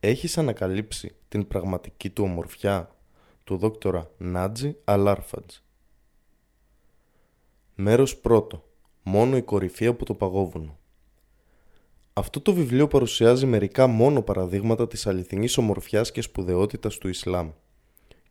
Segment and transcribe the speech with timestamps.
[0.00, 2.96] Έχεις ανακαλύψει την πραγματική του ομορφιά
[3.44, 5.56] του δόκτορα Νάτζι Αλάρφατζ.
[7.74, 8.64] Μέρος πρώτο.
[9.02, 10.78] Μόνο η κορυφή από το παγόβουνο
[12.12, 17.50] Αυτό το βιβλίο παρουσιάζει μερικά μόνο παραδείγματα της αληθινής ομορφιάς και σπουδαιότητας του Ισλάμ.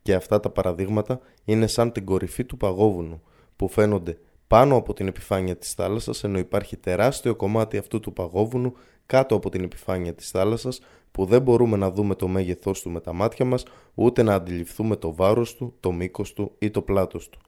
[0.02, 3.22] Και αυτά τα παραδείγματα είναι σαν την κορυφή του παγόβουνου
[3.56, 4.18] που φαίνονται
[4.48, 8.74] πάνω από την επιφάνεια της θάλασσας ενώ υπάρχει τεράστιο κομμάτι αυτού του παγόβουνου
[9.06, 13.00] κάτω από την επιφάνεια της θάλασσας που δεν μπορούμε να δούμε το μέγεθός του με
[13.00, 13.64] τα μάτια μας
[13.94, 17.38] ούτε να αντιληφθούμε το βάρος του, το μήκος του ή το πλάτος του.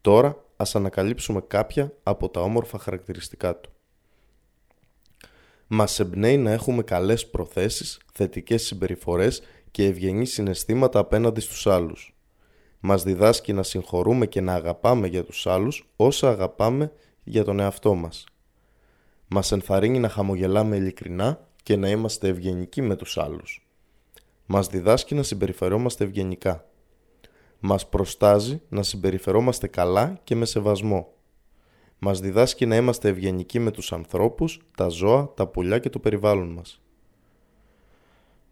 [0.00, 3.70] Τώρα ας ανακαλύψουμε κάποια από τα όμορφα χαρακτηριστικά του.
[5.66, 12.15] Μας εμπνέει να έχουμε καλές προθέσεις, θετικές συμπεριφορές και ευγενεί συναισθήματα απέναντι στους άλλους.
[12.88, 16.92] Μας διδάσκει να συγχωρούμε και να αγαπάμε για τους άλλους όσα αγαπάμε
[17.24, 18.26] για τον εαυτό μας.
[19.28, 23.66] Μας ενθαρρύνει να χαμογελάμε ειλικρινά και να είμαστε ευγενικοί με τους άλλους.
[24.46, 26.68] Μας διδάσκει να συμπεριφερόμαστε ευγενικά.
[27.60, 31.08] Μας προστάζει να συμπεριφερόμαστε καλά και με σεβασμό.
[31.98, 36.48] Μας διδάσκει να είμαστε ευγενικοί με τους ανθρώπους, τα ζώα, τα πουλιά και το περιβάλλον
[36.48, 36.80] μας.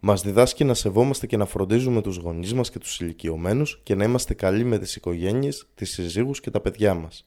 [0.07, 4.05] Μας διδάσκει να σεβόμαστε και να φροντίζουμε τους γονείς μας και τους ηλικιωμένους και να
[4.05, 7.27] είμαστε καλοί με τις οικογένειες, τις συζύγους και τα παιδιά μας.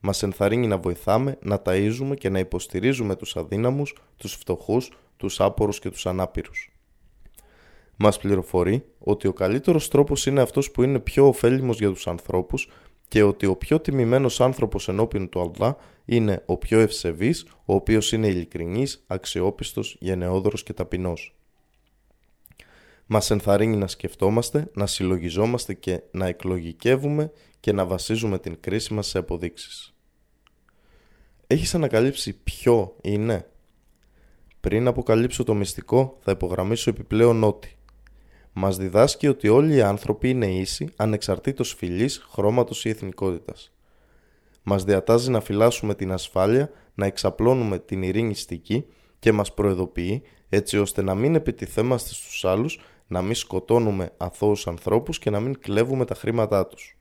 [0.00, 5.78] Μας ενθαρρύνει να βοηθάμε, να ταΐζουμε και να υποστηρίζουμε τους αδύναμους, τους φτωχούς, τους άπορους
[5.78, 6.72] και τους ανάπηρους.
[7.96, 12.68] Μας πληροφορεί ότι ο καλύτερος τρόπος είναι αυτός που είναι πιο ωφέλιμος για τους ανθρώπους
[13.08, 18.12] και ότι ο πιο τιμημένος άνθρωπος ενώπιον του Αλλά είναι ο πιο ευσεβής, ο οποίος
[18.12, 21.37] είναι ειλικρινής, αξιόπιστος, γενναιόδωρος και ταπεινός.
[23.10, 29.06] Μας ενθαρρύνει να σκεφτόμαστε, να συλλογιζόμαστε και να εκλογικεύουμε και να βασίζουμε την κρίση μας
[29.06, 29.94] σε αποδείξεις.
[31.46, 33.46] Έχεις ανακαλύψει ποιο είναι;
[34.60, 37.76] Πριν αποκαλύψω το μυστικό θα υπογραμμίσω επιπλέον ότι
[38.52, 43.72] μας διδάσκει ότι όλοι οι άνθρωποι είναι ίσοι ανεξαρτήτως φυλής, χρώματος ή εθνικότητας.
[44.62, 48.84] Μας διατάζει να φυλάσσουμε την ασφάλεια, να εξαπλώνουμε την ειρήνη στική
[49.18, 55.18] και μας προεδοποιεί έτσι ώστε να μην επιτιθέμαστε στους άλλους να μην σκοτώνουμε αθώους ανθρώπους
[55.18, 56.98] και να μην κλέβουμε τα χρήματά τους.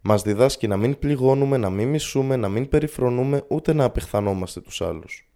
[0.00, 4.80] Μας διδάσκει να μην πληγώνουμε, να μην μισούμε, να μην περιφρονούμε, ούτε να απεχθανόμαστε τους
[4.80, 5.28] άλλους.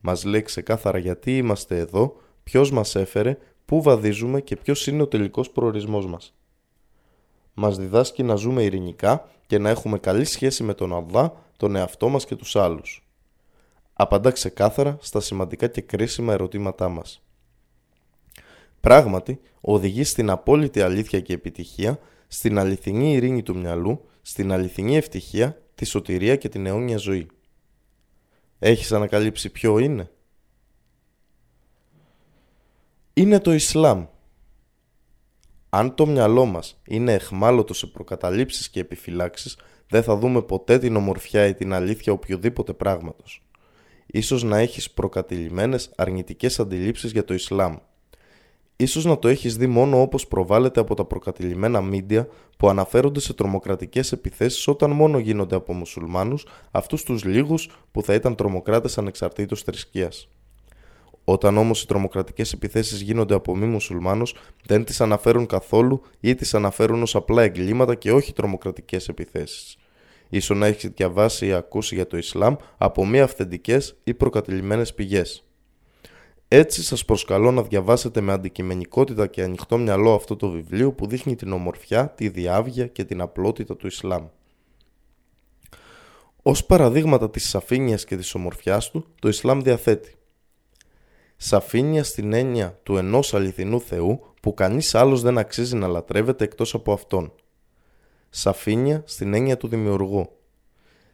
[0.00, 5.06] Μας λέει ξεκάθαρα γιατί είμαστε εδώ, ποιος μας έφερε, πού βαδίζουμε και ποιος είναι ο
[5.06, 6.34] τελικός προορισμός μας.
[7.54, 12.08] Μας διδάσκει να ζούμε ειρηνικά και να έχουμε καλή σχέση με τον Αλλά, τον εαυτό
[12.08, 13.08] μας και τους άλλους.
[13.92, 17.22] Απαντά ξεκάθαρα στα σημαντικά και κρίσιμα ερωτήματά μας.
[18.84, 25.62] Πράγματι, οδηγεί στην απόλυτη αλήθεια και επιτυχία, στην αληθινή ειρήνη του μυαλού, στην αληθινή ευτυχία,
[25.74, 27.26] τη σωτηρία και την αιώνια ζωή.
[28.58, 30.10] Έχεις ανακαλύψει ποιο είναι;
[33.12, 34.06] Είναι το Ισλάμ.
[35.68, 39.58] Αν το μυαλό μας είναι εχμάλωτο σε προκαταλήψεις και επιφυλάξεις,
[39.88, 43.46] δεν θα δούμε ποτέ την ομορφιά ή την αλήθεια οποιοδήποτε πράγματος.
[44.06, 47.76] Ίσως να έχεις προκατηλημένες αρνητικές αντιλήψεις για το Ισλάμ
[48.76, 53.32] Ίσως να το έχεις δει μόνο όπως προβάλλεται από τα προκατηλημένα μίντια που αναφέρονται σε
[53.32, 59.62] τρομοκρατικές επιθέσεις όταν μόνο γίνονται από μουσουλμάνους, αυτούς τους λίγους που θα ήταν τρομοκράτες ανεξαρτήτως
[59.62, 60.28] θρησκείας.
[61.24, 64.34] Όταν όμως οι τρομοκρατικές επιθέσεις γίνονται από μη μουσουλμάνους
[64.66, 69.76] δεν τις αναφέρουν καθόλου ή τις αναφέρουν ως απλά εγκλήματα και όχι τρομοκρατικές επιθέσεις.
[70.28, 75.44] Ίσως να έχεις διαβάσει ή ακούσει για το Ισλάμ από μη αυθεντικές ή προκατηλημένες πηγές.
[76.56, 81.36] Έτσι σας προσκαλώ να διαβάσετε με αντικειμενικότητα και ανοιχτό μυαλό αυτό το βιβλίο που δείχνει
[81.36, 84.26] την ομορφιά, τη διάβγεια και την απλότητα του Ισλάμ.
[86.42, 90.14] Ως παραδείγματα της σαφήνειας και της ομορφιάς του, το Ισλάμ διαθέτει
[91.36, 96.74] Σαφήνεια στην έννοια του ενός αληθινού Θεού που κανείς άλλος δεν αξίζει να λατρεύεται εκτός
[96.74, 97.32] από Αυτόν.
[98.30, 100.28] Σαφήνεια στην έννοια του Δημιουργού.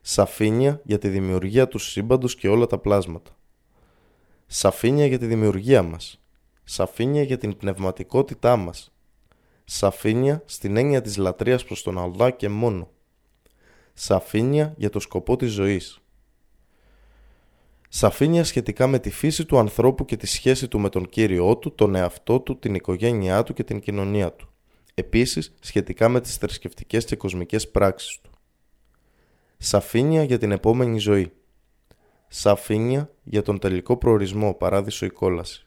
[0.01, 3.35] Σαφήνεια για τη δημιουργία του σύμπαντος και όλα τα πλάσματα.
[4.53, 6.21] Σαφήνεια για τη δημιουργία μας.
[6.65, 8.93] Σαφήνεια για την πνευματικότητά μας.
[9.65, 12.89] Σαφήνεια στην έννοια της λατρείας προς τον Αλλά και μόνο.
[13.93, 16.01] Σαφήνεια για το σκοπό της ζωής.
[17.89, 21.75] Σαφήνεια σχετικά με τη φύση του ανθρώπου και τη σχέση του με τον Κύριό του,
[21.75, 24.53] τον εαυτό του, την οικογένειά του και την κοινωνία του.
[24.95, 28.31] Επίσης, σχετικά με τις θρησκευτικές και κοσμικές πράξεις του.
[29.59, 31.33] Σαφήνεια για την επόμενη ζωή.
[32.33, 35.65] Σαφήνεια για τον τελικό προορισμό, παράδεισο η κόλαση.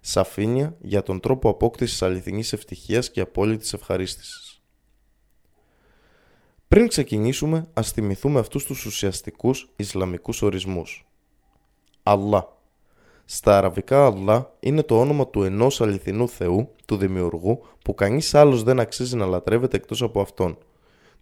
[0.00, 4.62] Σαφήνεια για τον τρόπο απόκτησης αληθινής ευτυχίας και απόλυτης ευχαρίστησης.
[6.68, 11.06] Πριν ξεκινήσουμε, ας θυμηθούμε αυτούς τους ουσιαστικούς Ισλαμικούς ορισμούς.
[12.02, 12.44] Allah
[13.24, 18.62] Στα αραβικά Allah είναι το όνομα του ενός αληθινού Θεού, του Δημιουργού, που κανείς άλλος
[18.62, 20.58] δεν αξίζει να λατρεύεται εκτός από Αυτόν.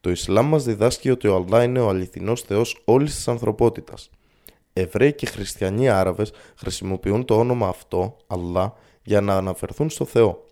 [0.00, 4.10] Το Ισλάμ μας διδάσκει ότι ο Allah είναι ο αληθινός Θεός όλης της ανθρωπότητας.
[4.72, 8.70] Εβραίοι και χριστιανοί Άραβες χρησιμοποιούν το όνομα αυτό, Allah,
[9.02, 10.46] για να αναφερθούν στο Θεό.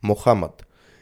[0.00, 0.58] Μοχάμαντ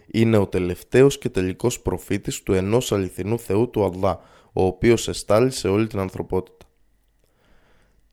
[0.06, 4.20] είναι ο τελευταίος και τελικός προφήτης του ενός αληθινού Θεού του Αλλά,
[4.52, 6.66] ο οποίος εστάλει σε όλη την ανθρωπότητα.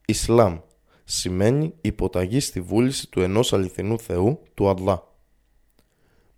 [0.05, 0.59] Ισλάμ
[1.03, 5.11] σημαίνει υποταγή στη βούληση του ενός αληθινού Θεού του Αλλά.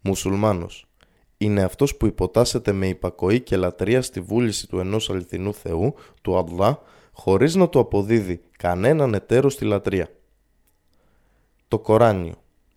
[0.01, 0.88] Μουσουλμάνος
[1.38, 6.38] είναι αυτός που υποτάσσεται με υπακοή και λατρεία στη βούληση του ενός αληθινού Θεού του
[6.38, 6.81] Αλλά
[7.17, 10.09] χωρίς να του αποδίδει κανέναν εταίρο στη λατρεία.
[11.67, 12.35] Το Κοράνιο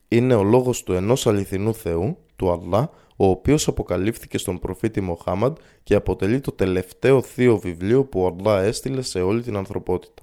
[0.08, 5.56] είναι ο λόγος του ενός αληθινού Θεού, του Αλλά, ο οποίος αποκαλύφθηκε στον προφήτη Μοχάμαντ
[5.82, 10.22] και αποτελεί το τελευταίο θείο βιβλίο που ο Αλλά έστειλε σε όλη την ανθρωπότητα.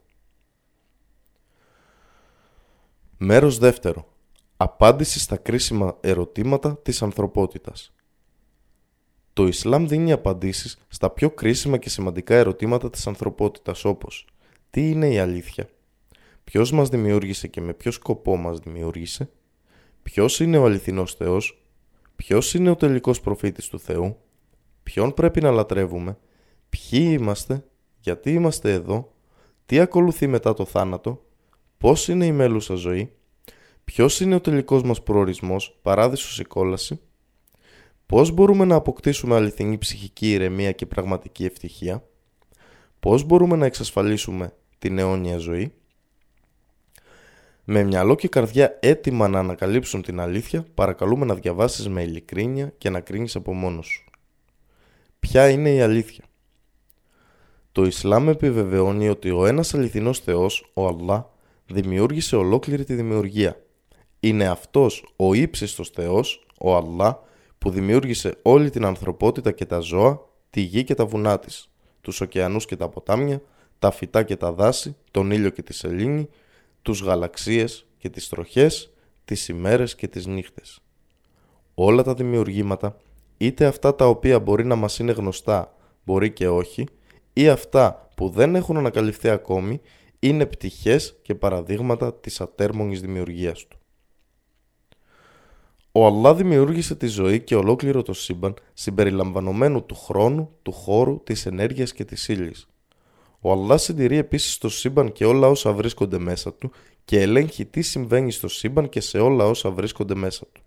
[3.17, 4.07] Μέρος δεύτερο.
[4.57, 7.94] Απάντηση στα κρίσιμα ερωτήματα της ανθρωπότητας.
[9.36, 14.28] Το Ισλάμ δίνει απαντήσεις στα πιο κρίσιμα και σημαντικά ερωτήματα της ανθρωπότητας όπως
[14.70, 15.70] Τι είναι η αλήθεια,
[16.44, 19.30] Ποιος μας δημιούργησε και με ποιο σκοπό μας δημιούργησε,
[20.04, 21.66] Ποιος είναι ο αληθινός Θεός,
[22.16, 24.18] Ποιος είναι ο τελικός προφήτης του Θεού,
[24.84, 26.18] Ποιον πρέπει να λατρεύουμε,
[26.70, 27.66] Ποιοι είμαστε,
[28.00, 29.14] Γιατί είμαστε εδώ,
[29.66, 31.26] Τι ακολουθεί μετά το θάνατο,
[31.78, 33.12] Πώς είναι η μέλουσα ζωή,
[33.84, 37.00] Ποιος είναι ο τελικός μας προορισμός, παράδεισος ή κόλαση,
[38.06, 42.04] Πώς μπορούμε να αποκτήσουμε αληθινή ψυχική ηρεμία και πραγματική ευτυχία,
[43.06, 45.74] Πώς μπορούμε να εξασφαλίσουμε την αιώνια ζωή,
[47.63, 52.90] με μυαλό και καρδιά έτοιμα να ανακαλύψουν την αλήθεια, παρακαλούμε να διαβάσεις με ειλικρίνεια και
[52.90, 54.04] να κρίνεις από μόνος σου.
[55.19, 56.24] Ποια είναι η αλήθεια;
[57.72, 61.34] Το Ισλάμ επιβεβαιώνει ότι ο ένας αληθινός Θεός, ο Αλλά,
[61.66, 63.66] δημιούργησε ολόκληρη τη δημιουργία.
[64.19, 67.24] Είναι αυτός ο ύψιστος Θεός, ο Αλλά,
[67.57, 70.19] που δημιούργησε όλη την ανθρωπότητα και τα ζώα,
[70.50, 71.69] τη γη και τα βουνά της,
[72.02, 73.42] τους ωκεανούς και τα ποτάμια,
[73.80, 76.30] τα φυτά και τα δάση, τον ήλιο και τη σελήνη,
[76.81, 78.94] τους γαλαξίες και τις τροχές,
[79.25, 80.80] τις ημέρες και τις νύχτες.
[81.74, 82.98] Όλα τα δημιουργήματα,
[83.38, 86.86] είτε αυτά τα οποία μπορεί να μας είναι γνωστά, μπορεί και όχι,
[87.34, 89.81] ή αυτά που δεν έχουν ανακαλυφθεί ακόμη,
[90.19, 93.78] είναι πτυχές και παραδείγματα της ατέρμονης δημιουργίας του.
[95.97, 101.45] Ο Αλλά δημιούργησε τη ζωή και ολόκληρο το σύμπαν συμπεριλαμβανομένου του χρόνου, του χώρου, της
[101.45, 102.68] ενέργειας και της ύλης.
[103.39, 106.71] Ο Αλλά συντηρεί επίσης το σύμπαν και όλα όσα βρίσκονται μέσα του
[107.06, 110.62] και ελέγχει τι συμβαίνει στο σύμπαν και σε όλα όσα βρίσκονται μέσα του.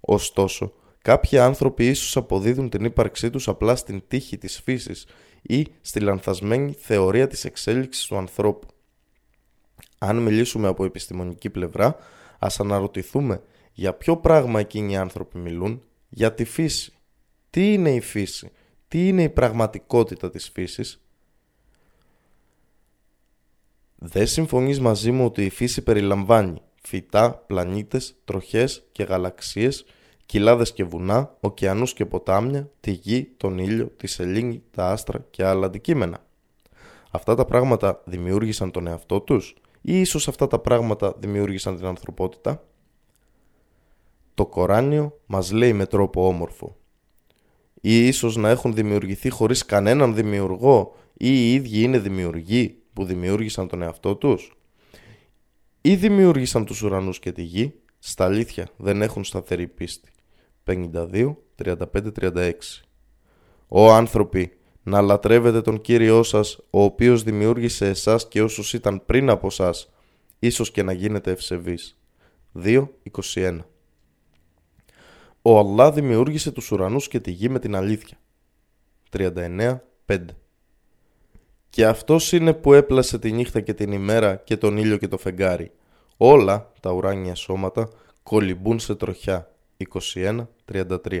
[0.00, 5.06] Ωστόσο, κάποιοι άνθρωποι ίσως αποδίδουν την ύπαρξή τους απλά στην τύχη της φύσης
[5.42, 8.66] ή στη λανθασμένη θεωρία της εξέλιξης του ανθρώπου.
[9.98, 11.96] Αν μιλήσουμε από επιστημονική πλευρά,
[12.38, 13.42] ας αναρωτηθούμε
[13.80, 16.92] για ποιο πράγμα εκείνοι οι άνθρωποι μιλούν, για τη φύση.
[17.50, 18.50] Τι είναι η φύση,
[18.88, 21.04] τι είναι η πραγματικότητα της φύσης;
[23.94, 29.84] Δεν συμφωνείς μαζί μου ότι η φύση περιλαμβάνει φυτά, πλανήτες, τροχές και γαλαξίες,
[30.26, 35.44] κοιλάδες και βουνά, ωκεανούς και ποτάμια, τη γη, τον ήλιο, τη σελήνη, τα άστρα και
[35.44, 36.24] άλλα αντικείμενα.
[37.10, 42.64] Αυτά τα πράγματα δημιούργησαν τον εαυτό τους ή ίσως αυτά τα πράγματα δημιούργησαν την ανθρωπότητα;
[44.40, 46.76] Το Κοράνιο μας λέει με τρόπο όμορφο.
[47.80, 53.68] Ή ίσως να έχουν δημιουργηθεί χωρίς κανέναν δημιουργό ή οι ίδιοι είναι δημιουργοί που δημιούργησαν
[53.68, 54.56] τον εαυτό τους;
[55.80, 60.10] Ή δημιούργησαν τους ουρανούς και τη γη, στα αλήθεια δεν έχουν σταθερή πίστη.
[60.64, 62.52] 52, 35-36
[63.68, 69.30] Ω άνθρωποι, να λατρεύετε τον Κύριό σας, ο οποίος δημιούργησε εσάς και όσους ήταν πριν
[69.30, 69.90] από σας,
[70.38, 71.98] ίσως και να γίνετε ευσεβείς.
[72.52, 73.58] 2.21
[75.42, 78.18] Ο Αλλά δημιούργησε τους ουρανούς και τη γη με την αλήθεια.
[79.10, 79.76] 39.5
[81.70, 85.18] Και αυτός είναι που έπλασε τη νύχτα και την ημέρα και τον ήλιο και το
[85.18, 85.70] φεγγάρι.
[86.16, 87.88] Όλα τα ουράνια σώματα
[88.22, 89.54] κολυμπούν σε τροχιά.
[90.72, 91.20] 21.33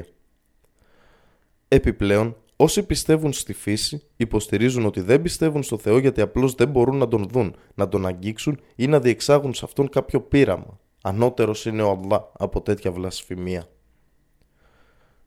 [1.68, 6.96] Επιπλέον, όσοι πιστεύουν στη φύση υποστηρίζουν ότι δεν πιστεύουν στο Θεό γιατί απλώς δεν μπορούν
[6.96, 10.78] να τον δουν, να τον αγγίξουν ή να διεξάγουν σε αυτόν κάποιο πείραμα.
[11.02, 13.68] Ανώτερος είναι ο Αλλά από τέτοια βλασφημία.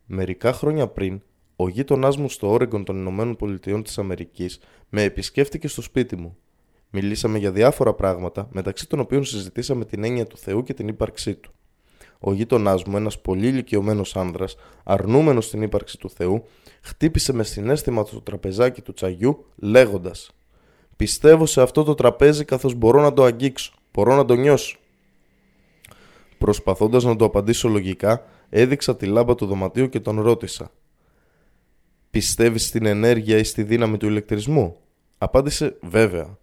[0.05, 1.21] Μερικά χρόνια πριν,
[1.55, 6.37] ο γείτονάς μου στο Όρεγκον των Ηνωμένων Πολιτειών της Αμερικής με επισκέφτηκε στο σπίτι μου.
[6.89, 11.35] Μιλήσαμε για διάφορα πράγματα, μεταξύ των οποίων συζητήσαμε την έννοια του Θεού και την ύπαρξή
[11.35, 11.51] του.
[12.19, 16.43] ο γείτονάς μου, ένας πολύ ηλικιωμένος άνδρας, αρνούμενος στην ύπαρξη του Θεού,
[16.81, 20.31] χτύπησε με συνέστημα το τραπεζάκι του τσαγιού, λέγοντας:
[20.95, 24.77] Πιστεύω σε αυτό το τραπέζι καθώς μπορώ να το αγγίξω, μπορώ να το νιώσω.
[26.37, 30.71] Προσπαθώντας να το απαντήσω λογικά, έδειξα τη λάμπα του δωματίου και τον ρώτησα:
[32.09, 34.77] Πιστεύεις στην ενέργεια ή στη δύναμη του ηλεκτρισμού;
[35.17, 36.37] Απάντησε: Βέβαια.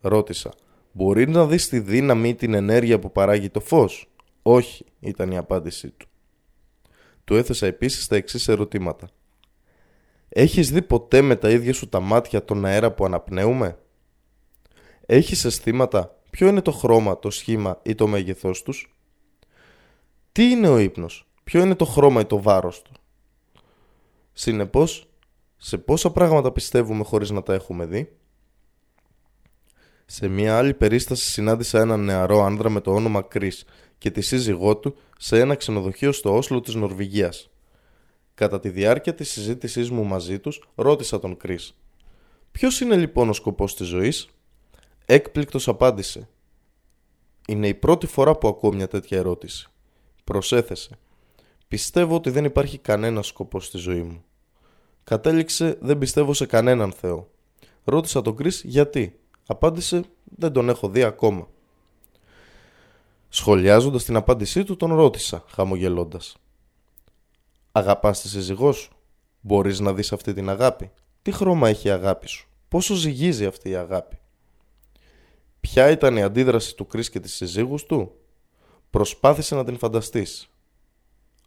[0.00, 0.52] Ρώτησα:
[0.92, 4.10] Μπορεί να δεις τη δύναμη ή την ενέργεια που παράγει το φως;
[4.42, 6.06] Όχι, ήταν η απάντησή του.
[7.24, 9.08] Του έθεσα επίσης τα εξής ερωτήματα.
[10.28, 13.78] Έχεις δει ποτέ με τα ίδια σου τα μάτια τον αέρα που αναπνέουμε;
[15.06, 18.94] Έχεις αισθήματα ποιο είναι το χρώμα, το σχήμα ή το μέγεθός τους;
[20.32, 22.92] Τι είναι ο ύπνος, ποιο είναι το χρώμα ή το βάρος του;
[24.32, 25.08] Συνεπώς,
[25.56, 28.16] σε πόσα πράγματα πιστεύουμε χωρίς να τα έχουμε δει;
[30.06, 33.64] Σε μια άλλη περίσταση συνάντησα έναν νεαρό άνδρα με το όνομα Κρίς
[33.98, 37.50] και τη σύζυγό του σε ένα ξενοδοχείο στο Όσλο της Νορβηγίας.
[38.34, 41.76] Κατά τη διάρκεια της συζήτησής μου μαζί τους, ρώτησα τον Κρίς.
[42.52, 44.28] «Ποιος είναι λοιπόν ο σκοπός της ζωής»
[45.06, 46.28] Έκπληκτος απάντησε.
[47.48, 49.68] «Είναι η πρώτη φορά που ακούω μια τέτοια ερώτηση».
[50.24, 50.98] Προσέθεσε.
[51.70, 54.24] «Πιστεύω ότι δεν υπάρχει κανένα σκοπός στη ζωή μου».
[55.04, 57.30] Κατέληξε «Δεν πιστεύω σε κανέναν Θεό».
[57.84, 59.20] Ρώτησα τον Κρίς γιατί.
[59.46, 61.48] Απάντησε «Δεν τον έχω δει ακόμα».
[63.28, 66.36] Σχολιάζοντας την απάντησή του τον ρώτησα χαμογελώντας
[67.72, 68.92] «Αγαπάς τη σύζυγό σου,
[69.40, 70.90] μπορείς να δεις αυτή την αγάπη,
[71.22, 74.18] τι χρώμα έχει η αγάπη σου, πόσο ζυγίζει αυτή η αγάπη».
[75.60, 78.12] Ποια ήταν η αντίδραση του Κρίς και της σύζυγους του,
[78.90, 80.49] προσπάθησε να την φανταστείς.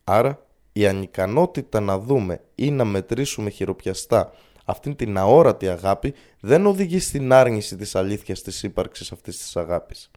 [0.04, 4.32] Άρα η ανικανότητα να δούμε ή να μετρήσουμε χειροπιαστά
[4.66, 10.12] αυτήν την αόρατη αγάπη δεν οδηγεί στην άρνηση της αλήθειας της ύπαρξης αυτής της αγάπης.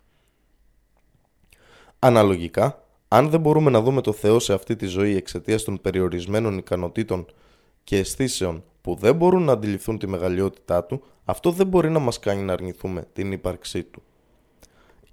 [1.98, 6.58] Αναλογικά, αν δεν μπορούμε να δούμε το Θεό σε αυτή τη ζωή εξαιτίας των περιορισμένων
[6.58, 7.26] ικανοτήτων
[7.84, 12.18] και αισθήσεων που δεν μπορούν να αντιληφθούν τη μεγαλειότητά του, αυτό δεν μπορεί να μας
[12.18, 14.02] κάνει να αρνηθούμε την ύπαρξή του.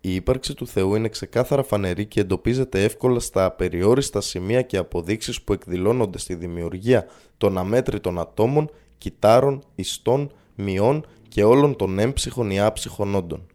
[0.06, 5.42] Η ύπαρξη του Θεού είναι ξεκάθαρα φανερή και εντοπίζεται εύκολα στα απεριόριστα σημεία και αποδείξεις
[5.42, 7.06] που εκδηλώνονται στη δημιουργία
[7.38, 13.48] των αμέτρητων ατόμων κυτάρων, ιστών, μειών και όλων των έμψυχων ή άψυχων όντων.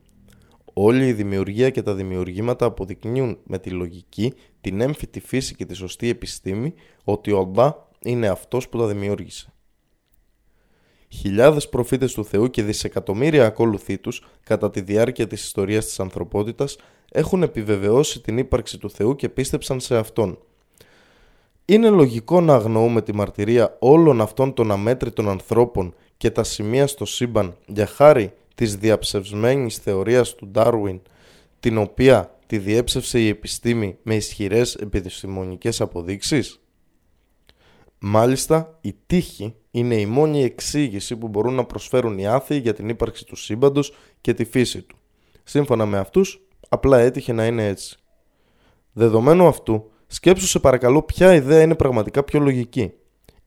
[0.72, 5.74] Όλη η δημιουργία και τα δημιουργήματα αποδεικνύουν με τη λογική, την έμφυτη φύση και τη
[5.74, 6.74] σωστή επιστήμη
[7.04, 9.52] ότι ο Αλμπά είναι αυτός που τα δημιούργησε.
[11.08, 16.76] Χιλιάδες προφήτες του Θεού και δισεκατομμύρια ακολουθοί τους κατά τη διάρκεια της ιστορίας της ανθρωπότητας
[17.10, 20.38] έχουν επιβεβαιώσει την ύπαρξη του Θεού και πίστεψαν σε Αυτόν,
[21.70, 27.04] είναι λογικό να αγνοούμε τη μαρτυρία όλων αυτών των αμέτρητων ανθρώπων και τα σημεία στο
[27.04, 31.00] σύμπαν για χάρη της διαψευσμένης θεωρίας του Ντάρουιν,
[31.60, 36.60] την οποία τη διέψευσε η επιστήμη με ισχυρές επιστημονικές αποδείξεις;
[37.98, 42.88] Μάλιστα, η τύχη είναι η μόνη εξήγηση που μπορούν να προσφέρουν οι άθεοι για την
[42.88, 44.96] ύπαρξη του σύμπαντος και τη φύση του.
[45.44, 47.98] Σύμφωνα με αυτούς, απλά έτυχε να είναι έτσι.
[48.92, 52.92] Δεδομένου αυτού, Σκέψου σε παρακαλώ ποια ιδέα είναι πραγματικά πιο λογική.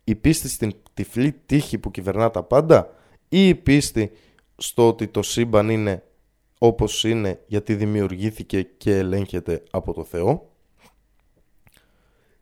[0.04, 2.96] Η πίστη στην τυφλή τύχη που κυβερνά τα πάντα
[3.30, 4.12] ή η πίστη
[4.58, 6.04] στο ότι το σύμπαν είναι
[6.58, 10.50] όπως είναι γιατί δημιουργήθηκε και ελέγχεται από το Θεό;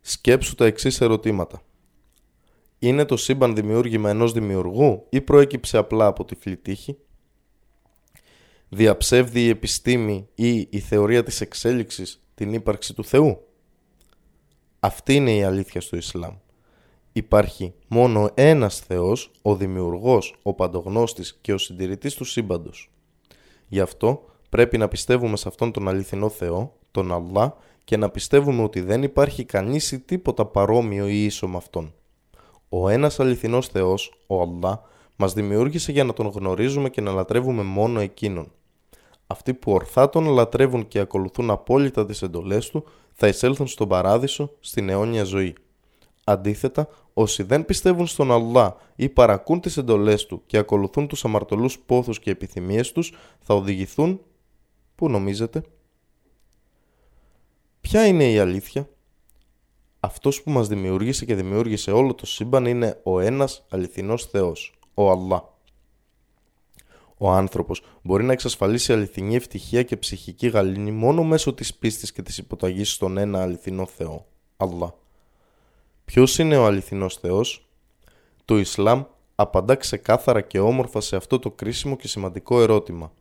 [0.00, 1.62] Σκέψου τα εξής ερωτήματα.
[2.82, 6.96] Είναι το σύμπαν δημιούργημα ενός δημιουργού ή προέκυψε απλά από τυφλή τύχη.
[8.68, 13.46] Διαψεύδει η επιστήμη ή η θεωρία της εξέλιξης την ύπαρξη του Θεού;
[14.80, 16.34] Αυτή είναι η αλήθεια στο Ισλάμ.
[17.12, 22.90] Υπάρχει μόνο ένας Θεός, ο Δημιουργός, ο Παντογνώστης και ο Συντηρητής του σύμπαντος.
[23.68, 28.62] Γι' αυτό πρέπει να πιστεύουμε σε αυτόν τον αληθινό Θεό, τον Αλλά, και να πιστεύουμε
[28.62, 31.94] ότι δεν υπάρχει κανείς ή τίποτα παρόμοιο ή ίσο με Αυτόν.
[32.72, 34.82] Ο ένας αληθινός Θεός, ο Αλλά,
[35.16, 38.52] μας δημιούργησε για να τον γνωρίζουμε και να λατρεύουμε μόνο Εκείνον.
[39.26, 44.50] Αυτοί που ορθά τον λατρεύουν και ακολουθούν απόλυτα τις εντολές του θα εισέλθουν στον παράδεισο
[44.60, 45.54] στην αιώνια ζωή.
[46.24, 51.78] Αντίθετα, όσοι δεν πιστεύουν στον Αλλά ή παρακούν τις εντολές του και ακολουθούν τους αμαρτωλούς
[51.78, 54.20] πόθους και επιθυμίες τους, θα οδηγηθούν...
[54.94, 55.62] Πού νομίζετε;
[57.80, 58.88] Ποια είναι η αλήθεια;
[60.00, 65.10] Αυτός που μας δημιούργησε και δημιούργησε όλο το σύμπαν είναι ο ένας αληθινός Θεός, ο
[65.10, 65.54] Αλλά.
[67.16, 72.22] Ο άνθρωπος μπορεί να εξασφαλίσει αληθινή ευτυχία και ψυχική γαλήνη μόνο μέσω της πίστης και
[72.22, 74.26] της υποταγής στον ένα αληθινό Θεό,
[74.56, 74.94] Αλλά.
[76.04, 77.68] Ποιος είναι ο αληθινός Θεός,
[78.44, 79.04] Το Ισλάμ
[79.34, 83.12] απαντά ξεκάθαρα και όμορφα σε αυτό το κρίσιμο και σημαντικό ερώτημα.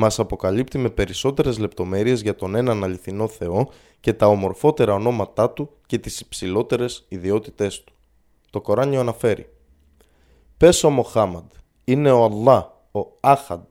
[0.00, 3.68] Μας αποκαλύπτει με περισσότερες λεπτομέρειες για τον έναν αληθινό Θεό
[4.00, 7.92] και τα ομορφότερα ονόματά Του και τις υψηλότερες ιδιότητές Του.
[8.50, 9.48] Το Κοράνιο αναφέρει
[10.56, 11.50] «Πες ο Μοχάμαντ,
[11.84, 13.64] είναι ο Αλλά, ο Άχαντ,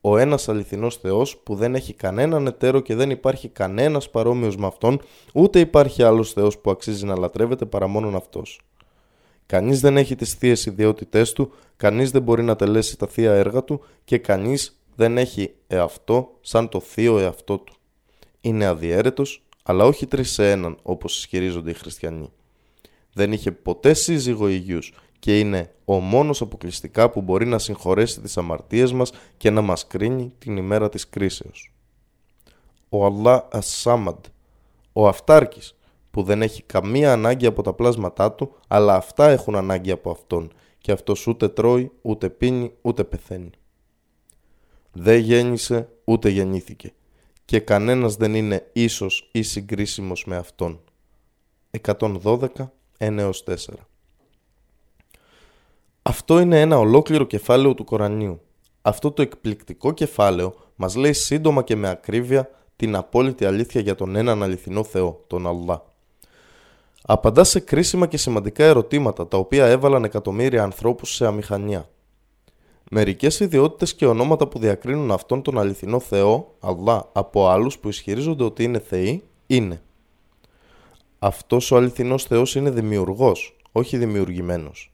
[0.00, 4.66] ο ένας αληθινός Θεός που δεν έχει κανέναν εταίρο και δεν υπάρχει κανένας παρόμοιος με
[4.66, 5.00] Αυτόν,
[5.34, 8.60] ούτε υπάρχει άλλος Θεός που αξίζει να λατρεύεται παρά μόνον Αυτός.
[9.46, 13.64] Κανείς δεν έχει τις θείες ιδιότητές του, κανείς δεν μπορεί να τελέσει τα θεία έργα
[13.64, 17.74] του και κανείς δεν έχει εαυτό σαν το θείο εαυτό του.
[18.40, 22.32] Είναι αδιέρετος, αλλά όχι τρεις σε έναν όπως ισχυρίζονται οι χριστιανοί.
[23.12, 28.36] Δεν είχε ποτέ σύζυγο υγιούς και είναι ο μόνος αποκλειστικά που μπορεί να συγχωρέσει τις
[28.36, 31.72] αμαρτίες μας και να μας κρίνει την ημέρα της κρίσεως.
[32.88, 34.24] Ο Αλλά Ασάμαντ,
[34.92, 35.78] ο Αυτάρκης,
[36.10, 40.52] που δεν έχει καμία ανάγκη από τα πλάσματά του, αλλά αυτά έχουν ανάγκη από αυτόν
[40.78, 43.50] και αυτός ούτε τρώει, ούτε πίνει, ούτε πεθαίνει.
[44.98, 46.92] Δεν γέννησε, ούτε γεννήθηκε
[47.46, 50.80] και κανένας δεν είναι ίσος ή συγκρίσιμος με αυτόν.
[51.80, 52.48] 112,
[52.98, 53.56] 1 4
[56.02, 58.40] Αυτό είναι ένα ολόκληρο κεφάλαιο του Κορανίου.
[58.82, 64.16] Αυτό το εκπληκτικό κεφάλαιο μας λέει σύντομα και με ακρίβεια την απόλυτη αλήθεια για τον
[64.16, 65.84] έναν αληθινό Θεό, τον Αλλά.
[67.02, 71.88] Απαντά σε κρίσιμα και σημαντικά ερωτήματα τα οποία έβαλαν εκατομμύρια ανθρώπους σε αμηχανία.
[72.90, 78.44] Μερικές ιδιότητες και ονόματα που διακρίνουν αυτόν τον αληθινό Θεό, Αλλά, από άλλους που ισχυρίζονται
[78.44, 79.82] ότι είναι Θεοί, είναι
[81.18, 84.92] Αυτός ο αληθινός Θεός είναι δημιουργός, όχι δημιουργημένος.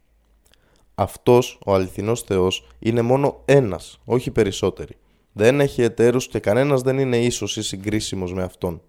[0.95, 4.97] Αυτός ο αληθινός Θεός είναι μόνο ένας, όχι περισσότεροι.
[5.33, 8.81] Δεν έχει εταίρους και κανένας δεν είναι ίσος ή συγκρίσιμος με Αυτόν.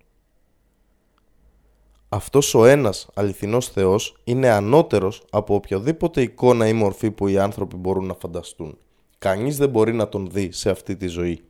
[2.09, 7.75] Αυτός ο ένας αληθινός Θεός είναι ανώτερος από οποιοδήποτε εικόνα ή μορφή που οι άνθρωποι
[7.75, 8.77] μπορούν να φανταστούν.
[9.23, 11.43] Κανείς δεν μπορεί να τον δει σε αυτή τη ζωή.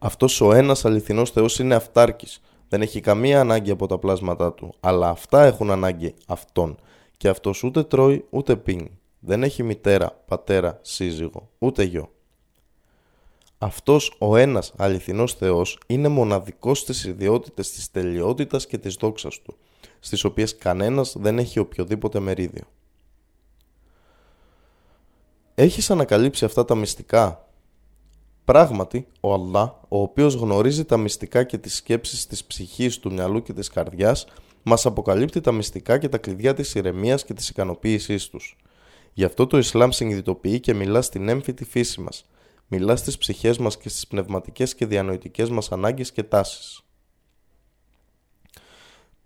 [0.00, 2.40] Αυτός ο ένας αληθινός Θεός είναι αυτάρκης.
[2.68, 6.78] Δεν έχει καμία ανάγκη από τα πλάσματά του, αλλά αυτά έχουν ανάγκη αυτόν.
[7.16, 8.98] Και αυτός ούτε τρώει ούτε πίνει.
[9.18, 12.10] Δεν έχει μητέρα, πατέρα, σύζυγο, ούτε γιο.
[13.58, 19.56] Αυτός ο ένας αληθινός Θεός είναι μοναδικός στις ιδιότητες της τελειότητας και της δόξας Του,
[20.00, 22.64] στις οποίες κανένας δεν έχει οποιοδήποτε μερίδιο.
[25.60, 27.48] Έχεις ανακαλύψει αυτά τα μυστικά;
[28.44, 33.42] Πράγματι, ο Αλλά, ο οποίος γνωρίζει τα μυστικά και τις σκέψεις της ψυχής, του μυαλού
[33.42, 34.26] και της καρδιάς,
[34.62, 38.56] μας αποκαλύπτει τα μυστικά και τα κλειδιά της ηρεμίας και της ικανοποίησής τους.
[39.12, 42.24] Γι' αυτό το Ισλάμ συνειδητοποιεί και μιλά στην έμφυτη φύση μας–
[42.68, 46.82] μιλά στις ψυχές μας και στις πνευματικές και διανοητικές μας ανάγκες και τάσεις.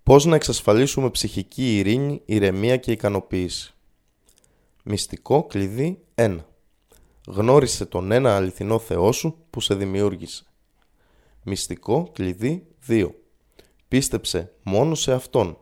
[0.03, 3.72] Πώς να εξασφαλίσουμε ψυχική ειρήνη, ηρεμία και ικανοποίηση.
[4.85, 6.37] Μυστικό κλειδί 1.
[7.27, 10.43] Γνώρισε τον ένα αληθινό Θεό σου που σε δημιούργησε.
[11.43, 13.09] Μυστικό κλειδί 2.
[13.87, 15.57] Πίστεψε μόνο σε Αυτόν.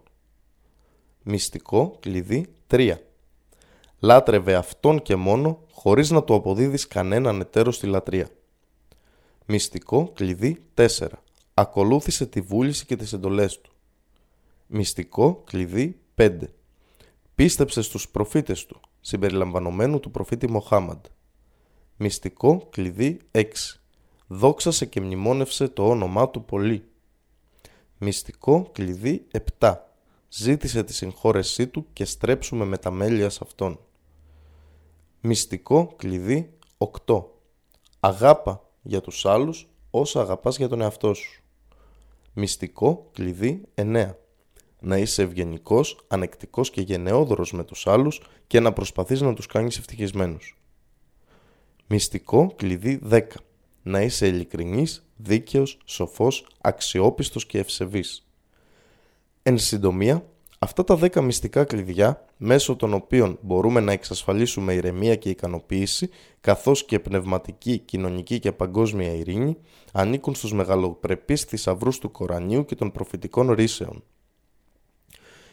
[1.23, 2.95] Μυστικό κλειδί 3.
[3.99, 8.29] Λάτρευε Αυτόν και μόνο χωρίς να του αποδίδεις κανέναν εταίρο στη λατρεία.
[9.45, 10.87] Μυστικό κλειδί 4.
[11.53, 13.71] Ακολούθησε τη βούληση και τις εντολές του.
[14.67, 16.37] Μυστικό κλειδί 5.
[17.35, 21.05] Πίστεψε στους προφήτες του, συμπεριλαμβανομένου του προφήτη Μοχάμαντ.
[21.97, 23.43] Μυστικό κλειδί 6.
[24.27, 26.85] Δόξασε και μνημόνευσε το όνομά του πολύ.
[27.97, 29.27] Μυστικό κλειδί
[29.59, 29.75] 7.
[30.29, 33.79] Ζήτησε τη συγχώρεσή του και στρέψουμε με τα μέλια σε αυτόν.
[35.21, 36.57] Μυστικό κλειδί
[37.05, 37.23] 8.
[37.99, 41.41] Αγάπα για τους άλλους όσα αγαπάς για τον εαυτό σου.
[42.33, 44.15] Μυστικό κλειδί 9.
[44.83, 49.77] Να είσαι ευγενικός, ανεκτικός και γενναιόδωρος με τους άλλους και να προσπαθείς να τους κάνεις
[49.77, 50.57] ευτυχισμένους.
[51.87, 53.21] Μυστικό κλειδί 10.
[53.83, 58.27] Να είσαι ειλικρινής, δίκαιος, σοφός, αξιόπιστος και ευσεβής.
[59.43, 60.25] Εν συντομία,
[60.63, 66.09] Αυτά τα 10 μυστικά κλειδιά, μέσω των οποίων μπορούμε να εξασφαλίσουμε ηρεμία και ικανοποίηση,
[66.41, 69.57] καθώς και πνευματική, κοινωνική και παγκόσμια ειρήνη,
[69.93, 74.03] ανήκουν στους μεγαλοπρεπείς θησαυρούς του Κορανίου και των προφητικών ρήσεων.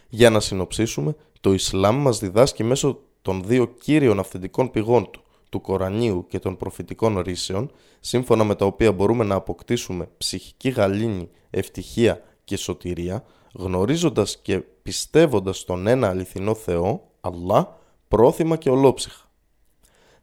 [0.09, 5.61] Για να συνοψίσουμε, το Ισλάμ μας διδάσκει μέσω των δύο κύριων αυθεντικών πηγών του, του
[5.61, 12.23] Κορανίου και των προφητικών ρήσεων, σύμφωνα με τα οποία μπορούμε να αποκτήσουμε ψυχική γαλήνη, ευτυχία
[12.44, 19.31] και σωτηρία, γνωρίζοντας και πιστεύοντας τον ένα αληθινό Θεό, αλλά πρόθυμα και ολόψυχα.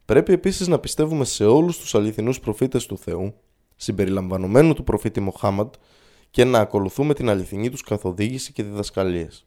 [0.06, 3.34] Πρέπει επίσης να πιστεύουμε σε όλους τους αληθινούς προφήτες του Θεού,
[3.76, 5.74] συμπεριλαμβανομένου του προφήτη Μοχάμαντ,
[6.30, 9.46] και να ακολουθούμε την αληθινή τους καθοδήγηση και διδασκαλίες.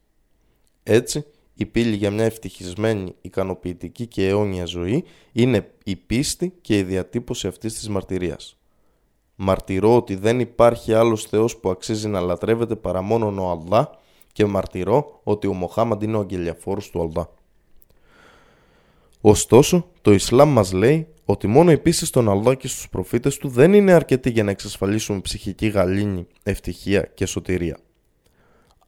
[0.90, 1.24] Έτσι,
[1.54, 7.46] η πύλη για μια ευτυχισμένη, ικανοποιητική και αιώνια ζωή είναι η πίστη και η διατύπωση
[7.46, 8.56] αυτής της μαρτυρίας.
[9.36, 13.98] Μαρτυρώ ότι δεν υπάρχει άλλος Θεός που αξίζει να λατρεύεται παρά μόνον ο Αλλά
[14.32, 17.30] και μαρτυρώ ότι ο Μοχάμαντ είναι ο αγγελιαφόρος του Αλλά.
[19.20, 23.48] Ωστόσο, το Ισλάμ μας λέει ότι μόνο η πίστη στον Αλλά και στους προφήτες του
[23.48, 27.78] δεν είναι αρκετή για να εξασφαλίσουμε ψυχική γαλήνη, ευτυχία και σωτηρία.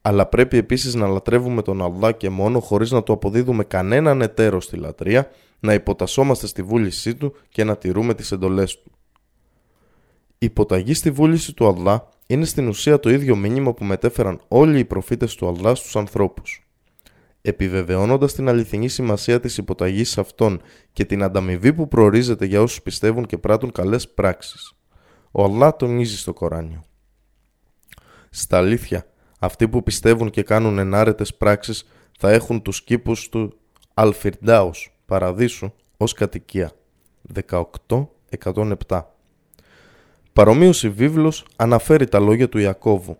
[0.03, 4.61] Αλλά πρέπει επίσης να λατρεύουμε τον Αλλά και μόνο χωρίς να του αποδίδουμε κανέναν εταίρο
[4.61, 8.93] στη λατρεία, να υποτασσόμαστε στη βούλησή του και να τηρούμε τις εντολές του.
[10.43, 14.79] Η υποταγή στη βούληση του Αλλά είναι στην ουσία το ίδιο μήνυμα που μετέφεραν όλοι
[14.79, 16.65] οι προφήτες του Αλλά στους ανθρώπους.
[17.43, 20.61] Επιβεβαιώνοντας την αληθινή σημασία της υποταγής σε αυτόν
[20.93, 24.73] και την ανταμοιβή που προορίζεται για όσους πιστεύουν και πράττουν καλές πράξεις.
[25.31, 26.85] Ο Αλλά τονίζει στο Κοράνιο.
[28.31, 29.10] Στα αλήθεια,
[29.41, 33.59] αυτοί που πιστεύουν και κάνουν ενάρετες πράξεις θα έχουν τους κήπους του
[33.95, 36.73] Αλφιρντάους, παραδείσου, ως κατοικία.
[38.47, 39.01] 18-107
[40.33, 43.17] Παρομοίως η βίβλος αναφέρει τα λόγια του Ιακώβου.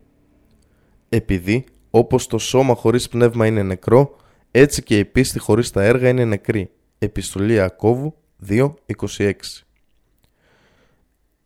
[1.09, 4.17] Επειδή, όπως το σώμα χωρίς πνεύμα είναι νεκρό,
[4.51, 6.71] έτσι και η πίστη χωρίς τα έργα είναι νεκρή.
[6.99, 8.15] Επιστολή Ιακώβου
[8.49, 9.33] 2.26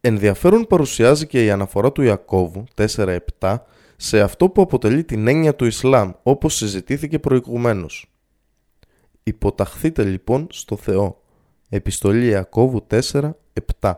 [0.00, 3.56] Ενδιαφέρον παρουσιάζει και η αναφορά του Ιακώβου 4.7
[3.96, 8.12] σε αυτό που αποτελεί την έννοια του Ισλάμ όπως συζητήθηκε προηγουμένως.
[9.22, 11.22] Υποταχθείτε λοιπόν στο Θεό.
[11.68, 13.94] Επιστολή Ιακώβου 4.7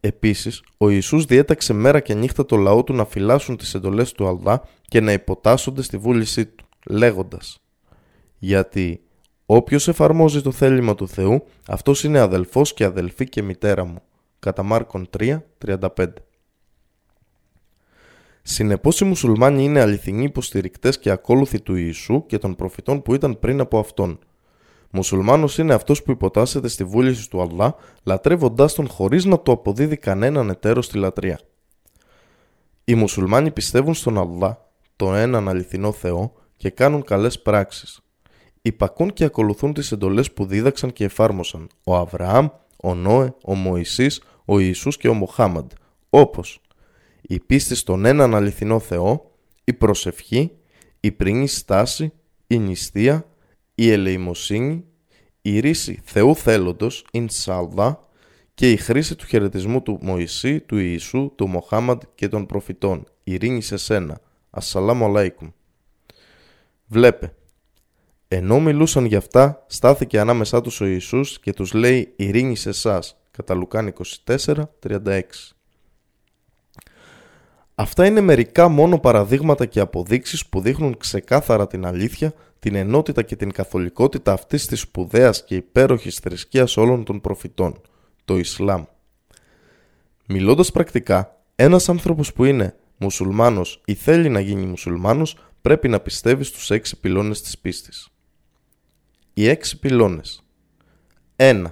[0.00, 4.26] Επίσης, ο Ιησούς διέταξε μέρα και νύχτα το λαό του να φυλάσσουν τις εντολές του
[4.26, 7.62] Αλδά και να υποτάσσονται στη βούλησή του, λέγοντας
[8.38, 9.02] «Γιατί
[9.46, 14.02] όποιος εφαρμόζει το θέλημα του Θεού, αυτός είναι αδελφός και αδελφή και μητέρα μου».
[14.38, 16.06] Κατά Μάρκον 3, 35.
[18.42, 23.38] Συνεπώς οι μουσουλμάνοι είναι αληθινοί υποστηρικτές και ακόλουθοι του Ιησού και των προφητών που ήταν
[23.38, 24.18] πριν από αυτόν–
[24.92, 29.96] Μουσουλμάνος είναι αυτός που υποτάσσεται στη βούληση του Αλλά, λατρεύοντάς τον χωρίς να του αποδίδει
[29.96, 31.40] κανέναν εταίρος στη λατρεία.
[32.84, 38.00] Οι μουσουλμάνοι πιστεύουν στον Αλλά, τον έναν αληθινό Θεό και κάνουν καλές πράξεις.
[38.62, 42.48] Υπακούν και ακολουθούν τις εντολές που δίδαξαν και εφάρμοσαν ο Αβραάμ,
[42.82, 45.70] ο Νόε, ο Μωυσής, ο Ιησούς και ο Μοχάμαντ,
[46.10, 46.60] όπως
[47.30, 49.30] η πίστη στον έναν αληθινό Θεό,
[49.64, 50.50] η προσευχή,
[51.00, 52.12] η πρινή στάση,
[52.46, 53.26] η νηστεία,
[53.74, 54.84] η ελεημοσύνη,
[55.42, 58.08] η ρίση Θεού θέλοντος, Ινσάλδα,
[58.54, 63.04] και η χρήση του χαιρετισμού του Μωυσή, του Ιησού, του Μοχάμαντ και των προφητών.
[63.24, 64.20] Ειρήνη σε σένα.
[64.50, 65.48] Ασσαλάμου αλάικουμ.
[66.86, 67.34] Βλέπε.
[68.28, 73.16] Ενώ μιλούσαν γι' αυτά, στάθηκε ανάμεσά τους ο Ιησούς και τους λέει «Ειρήνη σε εσάς».
[73.30, 73.92] Κατά Λουκάν
[74.26, 75.59] 24, 36.
[77.80, 83.36] Αυτά είναι μερικά μόνο παραδείγματα και αποδείξεις που δείχνουν ξεκάθαρα την αλήθεια την ενότητα και
[83.36, 87.80] την καθολικότητα αυτής της σπουδαίας και υπέροχης θρησκείας όλων των προφητών,
[88.24, 88.84] το Ισλάμ.
[90.26, 96.44] Μιλώντας πρακτικά, ένας άνθρωπος που είναι μουσουλμάνος ή θέλει να γίνει μουσουλμάνος πρέπει να πιστεύει
[96.44, 98.08] στους έξι πυλώνες της πίστης.
[99.34, 100.42] Οι έξι πυλώνες
[101.36, 101.64] 1.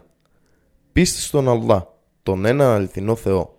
[0.92, 3.57] Πίστη στον Αλλά, τον ένα αληθινό Θεό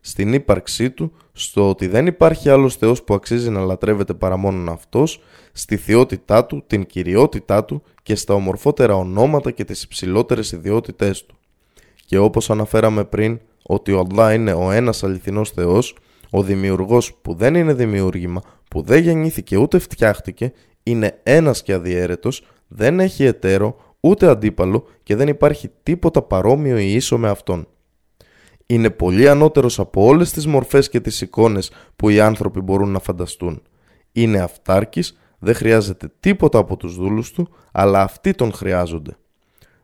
[0.00, 4.68] στην ύπαρξή του, στο ότι δεν υπάρχει άλλος Θεός που αξίζει να λατρεύεται παρά μόνον
[4.68, 11.26] Αυτός, στη θεότητά Του, την κυριότητά Του και στα ομορφότερα ονόματα και τις υψηλότερες ιδιότητές
[11.26, 11.34] Του.
[12.06, 15.96] Και όπως αναφέραμε πριν, ότι ο Αλλά είναι ο ένας αληθινός Θεός,
[16.30, 22.46] ο δημιουργός που δεν είναι δημιούργημα, που δεν γεννήθηκε ούτε φτιάχτηκε, είναι ένας και αδιέρετος,
[22.68, 27.66] δεν έχει εταίρο, ούτε αντίπαλο και δεν υπάρχει τίποτα παρόμοιο ή ίσο με αυτόν
[28.74, 32.98] είναι πολύ ανώτερος από όλες τις μορφές και τις εικόνες που οι άνθρωποι μπορούν να
[32.98, 33.62] φανταστούν.
[34.12, 39.16] Είναι αυτάρκης, δεν χρειάζεται τίποτα από τους δούλους του, αλλά αυτοί τον χρειάζονται.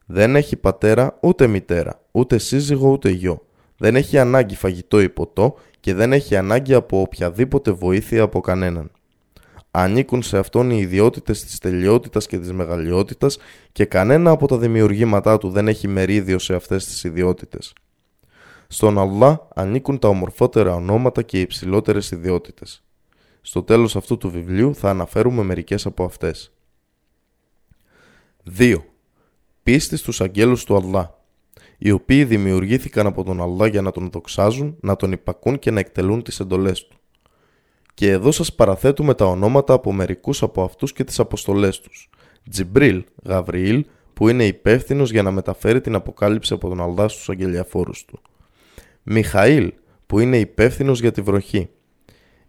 [0.06, 3.46] Δεν έχει πατέρα ούτε μητέρα, ούτε σύζυγο ούτε γιο.
[3.76, 8.90] Δεν έχει ανάγκη φαγητό ή ποτό και δεν έχει ανάγκη από οποιαδήποτε βοήθεια από κανέναν.
[9.70, 13.38] Ανήκουν σε αυτόν οι ιδιότητες της τελειότητας και της μεγαλειότητας
[13.72, 17.72] και κανένα από τα δημιουργήματά του δεν έχει μερίδιο σε αυτές τις ιδιότητες.
[18.68, 22.84] Στον Αλλά ανήκουν τα ομορφότερα ονόματα και οι υψηλότερες ιδιότητες.
[23.40, 26.52] Στο τέλος αυτού του βιβλίου θα αναφέρουμε μερικές από αυτές.
[28.58, 28.76] 2.
[29.62, 31.18] Πίστη στους αγγέλους του Αλλά,
[31.78, 35.80] οι οποίοι δημιουργήθηκαν από τον Αλλά για να τον δοξάζουν, να τον υπακούν και να
[35.80, 36.96] εκτελούν τις εντολές του.
[37.94, 42.10] Και εδώ σας παραθέτουμε τα ονόματα από μερικούς από αυτούς και τις αποστολές τους.
[42.50, 48.04] Τζιμπρίλ, Γαβριήλ, που είναι υπεύθυνος για να μεταφέρει την αποκάλυψη από τον Αλλά στους αγγελιαφόρους
[48.04, 48.20] του.
[49.08, 49.72] Μιχαήλ
[50.06, 51.68] που είναι υπεύθυνος για τη βροχή.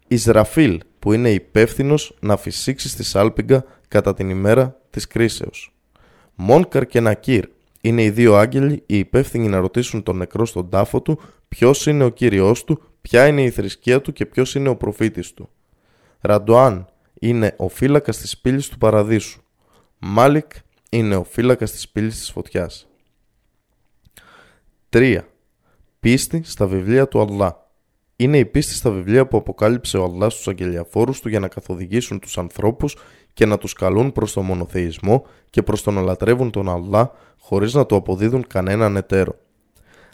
[0.07, 5.73] Ισραφίλ που που είναι υπεύθυνος να φυσήξει στη Σάλπιγγα κατά την ημέρα της κρίσεως.
[6.35, 7.47] Μόνκαρ και Νακύρ
[7.81, 12.03] είναι οι δύο άγγελοι οι υπεύθυνοι να ρωτήσουν τον νεκρό στον τάφο του ποιος είναι
[12.03, 15.49] ο κύριός του, ποια είναι η θρησκεία του και ποιος είναι ο προφήτης του.
[16.21, 16.87] Ραντοάν
[17.19, 19.41] είναι ο φύλακας της πύλης του παραδείσου.
[19.99, 20.51] Μάλικ
[20.89, 22.87] είναι ο φύλακας της πύλης της φωτιάς.
[24.89, 25.19] 3.
[26.07, 27.69] Πίστη στα βιβλία του Αλλά.
[28.15, 32.19] Είναι η πίστη στα βιβλία που αποκάλυψε ο Αλλά στους αγγελιαφόρους του για να καθοδηγήσουν
[32.19, 32.95] τους ανθρώπους
[33.33, 37.73] και να τους καλούν προς τον μονοθεϊσμό και προς το να λατρεύουν τον Αλλά χωρίς
[37.73, 39.35] να του αποδίδουν κανέναν εταίρο.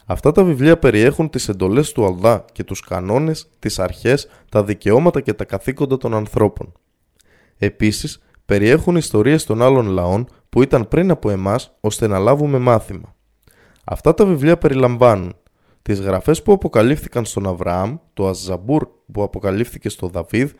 [0.05, 5.21] Αυτά τα βιβλία περιέχουν τις εντολές του Αλλά και τους κανόνες, τις αρχές, τα δικαιώματα
[5.21, 6.71] και τα καθήκοντα των ανθρώπων.
[7.57, 13.15] Επίσης, περιέχουν ιστορίες των άλλων λαών που ήταν πριν από εμάς ώστε να λάβουμε μάθημα.
[13.83, 15.35] Αυτά τα βιβλία περιλαμβάνουν
[15.83, 20.51] τις γραφές που αποκαλύφθηκαν στον Αβραάμ, το Αζαμπούρ που αποκαλύφθηκε στο Δαβίδ,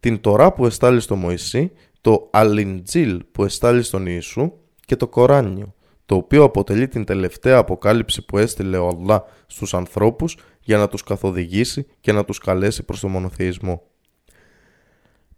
[0.00, 4.52] την Τωρά που εστάλει στο Μωυσή, το Αλιντζίλ που εστάλει στον Ιησού
[4.84, 5.74] και το Κοράνιο,
[6.06, 11.02] το οποίο αποτελεί την τελευταία αποκάλυψη που έστειλε ο Αλλά στους ανθρώπους για να τους
[11.02, 13.82] καθοδηγήσει και να τους καλέσει προς το μονοθεϊσμό.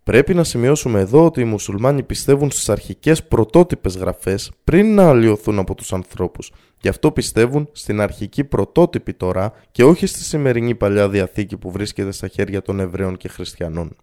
[0.03, 5.59] Πρέπει να σημειώσουμε εδώ ότι οι μουσουλμάνοι πιστεύουν στις αρχικές πρωτότυπες γραφές πριν να αλλοιωθούν
[5.59, 6.53] από τους ανθρώπους.
[6.81, 12.13] Γι' αυτό πιστεύουν στην αρχική πρωτότυπη τώρα και όχι στη σημερινή Παλιά Διαθήκη που βρίσκεται
[12.13, 13.97] στα χέρια των Εβραίων και Χριστιανών.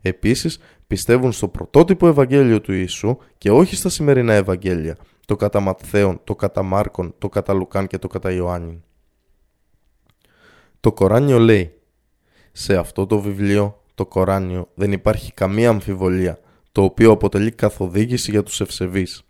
[0.00, 6.20] Επίσης, πιστεύουν στο πρωτότυπο Ευαγγέλιο του Ιησού και όχι στα σημερινά Ευαγγέλια, το κατά Ματθαίον,
[6.24, 8.82] το κατά Μάρκον, το κατά Λουκάν και το κατά Ιωάννη.
[10.80, 11.72] Το Κοράνιο λέει
[12.52, 16.38] «Σε αυτό το βιβλίο το Κοράνιο δεν υπάρχει καμία αμφιβολία,
[16.72, 19.22] το οποίο αποτελεί καθοδήγηση για τους ευσεβείς,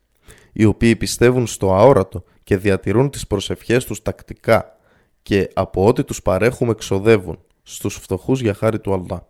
[0.52, 4.76] οι οποίοι πιστεύουν στο αόρατο και διατηρούν τις προσευχές τους τακτικά
[5.22, 9.28] και από ό,τι τους παρέχουμε εξοδεύουν στους φτωχούς για χάρη του Αλλά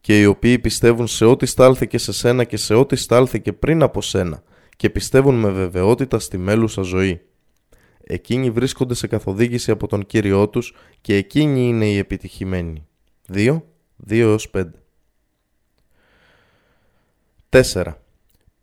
[0.00, 4.02] και οι οποίοι πιστεύουν σε ό,τι στάλθηκε σε σένα και σε ό,τι στάλθηκε πριν από
[4.02, 4.42] σένα
[4.76, 7.20] και πιστεύουν με βεβαιότητα στη μέλουσα ζωή.
[8.04, 12.86] Εκείνοι βρίσκονται σε καθοδήγηση από τον Κύριό τους και εκείνοι είναι οι επιτυχημένοι.
[13.32, 13.62] 2.
[14.08, 14.64] 2 5
[17.48, 17.94] 4.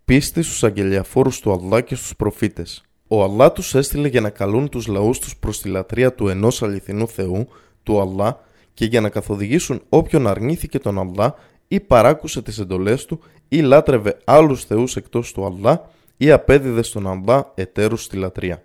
[0.05, 2.86] Πίστη στους αγγελιαφόρους του Αλλά και στους προφήτες.
[3.07, 6.63] Ο Αλλά τους έστειλε για να καλούν τους λαούς τους προς τη λατρεία του ενός
[6.63, 7.47] αληθινού Θεού,
[7.83, 8.39] του Αλλά,
[8.73, 11.35] και για να καθοδηγήσουν όποιον αρνήθηκε τον Αλλά
[11.67, 17.07] ή παράκουσε τις εντολές του ή λάτρευε άλλους θεούς εκτός του Αλλά ή απέδιδε στον
[17.07, 18.63] Αλλά εταίρους στη λατρεία.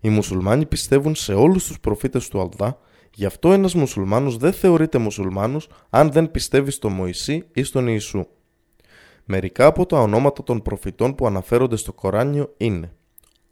[0.00, 2.78] Οι μουσουλμάνοι πιστεύουν σε όλους τους προφήτες του Αλλά
[3.16, 8.26] Γι' αυτό ένας μουσουλμάνος δεν θεωρείται μουσουλμάνος αν δεν πιστεύει στο Μωυσή ή στον Ιησού.
[9.24, 12.92] Μερικά από τα ονόματα των προφητών που αναφέρονται στο Κοράνιο είναι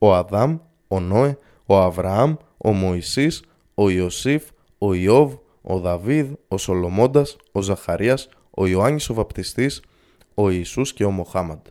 [0.02, 3.42] ο Αδάμ, ο Νόε, ο Αβραάμ, ο Μωυσής,
[3.74, 4.42] ο Ιωσήφ,
[4.78, 9.82] ο Ιώβ, ο Δαβίδ, ο Σολομώντας, ο Ζαχαρίας, ο Ιωάννης ο Βαπτιστής,
[10.34, 11.66] ο Ιησούς και ο Μοχάμαντ.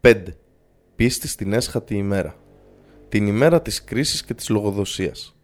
[0.00, 0.22] 5.
[0.96, 2.36] Πίστη στην έσχατη ημέρα
[3.14, 5.36] την ημέρα της κρίσης και της λογοδοσίας.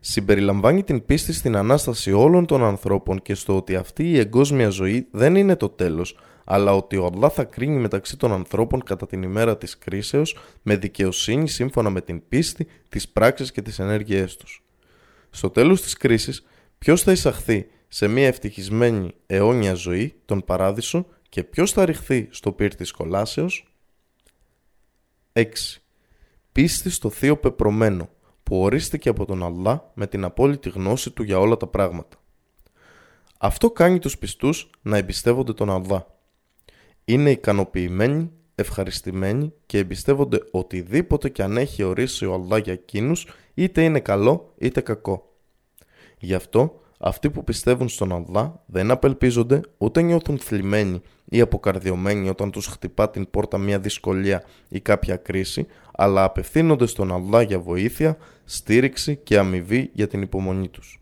[0.00, 5.08] Συμπεριλαμβάνει την πίστη στην Ανάσταση όλων των ανθρώπων και στο ότι αυτή η εγκόσμια ζωή
[5.10, 9.22] δεν είναι το τέλος, αλλά ότι ο Αλλά θα κρίνει μεταξύ των ανθρώπων κατά την
[9.22, 14.64] ημέρα της κρίσεως με δικαιοσύνη σύμφωνα με την πίστη, τις πράξεις και τις ενέργειές τους.
[15.30, 16.46] Στο τέλος της κρίσης,
[16.78, 22.52] ποιος θα εισαχθεί σε μια ευτυχισμένη αιώνια ζωή, τον παράδεισο, και ποιος θα ρηχθεί στο
[22.52, 23.74] πύρ της κολάσεως;
[25.32, 25.82] 6
[26.52, 28.08] πίστη στο Θείο Πεπρωμένο,
[28.42, 32.16] που ορίστηκε από τον Αλλά με την απόλυτη γνώση του για όλα τα πράγματα.
[33.38, 36.11] Αυτό κάνει τους πιστούς να εμπιστεύονται τον Αλλά.
[37.04, 43.84] Είναι ικανοποιημένοι, ευχαριστημένοι και εμπιστεύονται οτιδήποτε και αν έχει ορίσει ο Αλλά για εκείνους, είτε
[43.84, 45.36] είναι καλό είτε κακό.
[46.18, 52.50] Γι' αυτό αυτοί που πιστεύουν στον Αλλά δεν απελπίζονται ούτε νιώθουν θλιμμένοι ή αποκαρδιωμένοι όταν
[52.50, 58.16] τους χτυπά την πόρτα μια δυσκολία ή κάποια κρίση, αλλά απευθύνονται στον Αλλά για βοήθεια,
[58.44, 61.00] στήριξη και αμοιβή για την υπομονή τους.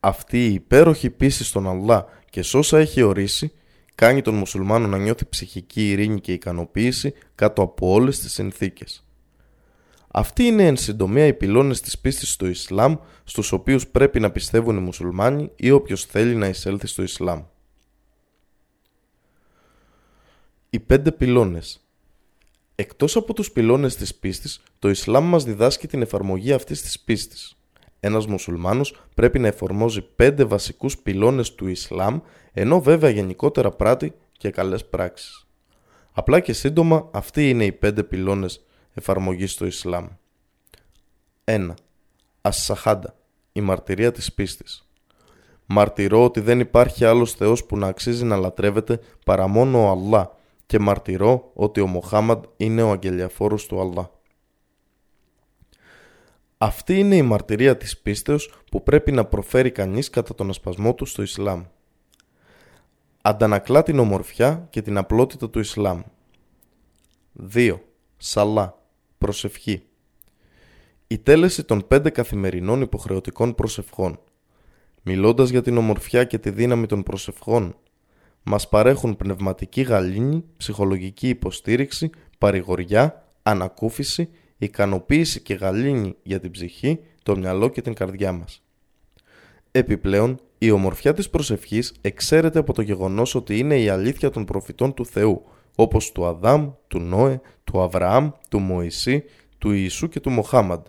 [0.00, 3.52] Αυτή η υπέροχη πίστη στον Αλλά και σ' όσα έχει ορίσει,
[3.96, 9.06] κάνει τον μουσουλμάνο να νιώθει ψυχική ειρήνη και ικανοποίηση κάτω από όλες τις συνθήκες.
[10.08, 14.76] Αυτοί είναι εν συντομία οι πυλώνες της πίστης στο Ισλάμ στους οποίους πρέπει να πιστεύουν
[14.76, 17.42] οι μουσουλμάνοι ή όποιος θέλει να εισέλθει στο Ισλάμ.
[20.70, 21.80] Οι πέντε πυλώνες
[22.78, 27.56] Εκτός από τους πυλώνες της πίστης, το Ισλάμ μας διδάσκει την εφαρμογή αυτής της πίστης.
[28.00, 32.18] Ένας μουσουλμάνος πρέπει να εφαρμόζει πέντε βασικούς πυλώνες του Ισλάμ,
[32.52, 35.46] ενώ βέβαια γενικότερα πράττει και καλές πράξεις.
[36.12, 40.06] Απλά και σύντομα αυτοί είναι οι πέντε πυλώνες εφαρμογής στο Ισλάμ.
[41.44, 41.74] 1.
[42.40, 43.14] Ασσαχάντα,
[43.52, 44.88] η μαρτυρία της πίστης.
[45.66, 50.36] Μαρτυρώ ότι δεν υπάρχει άλλος Θεός που να αξίζει να λατρεύεται παρά μόνο ο Αλλά
[50.66, 54.10] και μαρτυρώ ότι ο Μοχάμαντ είναι ο αγγελιαφόρος του Αλλά.
[56.66, 61.04] Αυτή είναι η μαρτυρία της πίστεως που πρέπει να προφέρει κανείς κατά τον ασπασμό του
[61.04, 61.64] στο Ισλάμ.
[63.22, 66.02] Αντανακλά την ομορφιά και την απλότητα του Ισλάμ.
[67.54, 67.78] 2.
[68.16, 68.82] Σαλά.
[69.18, 69.82] Προσευχή.
[71.06, 74.20] Η τέλεση των πέντε καθημερινών υποχρεωτικών προσευχών.
[75.02, 77.76] Μιλώντας για την ομορφιά και τη δύναμη των προσευχών,
[78.42, 87.36] μας παρέχουν πνευματική γαλήνη, ψυχολογική υποστήριξη, παρηγοριά, ανακούφιση, ικανοποίηση και γαλήνη για την ψυχή, το
[87.36, 88.62] μυαλό και την καρδιά μας.
[89.70, 94.94] Επιπλέον, η ομορφιά της προσευχής εξαίρεται από το γεγονός ότι είναι η αλήθεια των προφητών
[94.94, 95.42] του Θεού,
[95.76, 99.24] όπως του Αδάμ, του Νόε, του Αβραάμ, του Μωυσή,
[99.58, 100.86] του Ιησού και του Μοχάμαντ,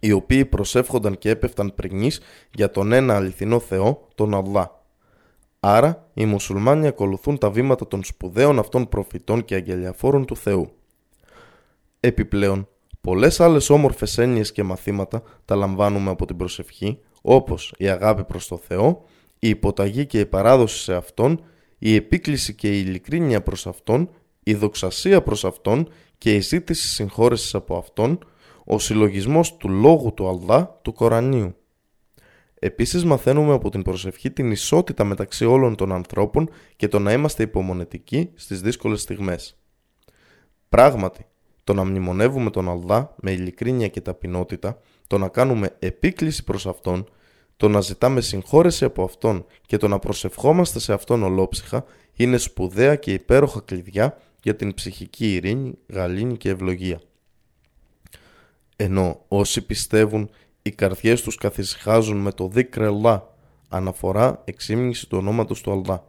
[0.00, 2.20] οι οποίοι προσεύχονταν και έπεφταν πρινείς
[2.54, 4.84] για τον ένα αληθινό Θεό, τον Αλλά.
[5.60, 10.72] Άρα, οι μουσουλμάνοι ακολουθούν τα βήματα των σπουδαίων αυτών προφητών και αγγελιαφόρων του Θεού.
[12.04, 12.68] Επιπλέον,
[13.00, 18.48] πολλές άλλες όμορφες έννοιες και μαθήματα τα λαμβάνουμε από την προσευχή, όπως η αγάπη προς
[18.48, 19.04] το Θεό,
[19.38, 21.44] η υποταγή και η παράδοση σε Αυτόν,
[21.78, 24.10] η επίκληση και η ειλικρίνεια προς Αυτόν,
[24.42, 25.88] η δοξασία προς Αυτόν
[26.18, 28.18] και η ζήτηση συγχώρεσης από Αυτόν,
[28.64, 31.56] ο συλλογισμός του λόγου του Αλδά του Κορανίου.
[32.58, 37.42] Επίσης μαθαίνουμε από την προσευχή την ισότητα μεταξύ όλων των ανθρώπων και το να είμαστε
[37.42, 39.56] υπομονετικοί στις δύσκολες στιγμές.
[40.68, 41.26] Πράγματι,
[41.64, 47.08] το να μνημονεύουμε τον Αλδά με ειλικρίνεια και ταπεινότητα, το να κάνουμε επίκληση προς Αυτόν,
[47.56, 52.96] το να ζητάμε συγχώρεση από Αυτόν και το να προσευχόμαστε σε Αυτόν ολόψυχα είναι σπουδαία
[52.96, 57.00] και υπέροχα κλειδιά για την ψυχική ειρήνη, γαλήνη και ευλογία.
[58.76, 60.30] Ενώ όσοι πιστεύουν
[60.62, 63.34] οι καρδιές τους καθησυχάζουν με το δίκρε Λα,
[63.68, 66.04] αναφορά εξήμνηση του ονόματος του Αλδά.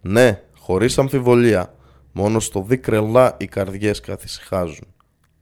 [0.00, 1.74] Ναι, χωρίς αμφιβολία,
[2.12, 4.94] μόνο στο δίκρε Λα οι καρδιές καθησυχάζουν.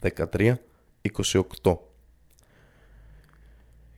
[0.03, 1.79] 13-28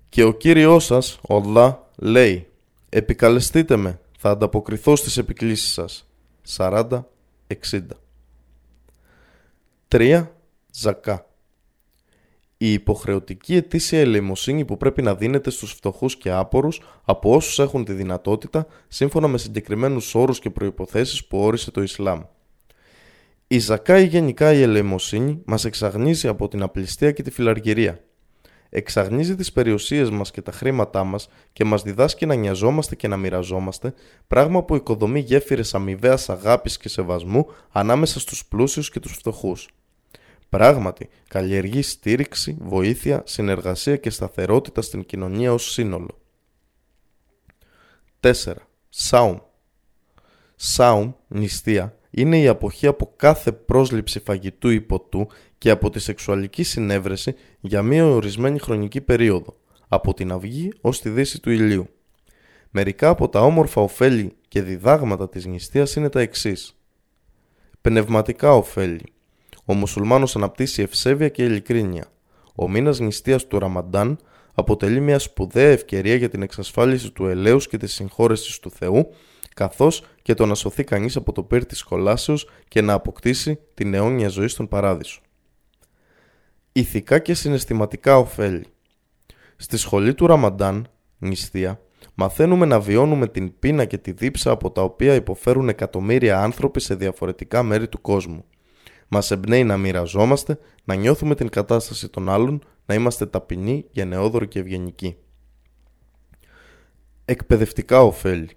[0.09, 2.49] Και ο Κύριός σας, ο Αλλά, λέει
[2.89, 6.05] «Επικαλεστείτε με, θα ανταποκριθώ στις επικλήσεις σας».
[6.57, 7.03] 40-60
[9.89, 10.27] 3.
[10.73, 11.31] Ζακά
[12.63, 17.85] η υποχρεωτική ετήσια ελεημοσύνη που πρέπει να δίνεται στους φτωχούς και άπορους από όσους έχουν
[17.85, 22.23] τη δυνατότητα σύμφωνα με συγκεκριμένους όρους και προϋποθέσεις που όρισε το Ισλάμ.
[23.53, 28.01] Η ζακά ή γενικά η ελεημοσύνη μας εξαγνίζει από την απληστία και τη φιλαργυρία.
[28.69, 33.17] Εξαγνίζει τις περιουσίες μας και τα χρήματά μας και μας διδάσκει να νοιαζόμαστε και να
[33.17, 33.95] μοιραζόμαστε,
[34.27, 39.69] πράγμα που οικοδομεί γέφυρες αμοιβαίας αγάπης και σεβασμού ανάμεσα στους πλούσιους και τους φτωχούς.
[40.49, 46.19] Πράγματι, καλλιεργεί στήριξη, βοήθεια, συνεργασία και σταθερότητα στην κοινωνία ως σύνολο.
[48.21, 48.33] 4.
[48.89, 49.39] Σάουμ
[50.57, 55.27] Σάουμ, νηστεία, είναι η αποχή από κάθε πρόσληψη φαγητού ή ποτού
[55.59, 59.57] και από τη σεξουαλική συνέβρεση για μία ορισμένη χρονική περίοδο,
[59.89, 61.89] από την αυγή ως τη δύση του ηλίου.
[62.71, 66.75] Μερικά από τα όμορφα ωφέλη και διδάγματα της νηστείας είναι τα εξής.
[67.81, 69.13] Πνευματικά ωφέλη
[69.71, 72.05] ο μουσουλμάνος αναπτύσσει ευσέβεια και ειλικρίνεια.
[72.55, 74.19] Ο μήνας νηστείας του Ραμαντάν
[74.55, 79.11] αποτελεί μια σπουδαία ευκαιρία για την εξασφάλιση του ελέους και της συγχώρεσης του Θεού,
[79.55, 83.95] καθώς και το να σωθεί κανείς από το πύρ της κολάσεως και να αποκτήσει την
[83.95, 85.21] αιώνια ζωή στον παράδεισο.
[86.73, 88.67] Ηθικά και συναισθηματικά ωφέλη
[89.57, 91.81] Στη σχολή του Ραμαντάν, νηστεία,
[92.15, 96.95] μαθαίνουμε να βιώνουμε την πείνα και τη δίψα από τα οποία υποφέρουν εκατομμύρια άνθρωποι σε
[96.95, 98.45] διαφορετικά μέρη του κόσμου.
[99.09, 104.59] Μας εμπνέει να μοιραζόμαστε, να νιώθουμε την κατάσταση των άλλων, να είμαστε ταπεινοί, γενναιόδοροι και
[104.59, 105.17] ευγενικοί.
[107.25, 108.51] Εκπαιδευτικά ωφέλη.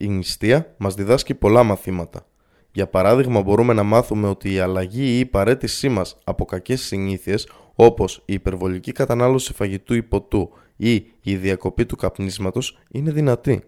[0.00, 2.26] Η νηστεία μας διδάσκει πολλά μαθήματα.
[2.72, 7.48] Για παράδειγμα μπορούμε να μάθουμε ότι η αλλαγή ή η παρέτησή μας από κακές συνήθειες
[7.74, 13.62] όπως η υπερβολική κατανάλωση φαγητού ή ποτού ή η διακοπή του καπνίσματος είναι δυνατή.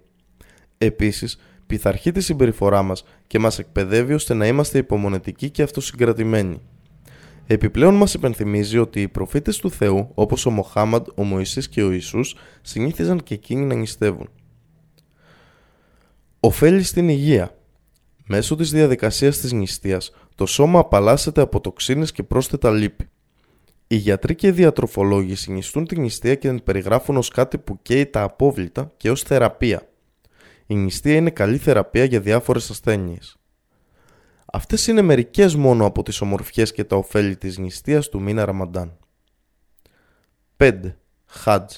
[0.79, 6.61] Επίσης, πειθαρχεί τη συμπεριφορά μας και μας εκπαιδεύει ώστε να είμαστε υπομονετικοί και αυτοσυγκρατημένοι.
[7.47, 11.91] Επιπλέον μας υπενθυμίζει ότι οι προφήτες του Θεού, όπως ο Μοχάμαντ, ο Μωυσής και ο
[11.93, 14.29] Ιησούς, συνήθιζαν και εκείνοι να νηστεύουν.
[16.41, 17.55] Οφέλει στην υγεία.
[18.27, 23.09] Μέσω της διαδικασίας της νηστείας, το σώμα απαλλάσσεται από τοξίνες και πρόσθετα λύπη.
[23.87, 28.07] Οι γιατροί και οι διατροφολόγοι συνιστούν την νηστεία και την περιγράφουν ως κάτι που καίει
[28.07, 29.91] τα απόβλητα και ως θεραπεία
[30.71, 33.37] η νηστεία είναι καλή θεραπεία για διάφορες ασθένειες.
[34.53, 38.97] Αυτές είναι μερικές μόνο από τις ομορφιές και τα ωφέλη της νηστείας του μήνα Ραμαντάν.
[40.57, 40.97] 5.
[41.27, 41.77] Χάτζ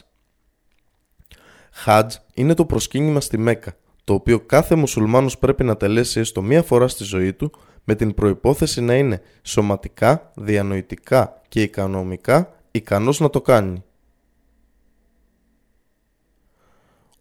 [1.73, 6.63] Χάτζ είναι το προσκύνημα στη Μέκα, το οποίο κάθε μουσουλμάνος πρέπει να τελέσει έστω μία
[6.63, 7.53] φορά στη ζωή του
[7.85, 13.83] με την προϋπόθεση να είναι σωματικά, διανοητικά και οικονομικά ικανός να το κάνει.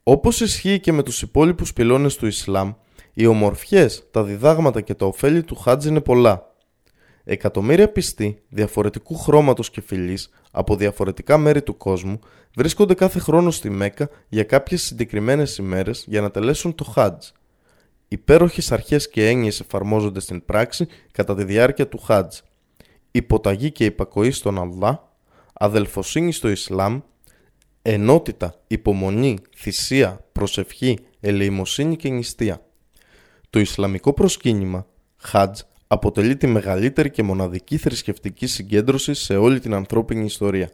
[0.03, 2.73] Όπως ισχύει και με τους υπόλοιπους πυλώνες του Ισλάμ,
[3.13, 6.50] οι ομορφιές, τα διδάγματα και τα ωφέλη του Χάτζ είναι πολλά.
[7.23, 12.19] Εκατομμύρια πιστοί διαφορετικού χρώματος και φυλής από διαφορετικά μέρη του κόσμου
[12.55, 17.27] βρίσκονται κάθε χρόνο στη Μέκα για κάποιες συγκεκριμένες ημέρες για να τελέσουν το Χάτζ.
[18.07, 22.37] Υπέροχες αρχές και έννοιες εφαρμόζονται στην πράξη κατά τη διάρκεια του Χάτζ.
[23.11, 25.11] Υποταγή και υπακοή στον Αλλά,
[25.53, 26.99] αδελφοσύνη στο Ισλάμ,
[27.81, 32.65] ενότητα, υπομονή, θυσία, προσευχή, ελεημοσύνη και νηστεία.
[33.49, 34.85] Το Ισλαμικό προσκύνημα,
[35.17, 35.59] Χάτζ,
[35.93, 40.71] αποτελεί τη μεγαλύτερη και μοναδική θρησκευτική συγκέντρωση σε όλη την ανθρώπινη ιστορία.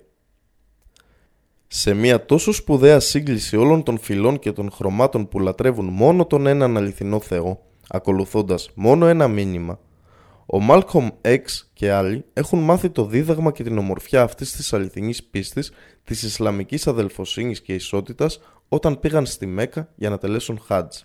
[1.67, 6.47] Σε μια τόσο σπουδαία σύγκληση όλων των φυλών και των χρωμάτων που λατρεύουν μόνο τον
[6.47, 9.79] έναν αληθινό Θεό, ακολουθώντας μόνο ένα μήνυμα,
[10.45, 11.39] ο Μάλκομ X
[11.73, 15.71] και άλλοι έχουν μάθει το δίδαγμα και την ομορφιά αυτής της αληθινής πίστης,
[16.03, 20.97] της Ισλαμικής αδελφοσύνης και ισότητας όταν πήγαν στη Μέκα για να τελέσουν Χάτζ.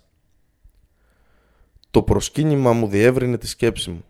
[1.93, 4.05] Το προσκύνημα μου διεύρυνε τη σκέψη μου.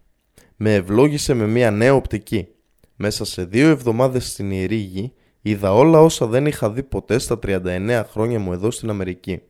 [0.55, 2.47] Με ευλόγησε με μια νέα οπτική.
[2.95, 7.39] Μέσα σε δύο εβδομάδες στην Ιερή Γη είδα όλα όσα δεν είχα δει ποτέ στα
[7.43, 9.41] 39 χρόνια μου εδώ στην Αμερική.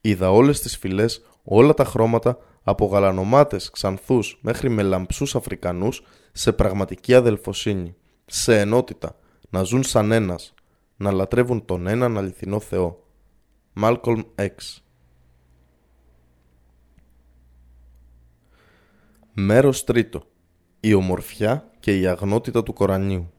[0.00, 6.02] Είδα όλες τις φυλές, όλα τα χρώματα, από γαλανομάτες, ξανθούς μέχρι με λαμψούς Αφρικανούς
[6.32, 7.94] σε πραγματική αδελφοσύνη,
[8.26, 9.16] σε ενότητα,
[9.50, 10.54] να ζουν σαν ένας,
[10.96, 13.04] να λατρεύουν τον έναν αληθινό Θεό.
[13.72, 14.82] Μάλκολμ X
[19.34, 20.22] Μέρος τρίτο.
[20.80, 23.30] Η ομορφιά και η αγνότητα του Κορανίου.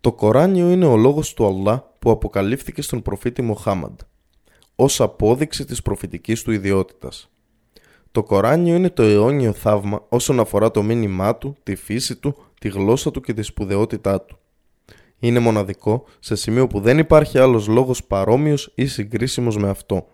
[0.00, 4.00] Το Κοράνιο είναι ο λόγος του Αλλά που αποκαλύφθηκε στον προφήτη Μοχάμαντ,
[4.74, 7.30] ως απόδειξη της προφητικής του ιδιότητας.
[8.12, 12.68] Το Κοράνιο είναι το αιώνιο θαύμα όσον αφορά το μήνυμά του, τη φύση του, τη
[12.68, 14.38] γλώσσα του και τη σπουδαιότητά του.
[15.18, 20.06] Είναι μοναδικό σε σημείο που δεν υπάρχει άλλος λόγος παρόμοιος ή συγκρίσιμος με αυτό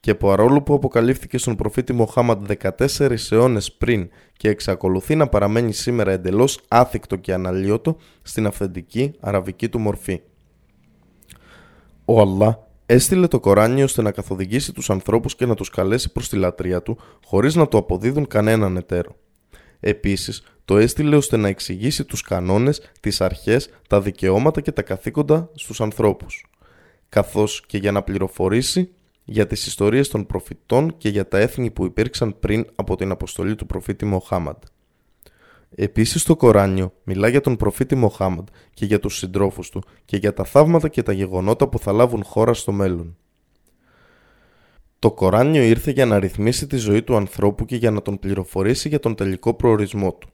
[0.00, 2.50] και παρόλο που αποκαλύφθηκε στον προφήτη Μοχάμαντ
[2.88, 9.68] 14 αιώνες πριν και εξακολουθεί να παραμένει σήμερα εντελώς άθικτο και αναλύωτο στην αυθεντική αραβική
[9.68, 10.20] του μορφή.
[12.04, 16.28] Ο Αλλά έστειλε το Κοράνιο ώστε να καθοδηγήσει τους ανθρώπους και να τους καλέσει προς
[16.28, 19.16] τη λατρεία του χωρίς να το αποδίδουν κανέναν εταίρο.
[19.80, 25.50] Επίσης, το έστειλε ώστε να εξηγήσει τους κανόνες, τις αρχές, τα δικαιώματα και τα καθήκοντα
[25.54, 26.48] στους ανθρώπους
[27.08, 28.92] καθώς και για να πληροφορήσει
[29.30, 33.54] για τις ιστορίες των προφητών και για τα έθνη που υπήρξαν πριν από την αποστολή
[33.54, 34.56] του προφήτη Μοχάμαντ.
[35.74, 40.32] Επίσης το Κοράνιο μιλά για τον προφήτη Μοχάμαντ και για τους συντρόφους του και για
[40.32, 43.16] τα θαύματα και τα γεγονότα που θα λάβουν χώρα στο μέλλον.
[44.98, 48.88] Το Κοράνιο ήρθε για να ρυθμίσει τη ζωή του ανθρώπου και για να τον πληροφορήσει
[48.88, 50.28] για τον τελικό προορισμό του.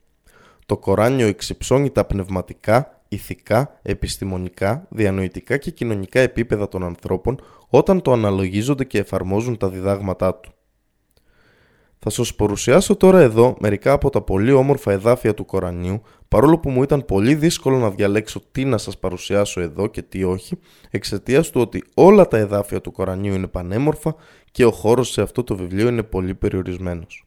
[0.66, 8.12] Το Κοράνιο εξυψώνει τα πνευματικά, ηθικά, επιστημονικά, διανοητικά και κοινωνικά επίπεδα των ανθρώπων όταν το
[8.12, 10.52] αναλογίζονται και εφαρμόζουν τα διδάγματά του.
[12.06, 16.70] Θα σας παρουσιάσω τώρα εδώ μερικά από τα πολύ όμορφα εδάφια του Κορανίου, παρόλο που
[16.70, 20.58] μου ήταν πολύ δύσκολο να διαλέξω τι να σας παρουσιάσω εδώ και τι όχι,
[20.90, 24.14] εξαιτίας του ότι όλα τα εδάφια του Κορανίου είναι πανέμορφα
[24.50, 27.26] και ο χώρος σε αυτό το βιβλίο είναι πολύ περιορισμένος.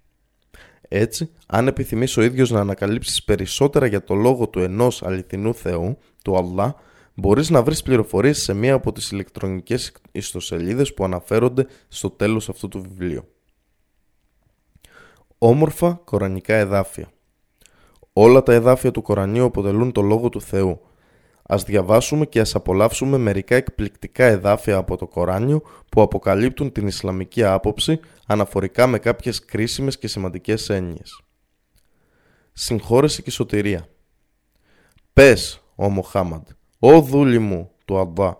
[0.87, 5.97] Έτσι, αν επιθυμείς ο ίδιος να ανακαλύψεις περισσότερα για το λόγο του ενός αληθινού Θεού,
[6.23, 6.75] του Αλλά,
[7.13, 12.67] μπορείς να βρεις πληροφορίες σε μία από τις ηλεκτρονικές ιστοσελίδες που αναφέρονται στο τέλος αυτού
[12.67, 13.23] του βιβλίου.
[15.37, 17.11] Όμορφα κορανικά εδάφια
[18.19, 20.81] Όλα τα εδάφια του Κορανίου αποτελούν το Λόγο του Θεού.
[21.49, 27.43] Ας διαβάσουμε και ας απολαύσουμε μερικά εκπληκτικά εδάφια από το Κοράνιο που αποκαλύπτουν την Ισλαμική
[27.43, 31.21] άποψη αναφορικά με κάποιες κρίσιμες και σημαντικές έννοιες.
[32.53, 33.87] Συγχώρεση και σωτηρία
[35.13, 36.47] Πες, ο Μοχάμαντ,
[36.79, 38.33] «Ω δούλοι μου, του Αμπά,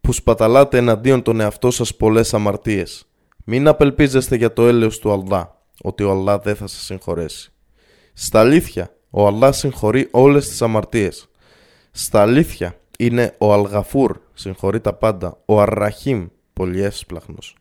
[0.00, 3.06] που σπαταλάτε εναντίον των εαυτό σας πολλές αμαρτίες,
[3.44, 7.52] μην απελπίζεστε για το έλεος του Αλλά, ότι ο Αλλά δεν θα σας συγχωρέσει.
[8.12, 11.28] Στα αλήθεια, ο Αλλά συγχωρεί όλες τις αμαρτίες.
[11.90, 17.56] Στα αλήθεια, είναι ο Αλγαφούρ, συγχωρεί τα πάντα, ο Αρραχήμ, πολύ εύσπλαχνος.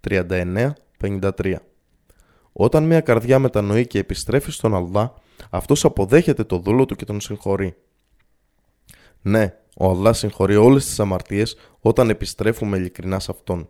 [0.00, 1.54] 39-53
[2.52, 5.14] Όταν μια καρδιά μετανοεί και επιστρέφει στον Αλλά,
[5.50, 7.76] αυτός αποδέχεται το δούλο του και τον συγχωρεί.
[9.22, 13.68] Ναι, ο Allah συγχωρεί όλες τις αμαρτίες όταν επιστρέφουμε ειλικρινά σε Αυτόν.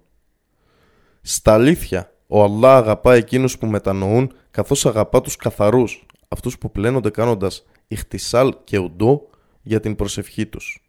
[1.23, 7.11] Στα αλήθεια, ο Allah αγαπά εκείνους που μετανοούν καθώς αγαπά τους καθαρούς, αυτούς που πλένονται
[7.11, 9.31] κάνοντας ηχτισάλ και ουντό
[9.63, 10.83] για την προσευχή τους.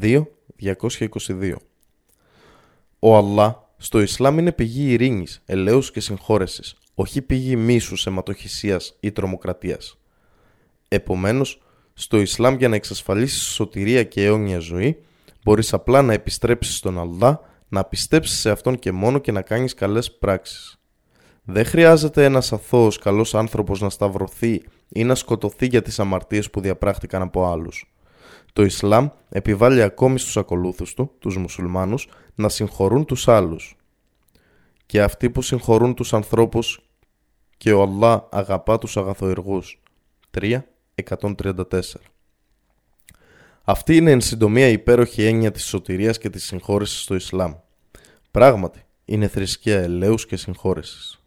[0.00, 1.54] 2.222
[2.98, 9.12] Ο Αλλά στο Ισλάμ είναι πηγή ειρήνης, ελέους και συγχώρεσης, όχι πηγή μίσους, αιματοχυσίας ή
[9.12, 9.98] τρομοκρατίας.
[10.88, 11.62] Επομένως,
[11.94, 15.02] στο Ισλάμ για να εξασφαλίσεις σωτηρία και αιώνια ζωή,
[15.44, 19.74] μπορείς απλά να επιστρέψεις στον Αλλά, να πιστέψεις σε Αυτόν και μόνο και να κάνεις
[19.74, 20.78] καλές πράξεις.
[21.44, 26.60] Δεν χρειάζεται ένας αθώος καλός άνθρωπος να σταυρωθεί ή να σκοτωθεί για τις αμαρτίες που
[26.60, 27.93] διαπράχτηκαν από άλλους.
[28.54, 33.76] Το Ισλάμ επιβάλλει ακόμη στους ακολούθους του, τους μουσουλμάνους, να συγχωρούν τους άλλους.
[34.86, 36.88] Και αυτοί που συγχωρούν τους ανθρώπους
[37.56, 39.82] και ο Αλλά αγαπά τους αγαθοεργούς.
[40.30, 42.00] 3.134
[43.64, 47.54] Αυτή είναι εν συντομία η υπέροχη έννοια της σωτηρίας και της συγχώρεσης στο Ισλάμ.
[48.30, 51.22] Πράγματι, είναι θρησκεία ελέους και συγχώρεσης.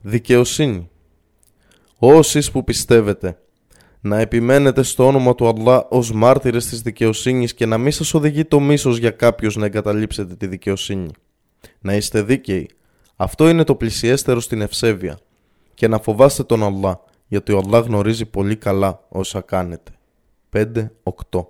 [0.00, 0.90] Δικαιοσύνη
[1.98, 3.40] Όσοι που πιστεύετε
[4.06, 8.44] να επιμένετε στο όνομα του Αλλά ως μάρτυρες της δικαιοσύνης και να μην σας οδηγεί
[8.44, 11.10] το μίσος για κάποιους να εγκαταλείψετε τη δικαιοσύνη.
[11.80, 12.70] Να είστε δίκαιοι.
[13.16, 15.18] Αυτό είναι το πλησιέστερο στην ευσέβεια.
[15.74, 19.92] Και να φοβάστε τον Αλλά, γιατί ο Αλλά γνωρίζει πολύ καλά όσα κάνετε.
[20.52, 21.46] 5-8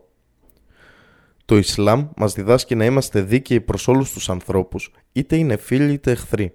[1.44, 6.10] Το Ισλάμ μας διδάσκει να είμαστε δίκαιοι προς όλους τους ανθρώπους, είτε είναι φίλοι είτε
[6.10, 6.54] εχθροί.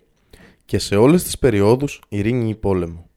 [0.65, 3.10] Και σε όλες τις περιόδους ειρήνη ή πόλεμο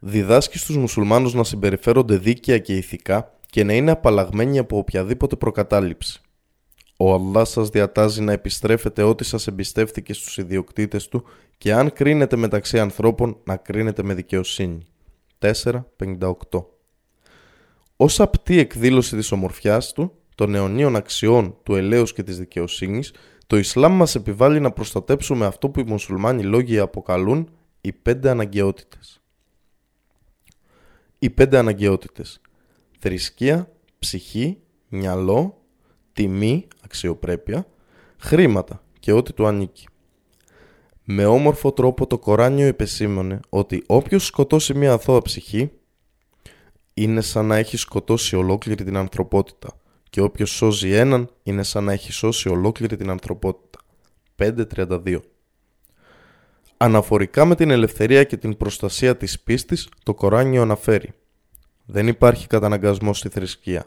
[0.00, 6.20] διδάσκει στους μουσουλμάνους να συμπεριφέρονται δίκαια και ηθικά και να είναι απαλλαγμένοι από οποιαδήποτε προκατάληψη.
[6.96, 11.24] Ο Allah σας διατάζει να επιστρέφετε ό,τι σας εμπιστεύτηκε στους ιδιοκτήτες του
[11.58, 14.86] και αν κρίνετε μεταξύ ανθρώπων να κρίνετε με δικαιοσύνη.
[15.38, 16.32] 4.58
[17.96, 23.12] Ως απτή εκδήλωση της ομορφιάς του, των αιωνίων αξιών του ελέους και της δικαιοσύνης,
[23.46, 29.19] το Ισλάμ μας επιβάλλει να προστατέψουμε αυτό που οι μουσουλμάνοι λόγοι αποκαλούν οι πέντε αναγκαιότητες
[31.22, 32.40] οι πέντε αναγκαιότητες.
[32.98, 34.58] Θρησκεία, ψυχή,
[34.88, 35.62] μυαλό,
[36.12, 37.66] τιμή, αξιοπρέπεια,
[38.18, 39.86] χρήματα και ό,τι του ανήκει.
[41.04, 45.70] Με όμορφο τρόπο το Κοράνιο επεσήμωνε ότι όποιος σκοτώσει μια αθώα ψυχή
[46.94, 51.92] είναι σαν να έχει σκοτώσει ολόκληρη την ανθρωπότητα και όποιος σώζει έναν είναι σαν να
[51.92, 53.78] έχει σώσει ολόκληρη την ανθρωπότητα.
[54.36, 55.20] 5.32
[56.82, 61.12] Αναφορικά με την ελευθερία και την προστασία της πίστης, το Κοράνιο αναφέρει
[61.86, 63.86] «Δεν υπάρχει καταναγκασμός στη θρησκεία».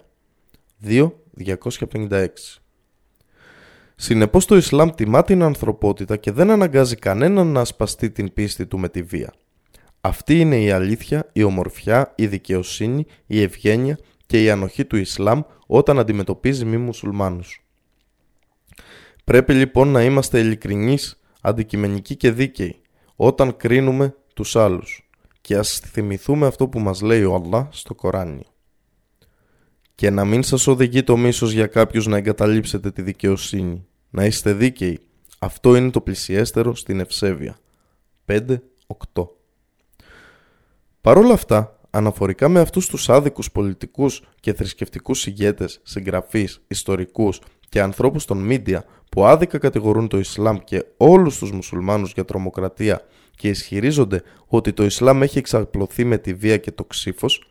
[0.85, 2.27] 2.256
[3.95, 8.79] Συνεπώς το Ισλάμ τιμά την ανθρωπότητα και δεν αναγκάζει κανέναν να ασπαστεί την πίστη του
[8.79, 9.33] με τη βία.
[10.01, 15.41] Αυτή είναι η αλήθεια, η ομορφιά, η δικαιοσύνη, η ευγένεια και η ανοχή του Ισλάμ
[15.67, 17.65] όταν αντιμετωπίζει μη μουσουλμάνους.
[19.23, 22.77] Πρέπει λοιπόν να είμαστε ειλικρινείς, αντικειμενικοί και δίκαιοι,
[23.25, 25.09] όταν κρίνουμε τους άλλους
[25.41, 28.45] και ας θυμηθούμε αυτό που μας λέει ο Αλλά στο Κοράνιο.
[29.95, 33.85] Και να μην σας οδηγεί το μίσος για κάποιους να εγκαταλείψετε τη δικαιοσύνη.
[34.09, 34.99] Να είστε δίκαιοι.
[35.39, 37.57] Αυτό είναι το πλησιέστερο στην ευσέβεια.
[38.25, 38.57] 5-8
[41.01, 47.39] Παρ' όλα αυτά, αναφορικά με αυτούς τους άδικους πολιτικούς και θρησκευτικούς ηγέτες, συγγραφείς, ιστορικούς
[47.73, 53.01] και ανθρώπους των μίντια που άδικα κατηγορούν το Ισλάμ και όλους τους μουσουλμάνους για τρομοκρατία
[53.35, 57.47] και ισχυρίζονται ότι το Ισλάμ έχει εξαπλωθεί με τη βία και το ξύφος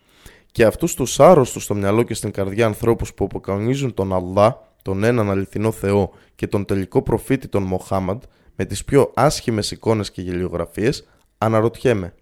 [0.53, 5.05] και αυτούς τους άρρωστους στο μυαλό και στην καρδιά ανθρώπους που αποκανονίζουν τον Αλλά, τον
[5.05, 8.23] έναν αληθινό Θεό και τον τελικό προφήτη τον Μοχάμαντ
[8.57, 11.09] με τις πιο άσχημες εικόνες και γελιογραφίες,
[11.39, 12.15] αναρωτιέμαι.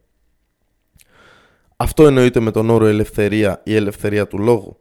[1.77, 4.77] Αυτό εννοείται με τον όρο ελευθερία ή ελευθερία του λόγου;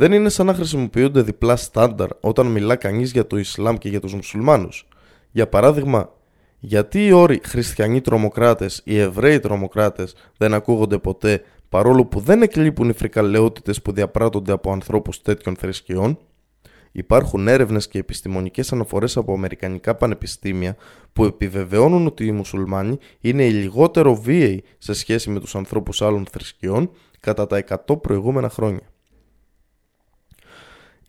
[0.00, 4.00] Δεν είναι σαν να χρησιμοποιούνται διπλά στάνταρ όταν μιλά κανείς για το Ισλάμ και για
[4.00, 4.88] τους μουσουλμάνους.
[5.30, 6.12] Για παράδειγμα,
[6.58, 12.88] γιατί οι όροι χριστιανοί τρομοκράτες ή Εβραίοι τρομοκράτες δεν ακούγονται ποτέ παρόλο που δεν εκλείπουν
[12.88, 16.18] οι φρικαλαιότητες που διαπράττονται από ανθρώπους τέτοιων θρησκειών;
[16.92, 20.76] Υπάρχουν έρευνες και επιστημονικές αναφορές από αμερικανικά πανεπιστήμια
[21.12, 26.26] που επιβεβαιώνουν ότι οι μουσουλμάνοι είναι οι λιγότερο βίαιοι σε σχέση με τους ανθρώπους άλλων
[26.30, 26.90] θρησκειών
[27.20, 28.82] κατά τα 100 προηγούμενα χρόνια.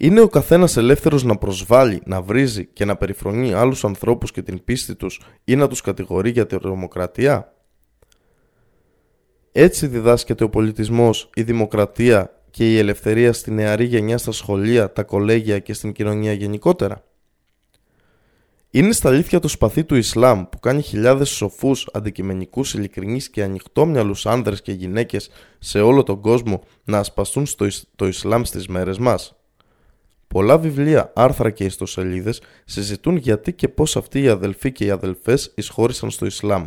[0.01, 4.63] Είναι ο καθένας ελεύθερος να προσβάλλει, να βρίζει και να περιφρονεί άλλους ανθρώπους και την
[4.63, 7.53] πίστη τους ή να τους κατηγορεί για τη τρομοκρατία;
[9.51, 15.03] Έτσι διδάσκεται ο πολιτισμός, η δημοκρατία και η ελευθερία στη νεαρή γενιά στα σχολεία, τα
[15.03, 17.03] κολέγια και στην κοινωνία γενικότερα;
[18.69, 24.25] Είναι στα αλήθεια το σπαθί του Ισλάμ που κάνει χιλιάδες σοφούς, αντικειμενικούς, ειλικρινείς και ανοιχτόμυαλους
[24.25, 25.29] άνδρες και γυναίκες
[25.59, 29.33] σε όλο τον κόσμο να ασπαστούν στο το Ισλάμ στις μέρες μας;
[30.33, 35.51] Πολλά βιβλία, άρθρα και ιστοσελίδες συζητούν γιατί και πώς αυτοί οι αδελφοί και οι αδελφές
[35.55, 36.65] εισχώρησαν στο Ισλάμ.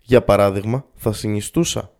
[0.00, 1.92] Για παράδειγμα, θα συνιστούσα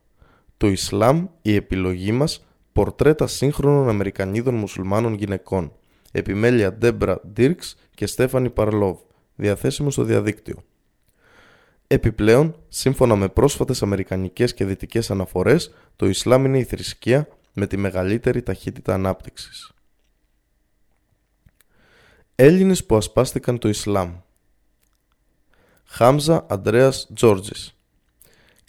[0.57, 5.73] το Ισλάμ η επιλογή μας πορτρέτα σύγχρονων Αμερικανίδων μουσουλμάνων γυναικών.
[6.13, 8.99] επιμέλεια Ντέμπρα Ντίρξ και Στέφανη Παρλόβ,
[9.35, 10.65] διαθέσιμο στο διαδίκτυο.
[11.87, 17.77] Επιπλέον, σύμφωνα με πρόσφατες αμερικανικές και δυτικές αναφορές, το Ισλάμ είναι η θρησκεία με τη
[17.77, 19.73] μεγαλύτερη ταχύτητα ανάπτυξης.
[22.41, 24.17] Έλληνες που ασπάστηκαν το Ισλάμ.
[25.85, 27.79] Χάμζα Αντρέας Τζόρτζης.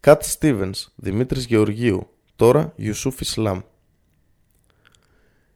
[0.01, 3.59] Κατ Στίβενς Δημήτρης Γεωργίου Τώρα Ιουσούφ Ισλάμ.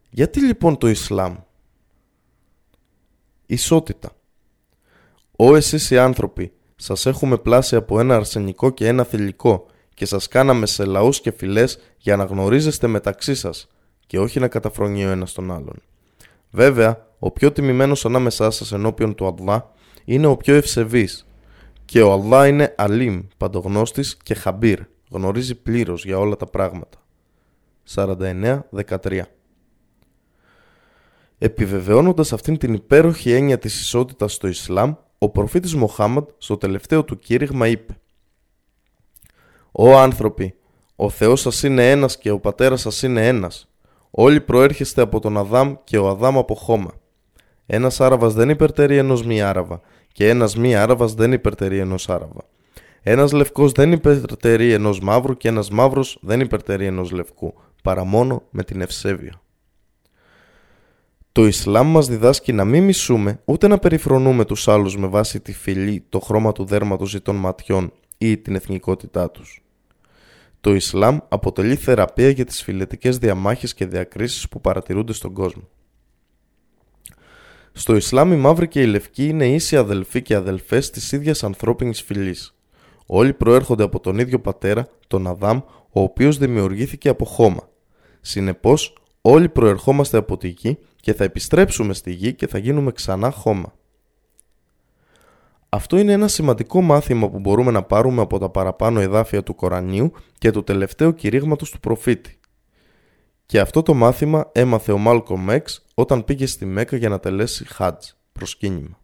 [0.10, 1.36] Γιατί λοιπόν το Ισλάμ;
[3.46, 4.12] Ισότητα.
[5.36, 10.28] Ω εσείς οι άνθρωποι σας έχουμε πλάσει από ένα αρσενικό και ένα θηλυκό και σας
[10.28, 13.68] κάναμε σε λαούς και φυλές για να γνωρίζεστε μεταξύ σας
[14.08, 15.82] και όχι να καταφρονεί ο ένας τον άλλον.
[16.50, 19.72] Βέβαια, ο πιο τιμημένος ανάμεσά σας ενώπιον του Αλλά
[20.06, 21.28] είναι ο πιο ευσεβής
[21.86, 26.98] και ο Αλλά είναι Αλίμ, παντογνώστης και Χαμπίρ, γνωρίζει πλήρως για όλα τα πράγματα.
[27.96, 29.22] 49-13
[31.38, 37.20] Επιβεβαιώνοντας αυτήν την υπέροχη έννοια της ισότητας στο Ισλάμ, ο προφήτης Μοχάμαντ στο τελευταίο του
[37.20, 37.98] κήρυγμα είπε
[39.72, 40.56] «Ω άνθρωποι,
[40.96, 43.68] ο Θεός σας είναι ένας και ο πατέρας σας είναι ένας.
[44.12, 47.02] Όλοι προέρχεστε από τον Αδάμ και ο Αδάμ από χώμα.
[47.66, 52.42] Ένας Άραβας δεν υπερτερεί ενός μη Άραβα και ένας μη Άραβας δεν υπερτερεί ενός Άραβα.
[53.02, 57.54] Ένας λευκός δεν υπερτερεί ενός μαύρου και ένας μαύρος δεν υπερτερεί ενός λευκού,
[57.84, 59.42] παρά μόνο με την ευσέβεια.
[61.32, 65.54] Το Ισλάμ μας διδάσκει να μην μισούμε ούτε να περιφρονούμε τους άλλους με βάση τη
[65.54, 69.64] φυλή, το χρώμα του δέρματος ή των ματιών ή την εθνικότητά τους.
[70.62, 75.70] Το Ισλάμ αποτελεί θεραπεία για τις φιλετικές διαμάχες και διακρίσεις που παρατηρούνται στον κόσμο.
[77.76, 82.02] Στο Ισλάμ οι μαύροι και οι λευκοί είναι ίσοι αδελφοί και αδελφές της ίδιας ανθρώπινης
[82.02, 82.56] φυλής.
[83.06, 85.58] Όλοι προέρχονται από τον ίδιο πατέρα, τον Αδάμ,
[85.92, 87.70] ο οποίος δημιουργήθηκε από χώμα.
[88.22, 93.32] Συνεπώς, όλοι προερχόμαστε από τη γη και θα επιστρέψουμε στη γη και θα γίνουμε ξανά
[93.32, 93.74] χώμα.
[95.70, 100.12] Αυτό είναι ένα σημαντικό μάθημα που μπορούμε να πάρουμε από τα παραπάνω εδάφια του Κορανίου
[100.38, 102.40] και του τελευταίου κηρύγματος του προφήτη.
[103.46, 107.66] Και αυτό το μάθημα έμαθε ο Μάλκο Μέξ όταν πήγε στη Μέκα για να τελέσει
[107.66, 109.00] χάτζ, προσκύνημα.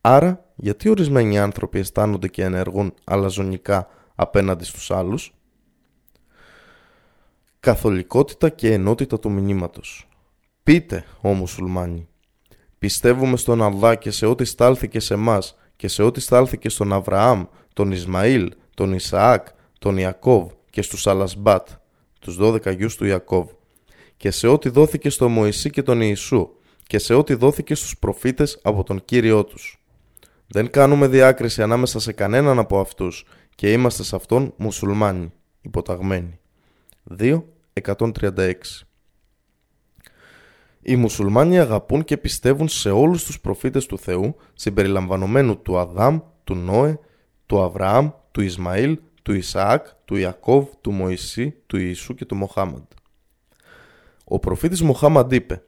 [0.00, 5.34] Άρα, γιατί ορισμένοι άνθρωποι αισθάνονται και ενεργούν αλαζονικά απέναντι στους άλλους;
[7.60, 10.08] Καθολικότητα και ενότητα του μηνύματος.
[10.62, 12.08] Πείτε, ο μουσουλμάνοι,
[12.78, 17.44] πιστεύουμε στον Αλλά και σε ό,τι στάλθηκε σε μας και σε ό,τι στάλθηκε στον Αβραάμ,
[17.72, 19.46] τον Ισμαήλ, τον Ισαάκ,
[19.78, 21.68] τον Ιακώβ και στους Αλασμπάτ,
[22.26, 23.48] τους 12 γιους του Ιακώβ,
[24.16, 26.48] και σε ό,τι δόθηκε στο Μωυσή και τον Ιησού,
[26.86, 29.80] και σε ό,τι δόθηκε στους προφήτες από τον Κύριό τους.
[30.46, 33.24] Δεν κάνουμε διάκριση ανάμεσα σε κανέναν από αυτούς
[33.54, 36.38] και είμαστε σε αυτόν μουσουλμάνοι, υποταγμένοι.
[37.18, 37.44] 2.
[37.72, 38.86] 136
[40.88, 46.54] οι μουσουλμάνοι αγαπούν και πιστεύουν σε όλους τους προφήτες του Θεού, συμπεριλαμβανομένου του Αδάμ, του
[46.54, 46.98] Νόε,
[47.46, 52.84] του Αβραάμ, του Ισμαήλ, του Ισαάκ, του Ιακώβ, του Μωυσή, του Ιησού και του Μοχάμαντ.
[54.24, 55.62] Ο προφήτης Μοχάμαντ είπε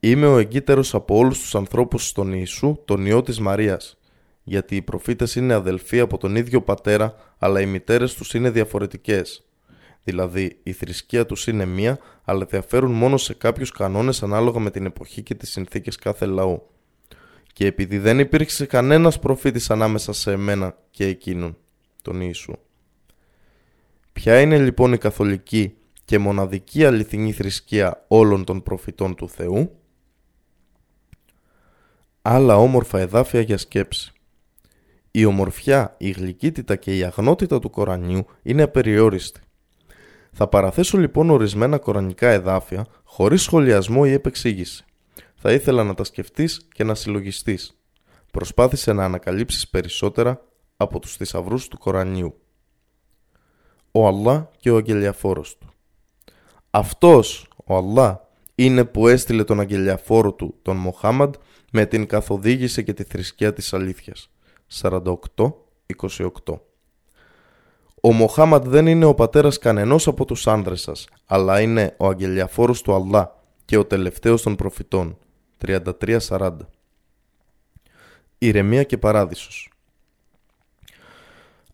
[0.00, 3.98] «Είμαι ο εγκύτερος από όλους τους ανθρώπους στον Ιησού, τον Υιό της Μαρίας,
[4.42, 9.44] γιατί οι προφήτες είναι αδελφοί από τον ίδιο πατέρα, αλλά οι μητέρες τους είναι διαφορετικές.
[10.04, 14.86] Δηλαδή, η θρησκεία τους είναι μία, αλλά διαφέρουν μόνο σε κάποιους κανόνες ανάλογα με την
[14.86, 16.62] εποχή και τις συνθήκες κάθε λαού.
[17.52, 21.56] Και επειδή δεν υπήρξε κανένας προφήτης ανάμεσα σε εμένα και εκείνον,
[22.02, 22.52] τον Ιησού.
[24.12, 29.76] Ποια είναι λοιπόν η καθολική και μοναδική αληθινή θρησκεία όλων των προφητών του Θεού;
[32.22, 34.12] Άλλα όμορφα εδάφια για σκέψη.
[35.10, 39.40] Η ομορφιά, η γλυκύτητα και η αγνότητα του Κορανίου είναι απεριόριστη.
[40.32, 44.84] Θα παραθέσω λοιπόν ορισμένα κορανικά εδάφια χωρίς σχολιασμό ή επεξήγηση.
[45.34, 47.78] Θα ήθελα να τα σκεφτείς και να συλλογιστείς.
[48.30, 50.44] Προσπάθησε να ανακαλύψεις περισσότερα
[50.76, 52.40] από τους θησαυρούς του Κορανίου.
[53.92, 55.66] Ο Αλλά και ο αγγελιαφόρος του.
[56.70, 61.34] Αυτός, ο Αλλά, είναι που έστειλε τον αγγελιαφόρο του, τον Μοχάμαντ,
[61.72, 64.30] με την καθοδήγηση και τη θρησκεία της αλήθειας.
[64.66, 66.60] 48-28
[68.04, 72.82] ο Μοχάμαντ δεν είναι ο πατέρας κανενός από τους άνδρες σας, αλλά είναι ο αγγελιαφόρος
[72.82, 75.18] του Αλλά και ο τελευταίος των προφητών.
[75.58, 76.56] 33-40
[78.38, 79.71] Ηρεμία και Παράδεισος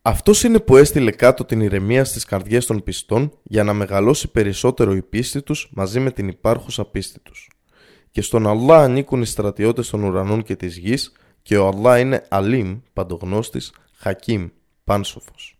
[0.02, 4.94] Αυτός είναι που έστειλε κάτω την ηρεμία στις καρδιές των πιστών για να μεγαλώσει περισσότερο
[4.94, 7.50] η πίστη τους μαζί με την υπάρχουσα πίστη τους.
[8.10, 12.26] Και στον Αλλά ανήκουν οι στρατιώτες των ουρανών και της γης και ο Αλλά είναι
[12.28, 14.48] Αλίμ, παντογνώστης, Χακίμ,
[14.84, 15.58] πάνσοφος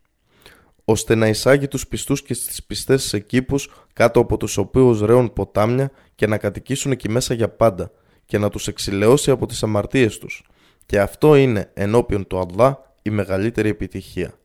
[0.91, 5.33] ώστε να εισάγει τους πιστούς και στις πιστές σε κήπους κάτω από τους οποίους ρέουν
[5.33, 7.91] ποτάμια και να κατοικήσουν εκεί μέσα για πάντα
[8.27, 10.45] και να τους εξηλαιώσει από τις αμαρτίες τους.
[10.87, 14.39] Και αυτό είναι ενώπιον του Αλλά η μεγαλύτερη επιτυχία.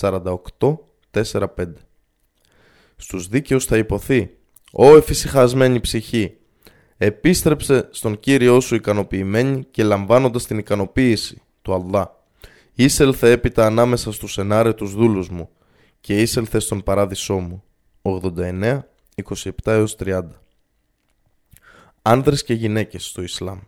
[0.00, 1.46] 48-4-5
[2.96, 4.30] Στους δίκαιους θα υποθεί
[4.72, 6.36] «Ω εφησυχασμένη ψυχή,
[6.96, 12.16] επίστρεψε στον Κύριό σου ικανοποιημένη και λαμβάνοντας την ικανοποίηση του Αλλά.
[12.72, 15.48] Ήσελθε έπειτα ανάμεσα στους ενάρετους δούλους μου
[16.00, 17.62] και ήσελθε στον παράδεισό μου.
[18.02, 18.80] 89,
[19.64, 20.22] 27 30
[22.02, 23.58] Άνδρες και γυναίκες στο Ισλάμ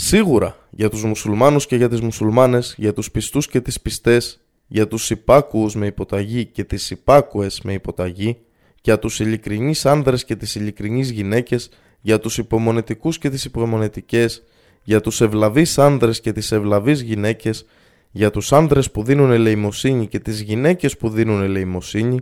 [0.00, 4.88] Σίγουρα για τους μουσουλμάνους και για τις μουσουλμάνες, για τους πιστούς και τις πιστές, για
[4.88, 8.36] τους υπάκουους με υποταγή και τις υπάκουες με υποταγή,
[8.82, 11.70] για τους ειλικρινείς άνδρες και τις ειλικρινείς γυναίκες,
[12.00, 14.42] για τους υπομονετικούς και τις υπομονετικές,
[14.82, 17.66] για τους ευλαβείς άνδρες και τις ευλαβείς γυναίκες,
[18.10, 22.18] για τους άνδρες που δίνουν ελεημοσύνη και τις γυναίκες που δίνουν ελεημοσύνη,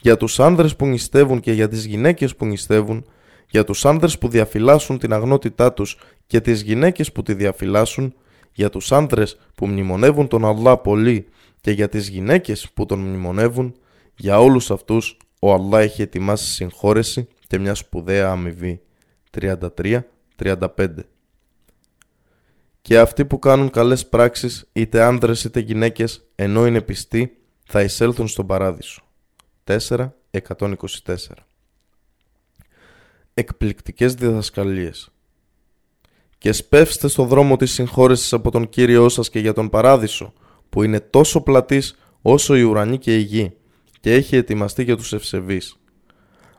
[0.00, 3.04] για τους άνδρες που νηστεύουν και για τις γυναίκες που νηστεύουν,
[3.50, 5.98] για τους άνδρες που διαφυλάσσουν την αγνότητά τους
[6.30, 8.14] και τις γυναίκες που τη διαφυλάσσουν,
[8.52, 11.28] για τους άνδρες που μνημονεύουν τον Αλλά πολύ
[11.60, 13.74] και για τις γυναίκες που τον μνημονεύουν,
[14.16, 18.80] για όλους αυτούς ο Αλλά έχει ετοιμάσει συγχώρεση και μια σπουδαία αμοιβή.
[19.30, 20.88] 33-35
[22.82, 28.28] Και αυτοί που κάνουν καλές πράξεις, είτε άνδρες είτε γυναίκες, ενώ είναι πιστοί, θα εισέλθουν
[28.28, 29.02] στον παράδεισο.
[29.64, 31.46] 4-124
[33.34, 35.12] Εκπληκτικές διδασκαλίες
[36.40, 40.32] και σπεύστε στο δρόμο της συγχώρεσης από τον Κύριό σας και για τον Παράδεισο,
[40.68, 43.52] που είναι τόσο πλατής όσο η ουρανή και η γη
[44.00, 45.76] και έχει ετοιμαστεί για τους ευσεβείς.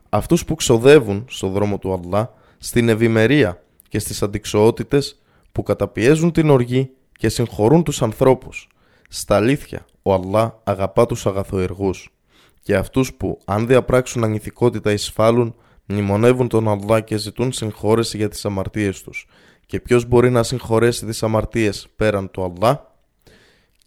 [0.08, 5.22] Αυτούς που ξοδεύουν στο δρόμο του Αλλά, στην ευημερία και στις αντικσοότητες
[5.52, 8.68] που καταπιέζουν την οργή και συγχωρούν τους ανθρώπους.
[9.08, 12.14] Στα αλήθεια, ο Αλλά αγαπά τους αγαθοεργούς
[12.62, 15.54] και αυτούς που, αν διαπράξουν ανηθικότητα εισφάλουν,
[15.86, 19.26] μνημονεύουν τον Αλλά και ζητούν συγχώρεση για τις αμαρτίες τους
[19.66, 22.96] και ποιος μπορεί να συγχωρέσει τις αμαρτίες πέραν του Αλλά;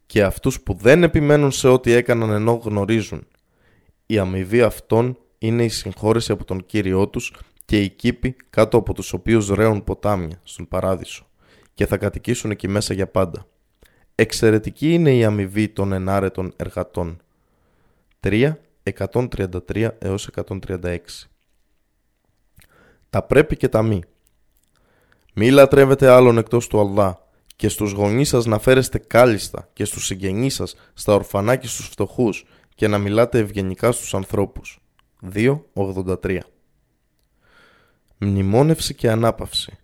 [0.05, 3.27] Και αυτούς που δεν επιμένουν σε ό,τι έκαναν ενώ γνωρίζουν.
[4.05, 7.33] Η αμοιβή αυτών είναι η συγχώρεση από τον Κύριό τους
[7.65, 11.27] και οι κήποι κάτω από τους οποίους ρέουν ποτάμια στον Παράδεισο
[11.73, 13.45] και θα κατοικήσουν εκεί μέσα για πάντα.
[14.15, 17.21] Εξαιρετική είναι η αμοιβή των ενάρετων εργατών.
[18.19, 18.53] 3,
[18.83, 20.97] 133 έως 136
[23.09, 24.01] Τα πρέπει και τα μη.
[25.37, 27.19] Μη λατρεύετε άλλον εκτός του Αλλά
[27.55, 31.87] και στους γονείς σας να φέρεστε κάλλιστα και στους συγγενείς σας, στα ορφανά και στους
[31.87, 34.79] φτωχούς και να μιλάτε ευγενικά στους ανθρώπους.
[35.33, 36.39] 2.83
[38.17, 39.77] Μνημόνευση και ανάπαυση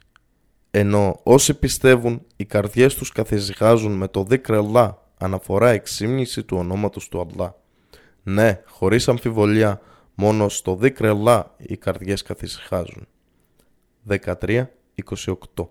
[0.72, 7.10] Ενώ όσοι πιστεύουν, οι καρδιές τους καθησυχάζουν με το δίκρε Αλλά, αναφορά εξήμνηση του ονόματος
[7.10, 7.56] του Αλλά.
[8.24, 9.82] Ναι, χωρίς αμφιβολία,
[10.16, 13.08] μόνο στο δίκρε Αλλά οι καρδιές καθησυχάζουν.
[14.08, 14.66] 13
[15.10, 15.68] 28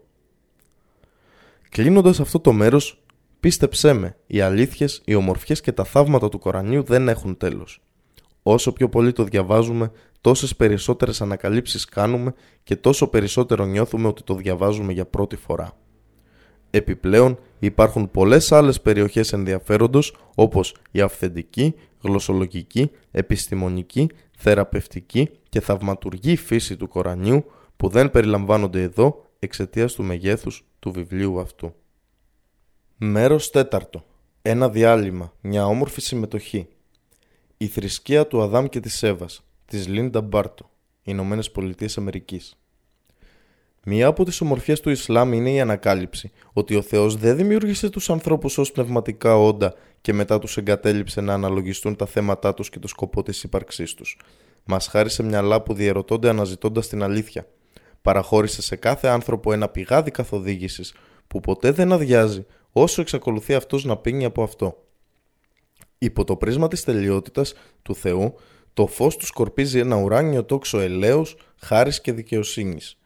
[1.68, 3.02] Κλείνοντας αυτό το μέρος,
[3.40, 7.82] πίστεψέ με, οι αλήθειες, οι ομορφιές και τα θαύματα του Κορανίου δεν έχουν τέλος.
[8.42, 14.34] Όσο πιο πολύ το διαβάζουμε, τόσες περισσότερες ανακαλύψεις κάνουμε και τόσο περισσότερο νιώθουμε ότι το
[14.34, 15.72] διαβάζουμε για πρώτη φορά.
[16.70, 26.76] Επιπλέον, υπάρχουν πολλές άλλες περιοχές ενδιαφέροντος όπως η αυθεντική, γλωσσολογική, επιστημονική, θεραπευτική και θαυματουργή φύση
[26.76, 27.44] του Κορανίου
[27.80, 31.74] που δεν περιλαμβάνονται εδώ εξαιτίας του μεγέθους του βιβλίου αυτού.
[32.96, 34.04] Μέρος τέταρτο.
[34.42, 36.68] Ένα διάλειμμα, μια όμορφη συμμετοχή.
[37.56, 40.70] Η θρησκεία του Αδάμ και της Εύας, της Λίντα Μπάρτο,
[41.02, 42.56] Ηνωμένες Πολιτείες Αμερικής.
[43.84, 48.10] Μία από τις ομορφιές του Ισλάμ είναι η ανακάλυψη ότι ο Θεός δεν δημιούργησε τους
[48.10, 52.88] ανθρώπους ως πνευματικά όντα και μετά τους εγκατέλειψε να αναλογιστούν τα θέματά τους και το
[52.88, 54.18] σκοπό της ύπαρξής τους.
[54.64, 57.46] Μας χάρισε μυαλά που διαιρωτώνται αναζητώντας την αλήθεια–
[58.02, 60.94] παραχώρησε σε κάθε άνθρωπο ένα πηγάδι καθοδήγησης
[61.26, 64.84] που ποτέ δεν αδειάζει όσο εξακολουθεί αυτός να πίνει από αυτό.
[65.98, 68.34] Υπό το πρίσμα της τελειότητας του Θεού,
[68.74, 73.00] το φως του σκορπίζει ένα ουράνιο τόξο ελαίος, χάρης και δικαιοσύνης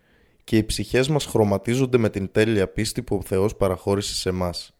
[0.44, 4.74] και οι ψυχές μας χρωματίζονται με την τέλεια πίστη που ο Θεός παραχώρησε σε μας.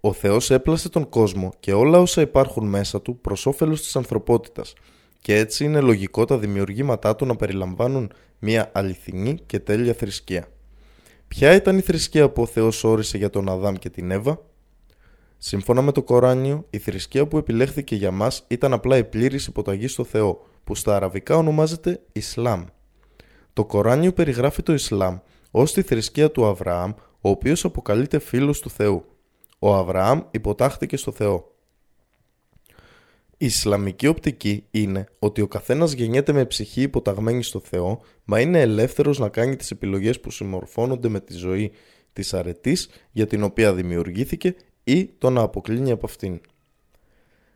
[0.00, 4.74] Ο Θεός έπλασε τον κόσμο και όλα όσα υπάρχουν μέσα του προς όφελος της ανθρωπότητας
[5.20, 10.48] και έτσι είναι λογικό τα δημιουργήματά του να περιλαμβάνουν μια αληθινή και τέλεια θρησκεία.
[11.28, 14.40] Ποια ήταν η θρησκεία που ο Θεός όρισε για τον Αδάμ και την Εύα;
[15.38, 19.88] Σύμφωνα με το Κοράνιο, η θρησκεία που επιλέχθηκε για μας ήταν απλά η πλήρης υποταγή
[19.88, 22.64] στο Θεό, που στα αραβικά ονομάζεται Ισλάμ.
[23.52, 25.18] Το Κοράνιο περιγράφει το Ισλάμ
[25.50, 29.04] ως τη θρησκεία του Αβραάμ, ο οποίος αποκαλείται φίλος του Θεού.
[29.58, 31.52] Ο Αβραάμ υποτάχθηκε στο Θεό.
[33.40, 38.60] Η Ισλαμική οπτική είναι ότι ο καθένας γεννιέται με ψυχή υποταγμένη στο Θεό, μα είναι
[38.60, 41.72] ελεύθερος να κάνει τις επιλογές που συμμορφώνονται με τη ζωή
[42.12, 46.40] της αρετής για την οποία δημιουργήθηκε ή το να αποκλίνει από αυτήν.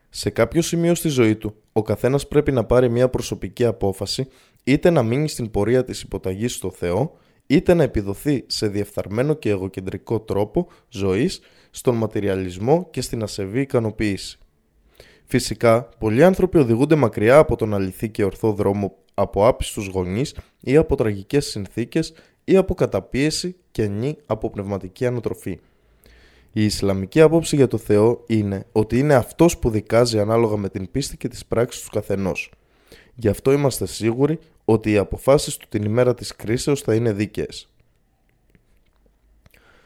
[0.09, 4.27] Σε κάποιο σημείο στη ζωή του, ο καθένας πρέπει να πάρει μια προσωπική απόφαση
[4.63, 7.17] είτε να μείνει στην πορεία της υποταγής στο Θεό,
[7.47, 14.37] είτε να επιδοθεί σε διεφθαρμένο και εγωκεντρικό τρόπο ζωής, στον ματηριαλισμό και στην ασεβή ικανοποίηση.
[15.33, 20.75] Φυσικά, πολλοί άνθρωποι οδηγούνται μακριά από τον αληθή και ορθό δρόμο από άπιστους γονείς ή
[20.75, 22.13] από τραγικές συνθήκες
[22.43, 25.59] ή από καταπίεση και νη από πνευματική ανατροφή.
[26.51, 30.91] Η Ισλαμική άποψη για το Θεό είναι ότι είναι αυτός που δικάζει ανάλογα με την
[30.91, 32.51] πίστη και τις πράξεις του καθενός.
[33.15, 37.69] Γι' αυτό είμαστε σίγουροι ότι οι αποφάσεις του την ημέρα της κρίσεως θα είναι δίκαιες.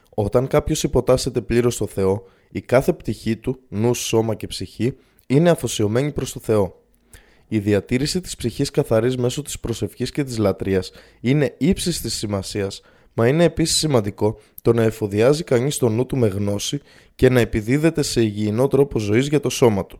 [0.09, 4.97] Όταν κάποιος υποτάσσεται πλήρως στο Θεό, η κάθε πτυχή του, νους, σώμα και ψυχή,
[5.27, 6.81] είναι αφοσιωμένη προς το Θεό.
[7.47, 12.81] Η διατήρηση της ψυχής καθαρής μέσω της προσευχής και της λατρείας είναι ύψης της σημασίας,
[13.13, 16.81] μα είναι επίσης σημαντικό το να εφοδιάζει κανείς το νου του με γνώση
[17.15, 19.97] και να επιδίδεται σε υγιεινό τρόπο ζωής για το σώμα του.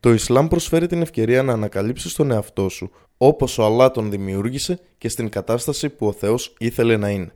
[0.00, 4.78] Το Ισλάμ προσφέρει την ευκαιρία να ανακαλύψεις τον εαυτό σου όπως ο Αλλά τον δημιούργησε
[4.98, 7.32] και στην κατάσταση που ο Θεός ήθελε να είναι.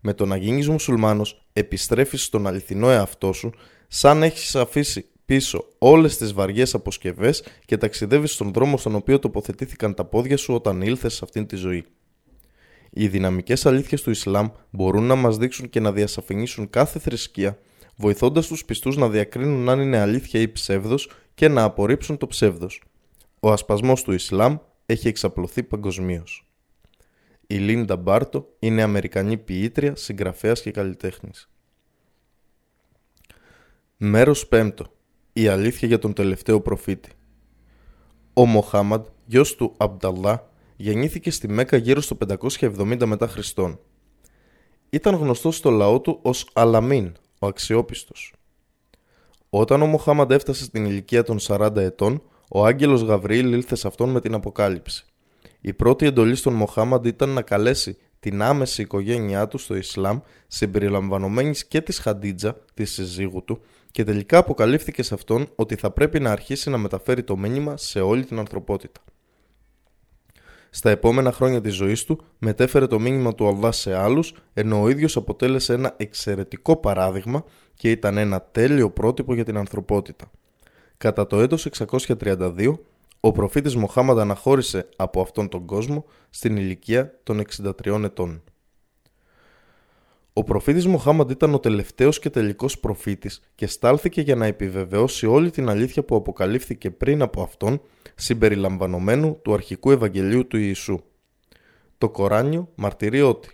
[0.00, 3.52] Με το να γίνεις μουσουλμάνος επιστρέφεις στον αληθινό εαυτό σου
[3.88, 9.94] σαν έχεις αφήσει πίσω όλες τις βαριές αποσκευές και ταξιδεύεις στον δρόμο στον οποίο τοποθετήθηκαν
[9.94, 11.84] τα πόδια σου όταν ήλθες σε αυτήν τη ζωή.
[12.90, 17.58] Οι δυναμικές αλήθειες του Ισλάμ μπορούν να μας δείξουν και να διασαφηνίσουν κάθε θρησκεία,
[17.96, 22.82] βοηθώντας τους πιστούς να διακρίνουν αν είναι αλήθεια ή ψεύδος και να απορρίψουν το ψεύδος.
[23.40, 24.56] Ο ασπασμός του Ισλάμ
[24.86, 26.48] έχει εξαπλωθεί παγκοσμίως.
[27.46, 31.48] Η Λίντα Μπάρτο είναι Αμερικανή ποιήτρια, συγγραφέας και καλλιτέχνης.
[33.96, 34.70] Μέρος 5.
[35.38, 37.10] Η αλήθεια για τον τελευταίο προφήτη.
[38.32, 42.16] Ο Μοχάμαντ, γιος του Αμπταλά, γεννήθηκε στη Μέκα γύρω στο
[42.60, 43.78] 570 μετά Χριστόν.
[44.90, 48.32] Ήταν γνωστός στο λαό του ως Αλαμίν, ο αξιόπιστος.
[49.50, 54.10] Όταν ο Μοχάμαντ έφτασε στην ηλικία των 40 ετών, ο άγγελος Γαβριήλ ήλθε σε αυτόν
[54.10, 55.04] με την αποκάλυψη.
[55.60, 61.66] Η πρώτη εντολή στον Μοχάμαντ ήταν να καλέσει την άμεση οικογένειά του στο Ισλάμ, συμπεριλαμβανομένης
[61.66, 63.60] και της Χαντίτζα, της συζύγου του,
[63.98, 68.00] και τελικά αποκαλύφθηκε σε αυτόν ότι θα πρέπει να αρχίσει να μεταφέρει το μήνυμα σε
[68.00, 69.00] όλη την ανθρωπότητα.
[70.70, 74.88] Στα επόμενα χρόνια της ζωής του μετέφερε το μήνυμα του Αλλά σε άλλους, ενώ ο
[74.88, 77.44] ίδιος αποτέλεσε ένα εξαιρετικό παράδειγμα
[77.74, 80.30] και ήταν ένα τέλειο πρότυπο για την ανθρωπότητα.
[80.96, 82.78] Κατά το έτος 632,
[83.20, 87.42] ο προφήτης Μοχάμαντα αναχώρησε από αυτόν τον κόσμο στην ηλικία των
[87.84, 88.42] 63 ετών.
[90.38, 95.50] Ο προφήτης Μοχάμαντ ήταν ο τελευταίος και τελικός προφήτης και στάλθηκε για να επιβεβαιώσει όλη
[95.50, 97.80] την αλήθεια που αποκαλύφθηκε πριν από αυτόν
[98.14, 100.98] συμπεριλαμβανομένου του αρχικού Ευαγγελίου του Ιησού.
[101.98, 103.48] Το Κοράνιο μαρτυρεί ότι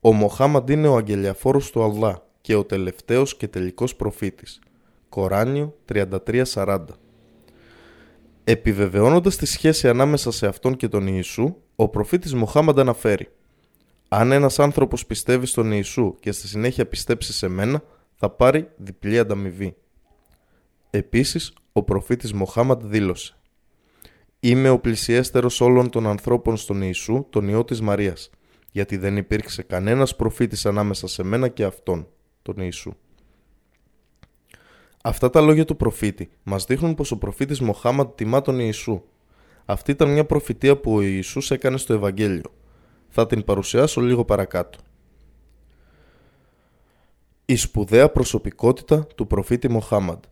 [0.00, 4.60] ο Μοχάμαντ είναι ο αγγελιαφόρος του Αλλά και ο τελευταίος και τελικός προφήτης.
[5.08, 6.78] Κοράνιο 33-40
[8.44, 13.28] Επιβεβαιώνοντας τη σχέση ανάμεσα σε αυτόν και τον Ιησού, ο προφήτης Μοχάμαντ αναφέρει
[14.18, 17.82] αν ένας άνθρωπος πιστεύει στον Ιησού και στη συνέχεια πιστέψει σε μένα,
[18.14, 19.76] θα πάρει διπλή ανταμοιβή.
[20.90, 23.36] Επίσης, ο προφήτης Μοχάμαντ δήλωσε
[24.40, 28.30] «Είμαι ο πλησιέστερος όλων των ανθρώπων στον Ιησού, τον Υιό της Μαρίας,
[28.72, 32.08] γιατί δεν υπήρξε κανένας προφήτης ανάμεσα σε μένα και αυτόν,
[32.42, 32.92] τον Ιησού».
[35.02, 39.02] Αυτά τα λόγια του προφήτη μας δείχνουν πως ο προφήτης Μοχάμαντ τιμά τον Ιησού.
[39.64, 42.50] Αυτή ήταν μια προφητεία που ο Ιησούς έκανε στο Ευαγγέλιο
[43.08, 44.78] θα την παρουσιάσω λίγο παρακάτω.
[47.44, 50.24] Η σπουδαία προσωπικότητα του προφήτη Μοχάμαντ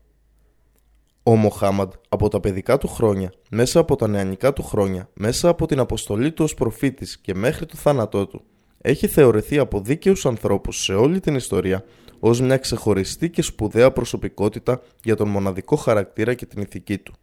[1.22, 5.66] Ο Μοχάμαντ από τα παιδικά του χρόνια, μέσα από τα νεανικά του χρόνια, μέσα από
[5.66, 8.44] την αποστολή του ως προφήτης και μέχρι το θάνατό του,
[8.80, 11.84] έχει θεωρηθεί από δίκαιους ανθρώπους σε όλη την ιστορία
[12.18, 17.14] ως μια ξεχωριστή και σπουδαία προσωπικότητα για τον μοναδικό χαρακτήρα και την ηθική του.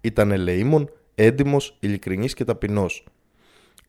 [0.00, 3.04] Ήταν ελεήμων, έντιμος, ειλικρινής και ταπεινός,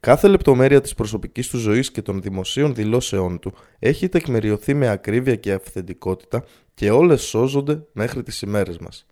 [0.01, 5.35] Κάθε λεπτομέρεια της προσωπικής του ζωής και των δημοσίων δηλώσεών του έχει τεκμηριωθεί με ακρίβεια
[5.35, 6.43] και αυθεντικότητα
[6.73, 9.05] και όλες σώζονται μέχρι τις ημέρες μας.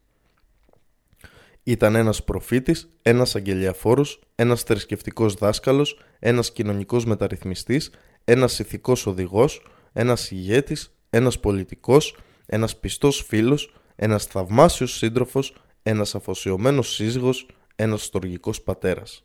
[1.63, 7.91] Ήταν ένας προφήτης, ένας αγγελιαφόρος, ένας θρησκευτικός δάσκαλος, ένας κοινωνικός μεταρρυθμιστής,
[8.23, 16.93] ένας ηθικός οδηγός, ένας ηγέτης, ένας πολιτικός, ένας πιστός φίλος, ένας θαυμάσιος σύντροφος, ένας αφοσιωμένος
[16.93, 19.23] σύζυγος, ένας στοργικός πατέρας.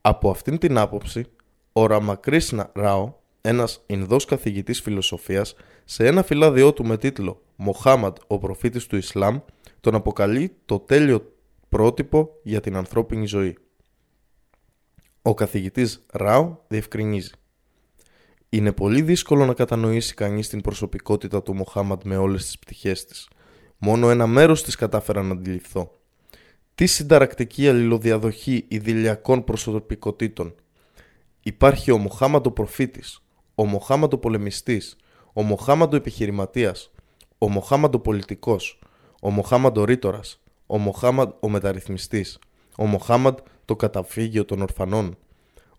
[0.00, 1.24] Από αυτήν την άποψη,
[1.72, 8.38] ο Ραμακρίσνα Ράο, ένας Ινδός καθηγητής φιλοσοφίας, σε ένα φυλάδιό του με τίτλο «Μοχάμαντ, ο
[8.38, 9.38] προφήτης του Ισλάμ»,
[9.80, 11.32] τον αποκαλεί το τέλειο
[11.68, 13.56] πρότυπο για την ανθρώπινη ζωή.
[15.22, 17.30] Ο καθηγητής Ράου διευκρινίζει.
[18.48, 23.28] Είναι πολύ δύσκολο να κατανοήσει κανείς την προσωπικότητα του Μοχάμαντ με όλες τις πτυχές της.
[23.78, 25.99] Μόνο ένα μέρος της κατάφερα να αντιληφθώ.
[26.80, 30.54] Τι συνταρακτική αλληλοδιαδοχή ιδηλιακών προσωπικότητων;
[31.42, 33.22] Υπάρχει ο Μοχάμαντ ο προφήτης,
[33.54, 34.96] ο Μοχάμαντ ο πολεμιστής,
[35.32, 36.90] ο Μοχάμαντ ο επιχειρηματίας,
[37.38, 38.78] ο Μοχάμαντ ο πολιτικός,
[39.22, 42.38] ο Μοχάμαντ ο ρήτορας, ο Μοχάμαντ ο μεταρρυθμιστής,
[42.76, 45.16] ο Μοχάμαντ το καταφύγιο των ορφανών,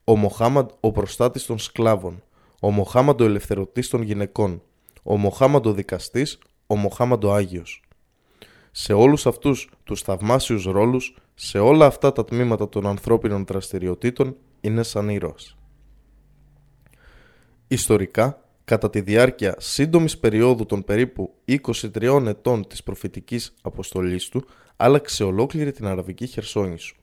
[0.04, 2.24] ο Μοχάμαντ ο προστάτης των σκλάβων,
[2.62, 4.62] ο Μοχάμαντ ο ελευθερωτής των γυναικών,
[5.04, 7.82] ο Μοχάμαντ ο δικαστής, ο Μοχάμαντ ο Άγιος.
[8.72, 14.84] Σε όλους αυτούς τους θαυμάσιους ρόλους, σε όλα αυτά τα τμήματα των ανθρώπινων δραστηριοτήτων, είναι
[14.84, 15.58] σαν ήρωας.
[17.68, 24.46] Ιστορικά, κατά τη διάρκεια σύντομης περίοδου των περίπου 23 ετών της προφητικής αποστολής του,
[24.78, 26.96] άλλαξε ολόκληρη την Αραβική Χερσόνησο.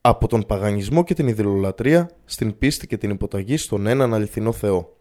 [0.00, 4.96] Από τον παγανισμό και την ιδεολατρεία στην πίστη και την υποταγή στον έναν αληθινό Θεό.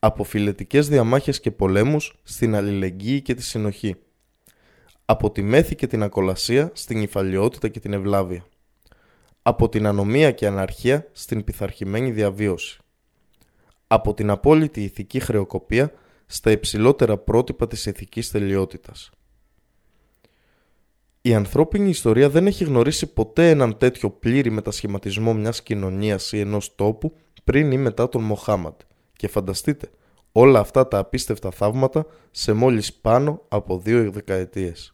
[0.00, 3.96] Από φιλετικές διαμάχες και πολέμους στην αλληλεγγύη και τη συνοχή.
[5.04, 8.44] Από τη μέθη και την ακολασία στην υφαλιότητα και την ευλάβεια.
[9.42, 12.78] Από την ανομία και αναρχία στην πειθαρχημένη διαβίωση.
[13.86, 15.92] Από την απόλυτη ηθική χρεοκοπία
[16.26, 19.10] στα υψηλότερα πρότυπα της ηθικής τελειότητας.
[21.20, 26.74] Η ανθρώπινη ιστορία δεν έχει γνωρίσει ποτέ έναν τέτοιο πλήρη μετασχηματισμό μιας κοινωνίας ή ενός
[26.74, 28.80] τόπου πριν ή μετά τον Μοχάμαντ.
[29.18, 29.90] Και φανταστείτε,
[30.32, 34.92] όλα αυτά τα απίστευτα θαύματα σε μόλις πάνω από δύο δεκαετίες.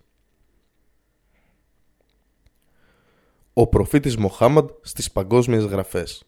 [3.52, 6.24] Ο προφήτης Μοχάμαντ στις παγκόσμιες γραφές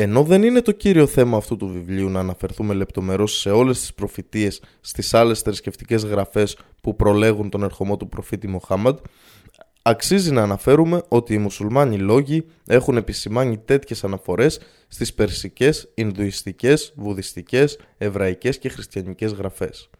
[0.00, 3.94] ενώ δεν είναι το κύριο θέμα αυτού του βιβλίου να αναφερθούμε λεπτομερώς σε όλες τις
[3.94, 8.98] προφητείες στις άλλες θρησκευτικές γραφές που προλέγουν τον ερχομό του προφήτη Μοχάμαντ,
[9.88, 17.78] αξίζει να αναφέρουμε ότι οι μουσουλμάνοι λόγοι έχουν επισημάνει τέτοιες αναφορές στις περσικές, Ινδουιστικές, Βουδιστικές,
[17.98, 19.90] Εβραϊκές και Χριστιανικές γραφές.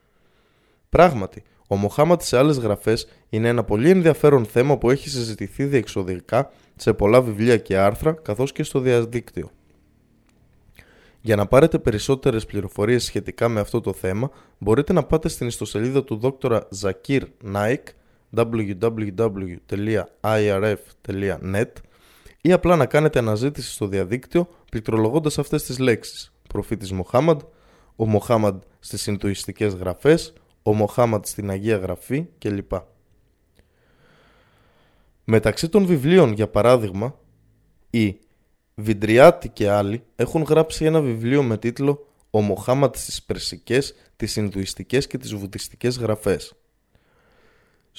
[0.89, 6.51] Πράγματι, ο Μοχάμαντ σε άλλες γραφές είναι ένα πολύ ενδιαφέρον θέμα που έχει συζητηθεί διεξοδικά
[6.77, 9.51] σε πολλά βιβλία και άρθρα καθώς και στο διαδίκτυο.
[11.21, 16.05] Για να πάρετε περισσότερες πληροφορίες σχετικά με αυτό το θέμα, μπορείτε να πάτε στην ιστοσελίδα
[16.05, 17.23] του δόκτωρα Zakir
[17.55, 17.83] Naik
[18.37, 20.03] www.irf.net
[22.41, 27.41] ή απλά να κάνετε αναζήτηση στο διαδίκτυο πληκτρολογώντας αυτές τις λέξεις «Προφήτης Μοχάμαντ»,
[27.97, 32.73] «Ο Μοχάμαντ στις Ιντουιστικές γραφές», «Ο Μοχάμαντ στην Αγία Γραφή» κλπ.
[35.25, 37.19] Μεταξύ των βιβλίων, για παράδειγμα,
[37.91, 38.19] η
[38.75, 45.07] Βιντριάτη και άλλοι έχουν γράψει ένα βιβλίο με τίτλο «Ο Μοχάματ στις Περσικές, τις Ινδουιστικές
[45.07, 46.58] και τις Βουδιστικές γραφές».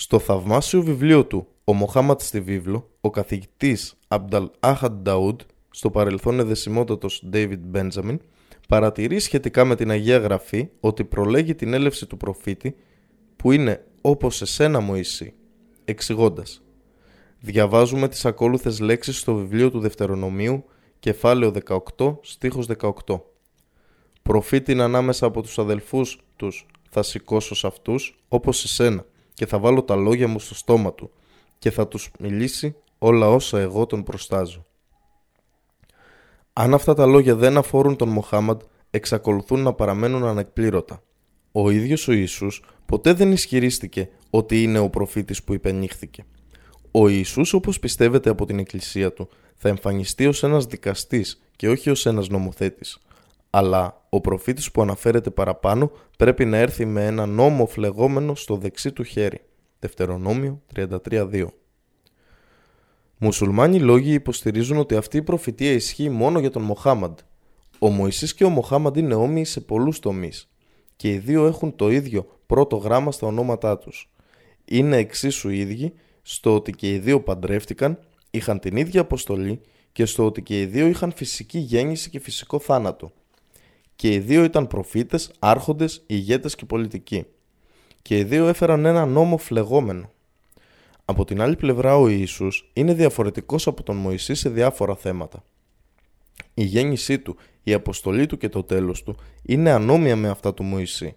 [0.02, 5.40] Στο θαυμάσιο βιβλίο του «Ο Μοχάματ στη βίβλο», ο καθηγητής Αμπταλ Άχαντ Νταούντ,
[5.70, 8.18] στο παρελθόν εδεσιμότατος David Benjamin,
[8.68, 12.76] παρατηρεί σχετικά με την Αγία Γραφή ότι προλέγει την έλευση του προφήτη
[13.36, 15.34] που είναι όπως εσένα Μωυσή,
[15.86, 16.62] εξηγώντας
[17.40, 20.64] Διαβάζουμε τις ακόλουθες λέξεις στο βιβλίο του Δευτερονομίου,
[21.00, 21.54] κεφάλαιο
[21.98, 22.68] 18, στίχος
[23.06, 23.22] 18.
[24.22, 29.06] Προφήτην ανάμεσα από τους αδελφούς τους θα σηκώσω σε αυτούς, όπως εσένα,
[29.40, 31.12] και θα βάλω τα λόγια μου στο στόμα του,
[31.60, 34.66] και θα τους μιλήσει όλα όσα εγώ τον προστάζω.
[36.54, 41.04] Αν αυτά τα λόγια δεν αφορούν τον Μοχάμαντ, εξακολουθούν να παραμένουν ανεκπλήρωτα.
[41.52, 46.26] Ο ίδιος ο Ιησούς ποτέ δεν ισχυρίστηκε ότι είναι ο προφήτης που υπενήχθηκε.
[46.92, 51.90] Ο Ιησούς όπως πιστεύετε από την εκκλησία του θα εμφανιστεί ως ένας δικαστής και όχι
[51.90, 53.00] ως ένας νομοθέτης.
[53.50, 58.92] Αλλά ο προφήτης που αναφέρεται παραπάνω πρέπει να έρθει με ένα νόμο φλεγόμενο στο δεξί
[58.92, 59.42] του χέρι.
[59.80, 61.46] Δευτερονόμιο 33.2
[63.18, 67.18] Μουσουλμάνοι λόγοι υποστηρίζουν ότι αυτή η προφητεία ισχύει μόνο για τον Μοχάμαντ.
[67.80, 70.50] Ο Μωυσής και ο Μοχάμαντ είναι όμοιοι σε πολλούς τομείς
[70.96, 74.12] και οι δύο έχουν το ίδιο πρώτο γράμμα στα ονόματά τους.
[74.66, 78.00] Είναι εξίσου ίδιοι στο ότι και οι δύο παντρεύτηκαν,
[78.32, 82.60] είχαν την ίδια αποστολή και στο ότι και οι δύο είχαν φυσική γέννηση και φυσικό
[82.60, 83.12] θάνατο.
[84.00, 87.26] Και οι δύο ήταν προφήτες, άρχοντες, ηγέτες και πολιτικοί.
[88.02, 90.12] Και οι δύο έφεραν ένα νόμο φλεγόμενο.
[91.06, 95.44] Από την άλλη πλευρά ο Ιησούς είναι διαφορετικός από τον Μωυσή σε διάφορα θέματα.
[96.54, 100.64] Η γέννησή του, η αποστολή του και το τέλος του είναι ανώμια με αυτά του
[100.64, 101.16] Μωυσή.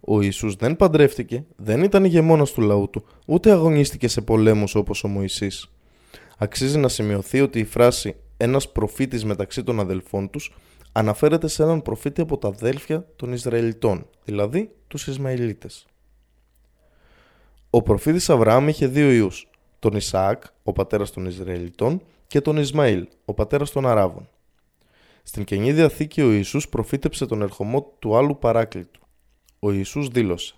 [0.00, 5.04] Ο Ιησούς δεν παντρεύτηκε, δεν ήταν ηγεμόνας του λαού του, ούτε αγωνίστηκε σε πολέμους όπως
[5.04, 5.70] ο Μωυσής.
[6.38, 10.52] Αξίζει να σημειωθεί ότι η φράση «ένας προφήτης μεταξύ των αδελφών τους»
[10.92, 15.86] αναφέρεται σε έναν προφήτη από τα αδέλφια των Ισραηλιτών, δηλαδή τους Ισμαηλίτες.
[17.70, 23.06] Ο προφήτης Αβραάμ είχε δύο ιούς, τον Ισαάκ, ο πατέρας των Ισραηλιτών, και τον Ισμαήλ,
[23.24, 24.28] ο πατέρας των Αράβων.
[25.22, 29.00] Στην Καινή Διαθήκη ο Ιησούς προφήτεψε τον ερχομό του άλλου παράκλητου.
[29.58, 30.54] Ο Ιησούς δήλωσε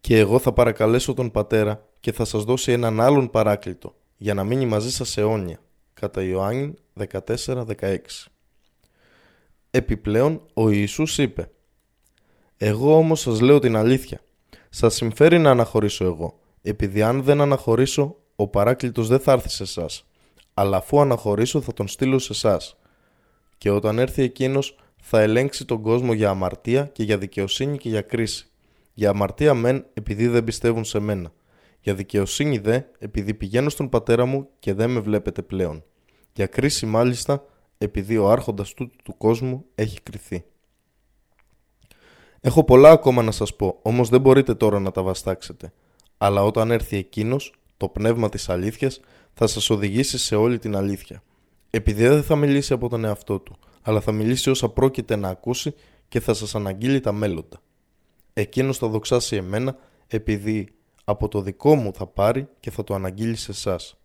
[0.00, 4.44] «Και εγώ θα παρακαλέσω τον Πατέρα και θα σας δώσει έναν άλλον παράκλητο, για να
[4.44, 5.60] μείνει μαζί σας αιώνια».
[6.00, 6.74] Κατά Ιωάννη
[7.12, 7.66] 14-16
[9.70, 11.50] Επιπλέον ο Ιησούς είπε
[12.56, 14.20] «Εγώ όμως σας λέω την αλήθεια.
[14.70, 19.62] Σας συμφέρει να αναχωρήσω εγώ, επειδή αν δεν αναχωρήσω, ο παράκλητος δεν θα έρθει σε
[19.62, 20.04] εσάς,
[20.54, 22.76] αλλά αφού αναχωρήσω θα τον στείλω σε εσάς.
[23.58, 28.02] Και όταν έρθει εκείνος θα ελέγξει τον κόσμο για αμαρτία και για δικαιοσύνη και για
[28.02, 28.48] κρίση.
[28.94, 31.32] Για αμαρτία μεν επειδή δεν πιστεύουν σε μένα.
[31.88, 35.84] Για δικαιοσύνη δε επειδή πηγαίνω στον πατέρα μου και δεν με βλέπετε πλέον.
[36.32, 37.44] Για κρίση μάλιστα
[37.78, 40.44] επειδή ο άρχοντας τούτου του κόσμου έχει κριθεί.
[42.40, 45.72] Έχω πολλά ακόμα να σας πω, όμως δεν μπορείτε τώρα να τα βαστάξετε.
[46.18, 49.00] Αλλά όταν έρθει εκείνος, το πνεύμα της αλήθειας,
[49.34, 51.22] θα σας οδηγήσει σε όλη την αλήθεια.
[51.70, 55.74] Επειδή δεν θα μιλήσει από τον εαυτό του, αλλά θα μιλήσει όσα πρόκειται να ακούσει
[56.08, 57.60] και θα σας αναγγείλει τα μέλλοντα.
[58.32, 59.76] Εκείνος θα δοξάσει εμένα,
[60.06, 60.68] επειδή
[61.08, 63.96] από το δικό μου θα πάρει και θα το αναγγείλει σε εσάς.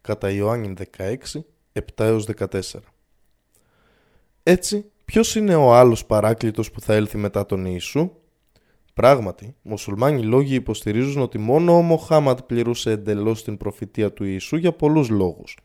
[0.00, 1.16] Κατά Ιωάννη 16,
[1.96, 2.60] 7 14.
[4.42, 8.10] Έτσι, ποιος είναι ο άλλος παράκλητος που θα έλθει μετά τον Ιησού;
[8.94, 14.72] Πράγματι, μουσουλμάνοι λόγοι υποστηρίζουν ότι μόνο ο Μοχάματ πληρούσε εντελώς την προφητεία του Ιησού για
[14.72, 15.58] πολλούς λόγους.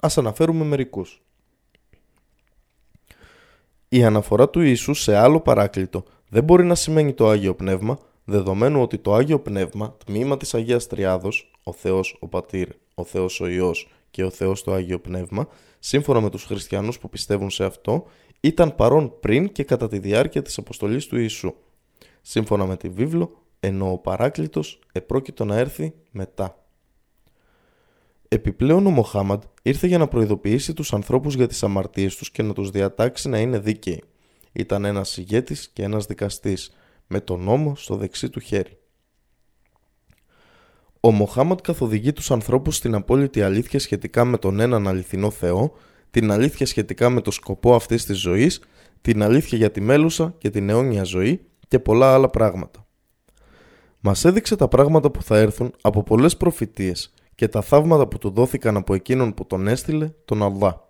[0.00, 1.22] Ας αναφέρουμε μερικούς.
[3.88, 8.82] Η αναφορά του Ιησού σε άλλο παράκλητο δεν μπορεί να σημαίνει το Άγιο Πνεύμα, δεδομένου
[8.82, 13.46] ότι το Άγιο Πνεύμα, τμήμα της Αγίας Τριάδος, ο Θεός ο Πατήρ, ο Θεός ο
[13.46, 15.48] Υιός και ο Θεός το Άγιο Πνεύμα,
[15.78, 18.04] σύμφωνα με τους χριστιανούς που πιστεύουν σε αυτό,
[18.40, 21.54] ήταν παρόν πριν και κατά τη διάρκεια της αποστολής του Ιησού.
[22.22, 26.56] Σύμφωνα με τη βίβλο, ενώ ο παράκλητος επρόκειτο να έρθει μετά.
[28.28, 32.52] Επιπλέον ο Μοχάμαντ ήρθε για να προειδοποιήσει τους ανθρώπους για τις αμαρτίες τους και να
[32.52, 34.02] τους διατάξει να είναι δίκαιοι.
[34.52, 36.72] Ήταν ένας ηγέτης και ένας δικαστής,
[37.06, 38.78] με τον νόμο στο δεξί του χέρι.
[41.00, 45.72] Ο Μοχάμαντ καθοδηγεί τους ανθρώπους στην απόλυτη αλήθεια σχετικά με τον έναν αληθινό Θεό,
[46.10, 48.62] την αλήθεια σχετικά με το σκοπό αυτής της ζωής,
[49.00, 52.86] την αλήθεια για τη μέλουσα και την αιώνια ζωή και πολλά άλλα πράγματα.
[54.00, 58.30] Μας έδειξε τα πράγματα που θα έρθουν από πολλές προφητείες και τα θαύματα που του
[58.30, 60.88] δόθηκαν από εκείνον που τον έστειλε, τον Αλδά.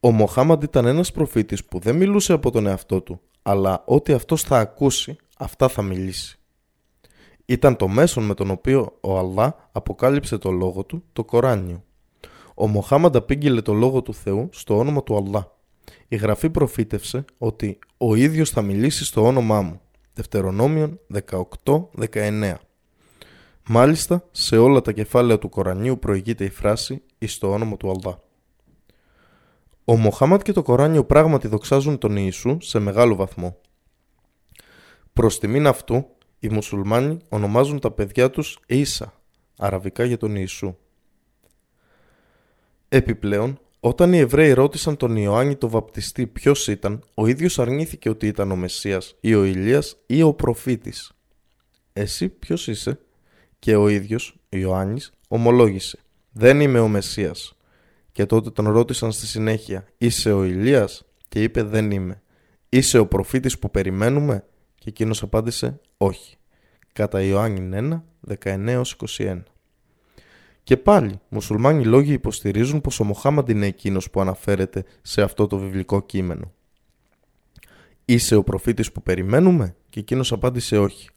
[0.00, 4.42] Ο Μοχάμαντ ήταν ένας προφήτης που δεν μιλούσε από τον εαυτό του, αλλά ό,τι αυτός
[4.42, 6.38] θα ακούσει, αυτά θα μιλήσει.
[7.44, 11.84] Ήταν το μέσον με τον οποίο ο Αλδά αποκάλυψε το λόγο του, το Κοράνιο.
[12.54, 15.56] Ο Μοχάμαντ απήγγειλε το λόγο του Θεού στο όνομα του Αλδά.
[16.08, 19.80] Η Γραφή προφήτευσε ότι ο ίδιος θα μιλήσει στο όνομά μου.
[20.12, 21.00] Δευτερονόμιον
[21.64, 22.54] 18-19
[23.68, 28.20] Μάλιστα, σε όλα τα κεφάλαια του Κορανίου προηγείται η φράση «Εις το όνομα του Αλδά».
[29.88, 33.60] Ο Μοχάμαντ και το Κοράνιο πράγματι δοξάζουν τον Ιησού σε μεγάλο βαθμό.
[35.12, 36.06] Προς τιμήν αυτού,
[36.38, 39.12] οι μουσουλμάνοι ονομάζουν τα παιδιά τους Ίσα,
[39.58, 40.76] αραβικά για τον Ιησού.
[42.88, 48.26] Επιπλέον, όταν οι Εβραίοι ρώτησαν τον Ιωάννη το βαπτιστή ποιος ήταν, ο ίδιος αρνήθηκε ότι
[48.26, 51.12] ήταν ο Μεσσίας ή ο Ηλίας ή ο προφήτης.
[51.92, 53.00] Εσύ ποιος είσαι;
[53.58, 55.98] Και ο ίδιος, Ιωάννης, ομολόγησε.
[56.32, 57.55] Δεν είμαι ο Μεσσίας.
[58.16, 62.22] Και τότε τον ρώτησαν στη συνέχεια, είσαι ο Ηλίας; Και είπε δεν είμαι.
[62.68, 64.44] Είσαι ο προφήτης που περιμένουμε;
[64.74, 66.36] Και εκείνος απάντησε όχι.
[66.92, 69.42] Κατά Ιωάννη 1, 19-21.
[70.62, 75.58] Και πάλι, μουσουλμάνοι λόγοι υποστηρίζουν πως ο Μοχάμαντ είναι εκείνος που αναφέρεται σε αυτό το
[75.58, 76.52] βιβλικό κείμενο.
[78.04, 81.08] Είσαι ο προφήτης που περιμένουμε; Και εκείνος απάντησε όχι.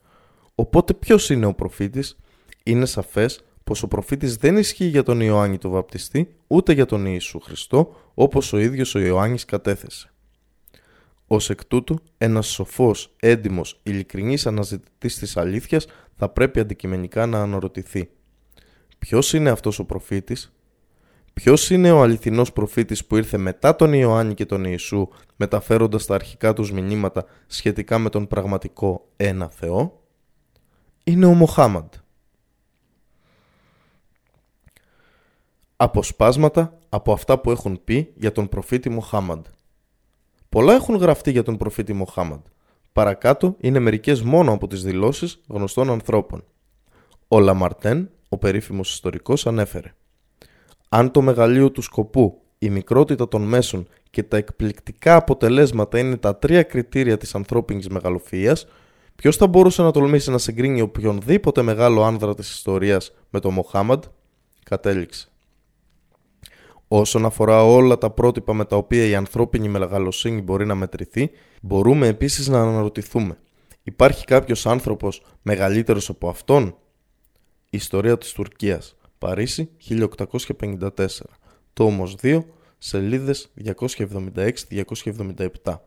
[0.55, 2.17] Οπότε ποιος είναι ο προφήτης;
[2.63, 7.05] Είναι σαφές πως ο προφήτης δεν ισχύει για τον Ιωάννη το βαπτιστή, ούτε για τον
[7.05, 10.11] Ιησού Χριστό, όπως ο ίδιος ο Ιωάννης κατέθεσε.
[11.27, 18.09] Ω εκ τούτου, ένας σοφός, έντιμος, ειλικρινής αναζητητής της αλήθειας θα πρέπει αντικειμενικά να αναρωτηθεί
[18.99, 20.53] Ποιος είναι αυτός ο προφήτης;
[21.33, 26.15] Ποιος είναι ο αληθινός προφήτης που ήρθε μετά τον Ιωάννη και τον Ιησού μεταφέροντας τα
[26.15, 30.01] αρχικά τους μηνύματα σχετικά με τον πραγματικό ένα Θεό;
[31.03, 31.93] Είναι ο Μοχάμαντ.
[35.81, 39.45] Αποσπάσματα από αυτά που έχουν πει για τον προφήτη Μοχάμαντ.
[40.49, 42.39] Πολλά έχουν γραφτεί για τον προφήτη Μοχάμαντ.
[42.93, 46.43] Παρακάτω είναι μερικές μόνο από τις δηλώσεις γνωστών ανθρώπων.
[47.27, 49.93] Ο Λαμαρτέν ο περίφημος ιστορικός ανέφερε.
[50.89, 56.37] Αν το μεγαλείο του σκοπού, η μικρότητα των μέσων και τα εκπληκτικά αποτελέσματα είναι τα
[56.37, 58.61] τρία κριτήρια της ανθρώπινης μεγαλοφυΐας,
[59.15, 64.03] Ποιος θα μπορούσε να τολμήσει να συγκρίνει οποιονδήποτε μεγάλο άνδρα της ιστορίας με τον Μοχάμαντ,
[64.63, 65.29] κατέληξε.
[66.91, 72.07] Όσον αφορά όλα τα πρότυπα με τα οποία η ανθρώπινη μεγαλοσύνη μπορεί να μετρηθεί, μπορούμε
[72.07, 73.37] επίσης να αναρωτηθούμε.
[73.83, 76.77] Υπάρχει κάποιος άνθρωπος μεγαλύτερος από αυτόν;
[77.69, 78.95] Ιστορία της Τουρκίας.
[79.17, 81.25] Παρίσι 1854.
[81.73, 82.45] Τόμος 2,
[82.77, 85.81] σελίδες 276-277.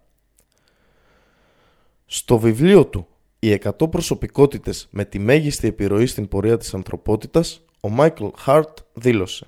[2.07, 3.07] Στο βιβλίο του
[3.39, 9.47] «Οι 100 προσωπικότητες με τη μέγιστη επιρροή στην πορεία της ανθρωπότητας», ο Μάικλ Χάρτ δήλωσε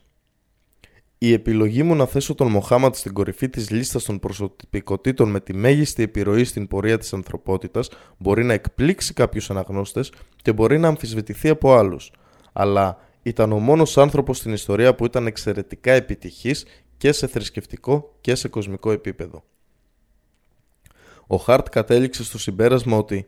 [1.26, 5.54] η επιλογή μου να θέσω τον Μοχάματ στην κορυφή της λίστας των προσωπικότητων με τη
[5.54, 7.88] μέγιστη επιρροή στην πορεία της ανθρωπότητας
[8.18, 12.12] μπορεί να εκπλήξει κάποιους αναγνώστες και μπορεί να αμφισβητηθεί από άλλους.
[12.52, 18.34] Αλλά ήταν ο μόνος άνθρωπος στην ιστορία που ήταν εξαιρετικά επιτυχής και σε θρησκευτικό και
[18.34, 19.44] σε κοσμικό επίπεδο.
[21.26, 23.26] Ο Χάρτ κατέληξε στο συμπέρασμα ότι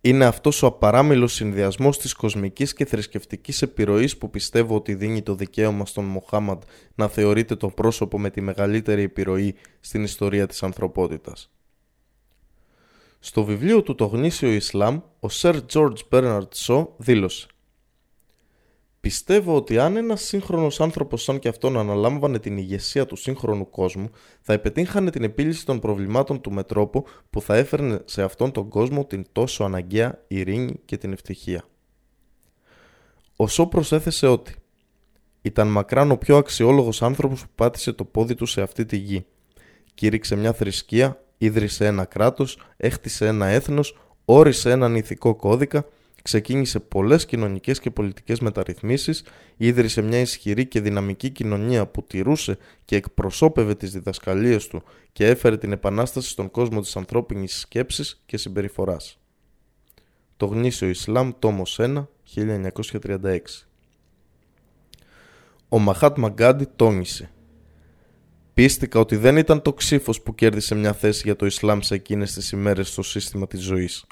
[0.00, 5.34] είναι αυτός ο απαράμιλος συνδυασμός της κοσμικής και θρησκευτικής επιρροής που πιστεύω ότι δίνει το
[5.34, 6.62] δικαίωμα στον Μοχάμαντ
[6.94, 11.50] να θεωρείται το πρόσωπο με τη μεγαλύτερη επιρροή στην ιστορία της ανθρωπότητας.
[13.18, 17.46] Στο βιβλίο του «Το γνήσιο Ισλάμ», ο Σερ George Bernard Shaw δήλωσε
[19.00, 24.10] Πιστεύω ότι αν ένας σύγχρονος άνθρωπος σαν και αυτόν αναλάμβανε την ηγεσία του σύγχρονου κόσμου,
[24.40, 28.68] θα επετύχανε την επίλυση των προβλημάτων του με τρόπο που θα έφερνε σε αυτόν τον
[28.68, 31.64] κόσμο την τόσο αναγκαία ειρήνη και την ευτυχία.
[33.36, 34.54] Ο Σο προσέθεσε ότι
[35.42, 39.26] ήταν μακράν ο πιο αξιόλογος άνθρωπος που πάτησε το πόδι του σε αυτή τη γη.
[39.94, 45.84] Κήρυξε μια θρησκεία, ίδρυσε ένα κράτος, έχτισε ένα έθνος, όρισε έναν ηθικό κώδικα
[46.30, 49.24] ξεκίνησε πολλές κοινωνικές και πολιτικές μεταρρυθμίσεις,
[49.56, 54.82] ίδρυσε μια ισχυρή και δυναμική κοινωνία που τηρούσε και εκπροσώπευε τις διδασκαλίες του
[55.12, 59.18] και έφερε την επανάσταση στον κόσμο της ανθρώπινης σκέψης και συμπεριφοράς.
[60.36, 63.66] Το γνήσιο Ισλάμ, τόμος 1, 1936
[65.68, 67.30] Ο Μαχάτ Μαγκάντι τόνισε
[68.54, 72.32] Πίστηκα ότι δεν ήταν το ξύφος που κέρδισε μια θέση για το Ισλάμ σε εκείνες
[72.32, 74.04] τις ημέρες στο σύστημα της ζωής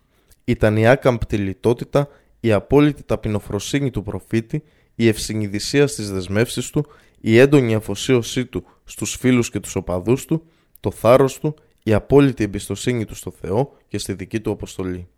[0.48, 2.08] ήταν η άκαμπτη λιτότητα,
[2.40, 4.62] η απόλυτη ταπεινοφροσύνη του προφήτη,
[4.94, 6.86] η ευσυνειδησία στις δεσμεύσεις του,
[7.20, 10.44] η έντονη αφοσίωσή του στους φίλους και τους οπαδούς του,
[10.80, 15.08] το θάρρος του, η απόλυτη εμπιστοσύνη του στο Θεό και στη δική του αποστολή.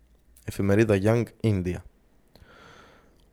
[0.45, 1.81] Εφημερίδα Young India.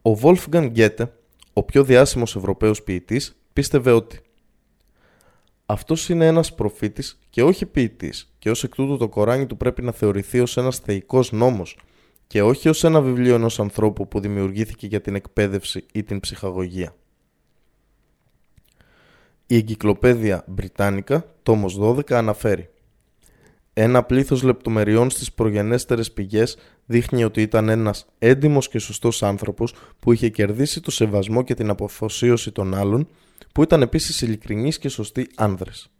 [0.02, 1.08] Ο Wolfgang Goethe,
[1.52, 4.20] ο πιο διάσημος Ευρωπαίος ποιητής, πίστευε ότι
[5.70, 9.82] αυτός είναι ένας προφήτης και όχι ποιητής, και ως εκ τούτου το Κοράνι του πρέπει
[9.82, 11.78] να θεωρηθεί ως ένας θεϊκός νόμος,
[12.26, 16.94] και όχι ως ένα βιβλίο ενός ανθρώπου που δημιουργήθηκε για την εκπαίδευση ή την ψυχαγωγία.
[19.46, 22.70] Η Εγκυκλοπαίδεια Βρυτάνικα, τόμος 12, αναφέρει
[23.72, 30.12] ένα πλήθος λεπτομεριών στις προγενέστερες πηγές δείχνει ότι ήταν ένας έντιμος και σωστός άνθρωπος που
[30.12, 33.08] είχε κερδίσει το σεβασμό και την αποφοσίωση των άλλων
[33.58, 35.90] που ήταν επίσης ειλικρινείς και σωστοί άνδρες.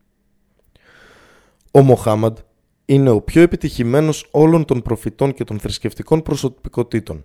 [1.70, 2.36] Ο Μοχάμαντ
[2.84, 7.24] είναι ο πιο επιτυχημένος όλων των προφητών και των θρησκευτικών προσωπικότητων.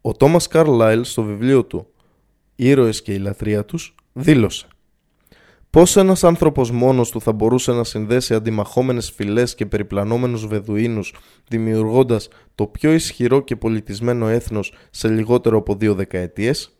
[0.00, 1.86] Ο Τόμας Καρλάιλ στο βιβλίο του
[2.56, 4.66] «Ήρωες και η λατρεία τους» δήλωσε
[5.70, 11.14] Πώς ένας άνθρωπος μόνος του θα μπορούσε να συνδέσει αντιμαχόμενες φυλές και περιπλανόμενους βεδουίνους
[11.48, 16.79] δημιουργώντας το πιο ισχυρό και πολιτισμένο έθνος σε λιγότερο από δύο δεκαετίες;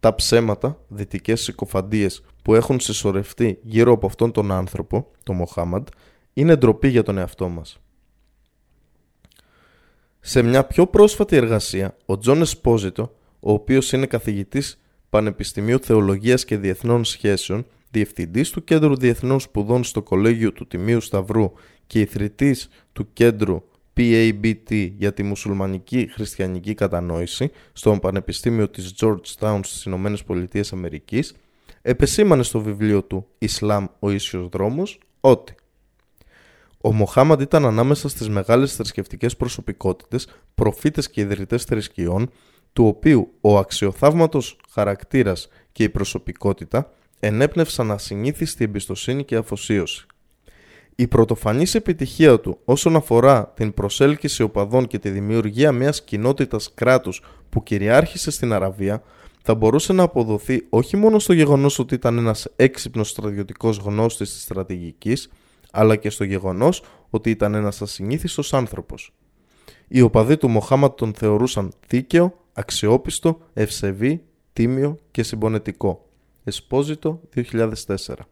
[0.00, 5.86] Τα ψέματα, δυτικές συκοφαντίες που έχουν συσσωρευτεί γύρω από αυτόν τον άνθρωπο, τον Μοχάμαντ,
[6.32, 7.80] είναι ντροπή για τον εαυτό μας.
[10.20, 16.56] Σε μια πιο πρόσφατη εργασία, ο Τζον Εσπόζιτο, ο οποίος είναι καθηγητής Πανεπιστημίου Θεολογίας και
[16.56, 21.52] Διεθνών Σχέσεων, διευθυντής του Κέντρου Διεθνών Σπουδών στο Κολέγιο του Τιμίου Σταυρού
[21.86, 23.62] και ιδρυτής του Κέντρου
[24.00, 31.34] PABT για τη μουσουλμανική χριστιανική κατανόηση στο Πανεπιστήμιο της Georgetown στις Ηνωμένες Πολιτείες Αμερικής
[31.82, 35.54] επεσήμανε στο βιβλίο του «Ισλάμ ο ίσιος δρόμος» ότι
[36.80, 42.30] ο Μοχάμαντ ήταν ανάμεσα στις μεγάλες θρησκευτικές προσωπικότητες, προφήτες και ιδρυτές θρησκειών,
[42.72, 50.06] του οποίου ο αξιοθαύματος χαρακτήρας και η προσωπικότητα ενέπνευσαν ασυνήθιστη εμπιστοσύνη και αφοσίωση.
[51.00, 57.22] Η πρωτοφανής επιτυχία του όσον αφορά την προσέλκυση οπαδών και τη δημιουργία μιας κοινότητας κράτους
[57.48, 59.02] που κυριάρχησε στην Αραβία
[59.42, 64.42] θα μπορούσε να αποδοθεί όχι μόνο στο γεγονός ότι ήταν ένας έξυπνος στρατιωτικός γνώστης της
[64.42, 65.30] στρατηγικής,
[65.70, 69.12] αλλά και στο γεγονός ότι ήταν ένας ασυνήθιστος άνθρωπος.
[69.88, 74.22] Οι οπαδοί του Μοχάματ τον θεωρούσαν δίκαιο, αξιόπιστο, ευσεβή,
[74.52, 76.08] τίμιο και συμπονετικό.
[76.44, 78.28] Εσπόζητο 2004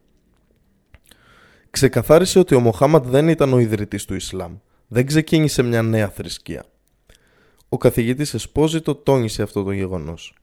[1.70, 4.56] ξεκαθάρισε ότι ο Μοχάμαντ δεν ήταν ο ιδρυτής του Ισλάμ.
[4.88, 6.64] δεν ξεκίνησε μια νέα θρησκεία.
[7.68, 10.34] Ο καθηγητής Εσπόζητο τόνισε αυτό το γεγονός.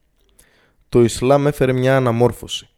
[0.88, 2.68] Το Ισλάμ έφερε μια αναμόρφωση.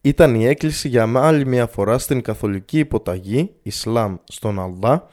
[0.00, 5.08] Ήταν η έκκληση για άλλη μια φορά στην καθολική υποταγή Ισλάμ στον Αλδά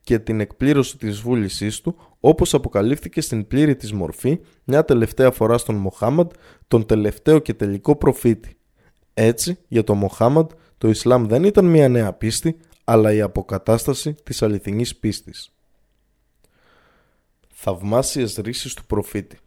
[0.00, 5.58] και την εκπλήρωση της βούλησής του όπως αποκαλύφθηκε στην πλήρη της μορφή μια τελευταία φορά
[5.58, 6.30] στον Μοχάμαντ,
[6.68, 8.56] τον τελευταίο και τελικό προφήτη.
[9.14, 14.42] Έτσι, για τον Μοχάμαντ, το Ισλάμ δεν ήταν μια νέα πίστη, αλλά η αποκατάσταση της
[14.42, 15.52] αληθινής πίστης.
[17.48, 19.38] Θαυμάσιες ρίσεις του προφήτη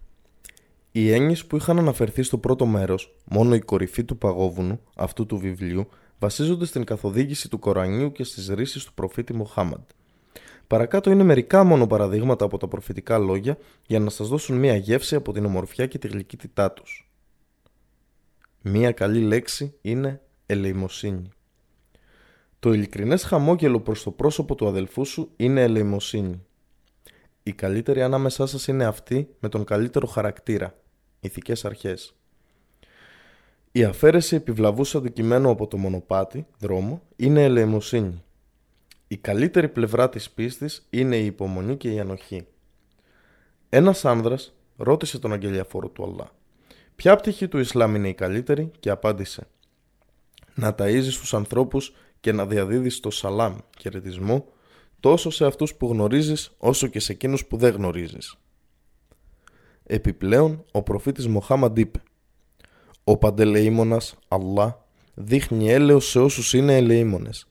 [0.91, 5.37] Οι έννοιες που είχαν αναφερθεί στο πρώτο μέρος, μόνο η κορυφή του παγόβουνου, αυτού του
[5.37, 5.87] βιβλίου,
[6.19, 9.83] βασίζονται στην καθοδήγηση του Κορανίου και στις ρίσεις του προφήτη Μοχάμαντ.
[10.67, 15.15] Παρακάτω είναι μερικά μόνο παραδείγματα από τα προφητικά λόγια για να σας δώσουν μία γεύση
[15.15, 17.11] από την ομορφιά και τη γλυκύτητά τους.
[18.61, 21.29] Μία καλή λέξη είναι ελεημοσύνη.
[22.59, 26.45] Το ειλικρινές χαμόγελο προς το πρόσωπο του αδελφού σου είναι ελεημοσύνη.
[27.43, 30.75] Η καλύτερη ανάμεσά σας είναι αυτή με τον καλύτερο χαρακτήρα,
[31.19, 32.15] ηθικές αρχές.
[33.71, 38.23] Η αφαίρεση επιβλαβούς αντικειμένου από το μονοπάτι, δρόμο, είναι ελεημοσύνη.
[39.07, 42.47] Η καλύτερη πλευρά της πίστης είναι η υπομονή και η ανοχή.
[43.69, 46.31] Ένας άνδρας ρώτησε τον αγγελιαφόρο του Αλλά
[46.95, 49.47] «Ποια πτυχή του Ισλάμ είναι η καλύτερη» και απάντησε
[50.55, 54.45] «Να ταΐζεις τους ανθρώπους και να διαδίδεις το σαλάμ, χαιρετισμό,
[54.99, 58.37] τόσο σε αυτούς που γνωρίζεις όσο και σε εκείνους που δεν γνωρίζεις».
[59.83, 62.01] Επιπλέον, ο προφήτης Μοχάμαντ είπε
[63.03, 67.47] «Ο παντελεήμονας, Αλλά, δείχνει έλεος σε όσους είναι ελεήμονες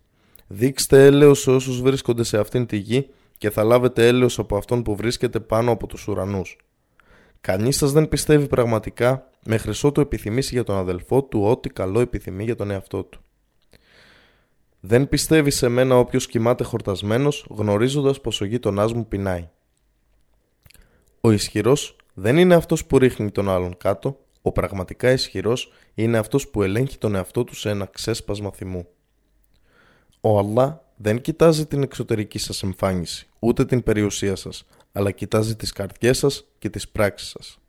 [0.55, 3.09] Δείξτε έλεος σε όσους βρίσκονται σε αυτήν τη γη
[3.39, 6.57] και θα λάβετε έλεος από αυτόν που βρίσκεται πάνω από τους ουρανούς.
[7.41, 12.45] Κανείς σας δεν πιστεύει πραγματικά μέχρι ότου επιθυμήσει για τον αδελφό του ό,τι καλό επιθυμεί
[12.45, 13.21] για τον εαυτό του.
[14.81, 19.49] Δεν πιστεύει σε μένα όποιος κοιμάται χορτασμένος γνωρίζοντας πως ο γείτονάς μου πεινάει.
[21.21, 26.49] Ο ισχυρός δεν είναι αυτός που ρίχνει τον άλλον κάτω, ο πραγματικά ισχυρός είναι αυτός
[26.49, 28.87] που ελέγχει τον εαυτό του σε ένα ξέσπασμα θυμού.
[30.21, 35.73] Ο Αλλά δεν κοιτάζει την εξωτερική σας εμφάνιση, ούτε την περιουσία σας, αλλά κοιτάζει τις
[35.73, 37.62] καρδιές σας και τις πράξεις σας.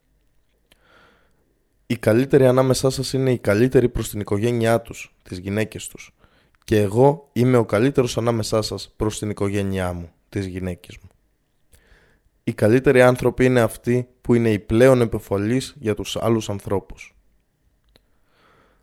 [1.93, 6.15] Οι καλύτεροι ανάμεσά σας είναι οι καλύτεροι προς την οικογένειά τους, τις γυναίκες τους.
[6.63, 11.09] Και εγώ είμαι ο καλύτερος ανάμεσά σας προς την οικογένειά μου, τις γυναίκες μου.
[12.43, 17.15] Οι καλύτεροι άνθρωποι είναι αυτοί που είναι οι πλέον επεφολείς για τους άλλους ανθρώπους.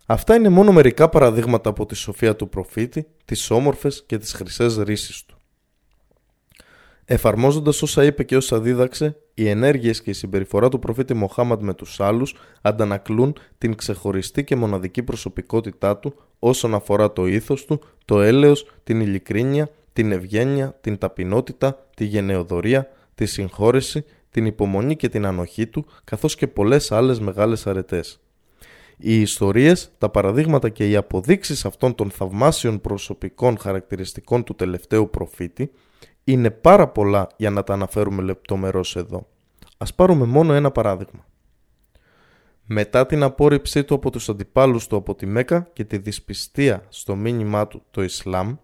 [0.05, 4.77] Αυτά είναι μόνο μερικά παραδείγματα από τη σοφία του προφήτη, τις όμορφες και τις χρυσές
[4.77, 5.37] ρίσεις του.
[7.13, 11.73] Εφαρμόζοντας όσα είπε και όσα δίδαξε, οι ενέργειες και η συμπεριφορά του προφήτη Μοχάμαντ με
[11.73, 18.21] τους άλλους αντανακλούν την ξεχωριστή και μοναδική προσωπικότητά του όσον αφορά το ήθος του, το
[18.21, 25.25] έλεος, την ειλικρίνεια, την ευγένεια, την ταπεινότητα, τη γενεοδορία, τη συγχώρεση, την υπομονή και την
[25.25, 28.19] ανοχή του, καθώς και πολλές άλλες μεγάλες αρετές.
[28.97, 35.71] Οι ιστορίες, τα παραδείγματα και οι αποδείξεις αυτών των θαυμάσιων προσωπικών χαρακτηριστικών του τελευταίου προφήτη
[36.23, 39.27] είναι πάρα πολλά για να τα αναφέρουμε λεπτομερώς εδώ.
[39.77, 41.25] Ας πάρουμε μόνο ένα παράδειγμα.
[42.65, 47.15] Μετά την απόρριψή του από τους αντιπάλους του από τη Μέκα και τη δυσπιστία στο
[47.15, 48.55] μήνυμά του το Ισλάμ,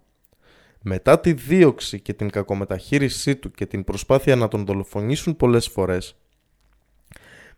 [0.82, 6.16] μετά τη δίωξη και την κακομεταχείρισή του και την προσπάθεια να τον δολοφονήσουν πολλές φορές,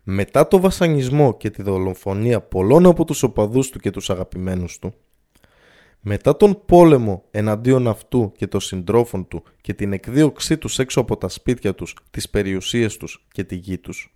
[0.02, 4.94] μετά το βασανισμό και τη δολοφονία πολλών από τους οπαδούς του και τους αγαπημένους του,
[6.00, 11.16] μετά τον πόλεμο εναντίον αυτού και των συντρόφων του και την εκδίωξή τους έξω από
[11.16, 14.14] τα σπίτια τους, τις περιουσίες τους και τη γη τους.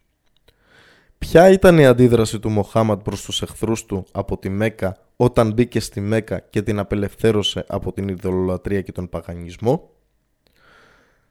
[1.19, 5.81] Ποια ήταν η αντίδραση του Μοχάμαντ προς τους εχθρούς του από τη Μέκα όταν μπήκε
[5.81, 9.91] στη Μέκα και την απελευθέρωσε από την ιδεολατρία και τον παγανισμό;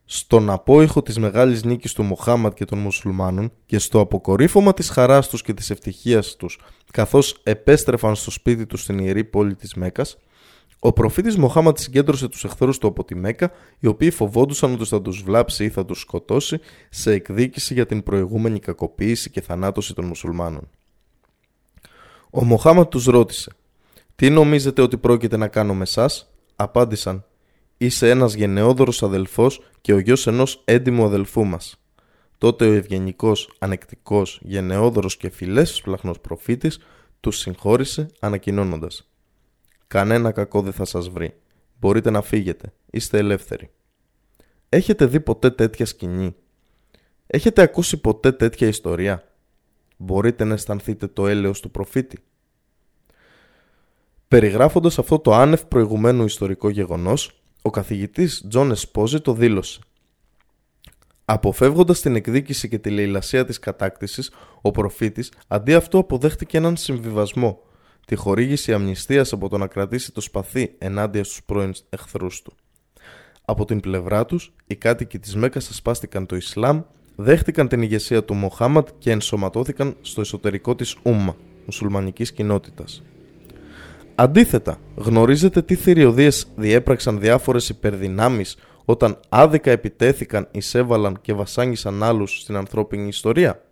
[0.06, 5.30] Στον απόϊχο της μεγάλης νίκης του Μοχάμαντ και των μουσουλμάνων και στο αποκορύφωμα της χαράς
[5.30, 6.60] τους και της ευτυχίας τους
[6.92, 10.18] καθώς επέστρεφαν στο σπίτι τους στην ιερή πόλη της Μέκας,
[10.86, 15.02] ο προφήτης Μοχάμαντ συγκέντρωσε τους εχθρούς του από τη Μέκα, οι οποίοι φοβόντουσαν ότι θα
[15.02, 20.06] τους βλάψει ή θα τους σκοτώσει σε εκδίκηση για την προηγούμενη κακοποίηση και θανάτωση των
[20.06, 20.70] μουσουλμάνων.
[22.30, 23.52] Ο Μοχάμαντ τους ρώτησε
[24.16, 27.26] «Τι νομίζετε ότι πρόκειται να κάνω με εσάς» Απάντησαν
[27.78, 31.82] Είσαι ένας γενναιόδωρος αδελφός και ο γιος ενός έντιμου αδελφού μας.
[32.38, 36.80] Τότε ο ευγενικός, ανεκτικός, γενναιόδωρος και φιλές πλαχνός προφήτης
[37.20, 39.13] τους συγχώρησε ανακοινώνοντας
[39.94, 41.34] «Κανένα κακό δεν θα σας βρει.
[41.80, 42.74] Μπορείτε να φύγετε.
[42.92, 43.70] Είστε ελεύθεροι».
[44.70, 46.36] Έχετε δει ποτέ τέτοια σκηνή;
[47.28, 49.24] Έχετε ακούσει ποτέ τέτοια ιστορία;
[49.98, 52.24] Μπορείτε να αισθανθείτε το έλεος του προφήτη;
[54.28, 59.80] Περιγράφοντας αυτό το άνευ προηγουμένου ιστορικό γεγονός, Ο καθηγητής Τζον Εσπόζιτο δήλωσε.
[61.26, 67.62] Αποφεύγοντας την εκδίκηση και τη λεηλασία της κατάκτησης, ο προφήτης αντί αυτό αποδέχτηκε έναν συμβιβασμό,
[68.06, 72.54] τη χορήγηση αμνηστίας από το να κρατήσει το σπαθί ενάντια στους πρώην εχθρούς του.
[73.46, 76.82] Από την πλευρά τους, οι κάτοικοι της Μέκας ασπάστηκαν το Ισλάμ,
[77.16, 81.36] δέχτηκαν την ηγεσία του Μοχάμαντ και ενσωματώθηκαν στο εσωτερικό της Ούμμα,
[81.66, 83.04] μουσουλμανικής κοινότητας.
[84.16, 92.56] Αντίθετα, γνωρίζετε τι θηριωδίες διέπραξαν διάφορες υπερδυνάμεις όταν άδικα επιτέθηκαν, εισέβαλαν και βασάνισαν άλλους στην
[92.56, 93.63] ανθρώπινη ιστορία;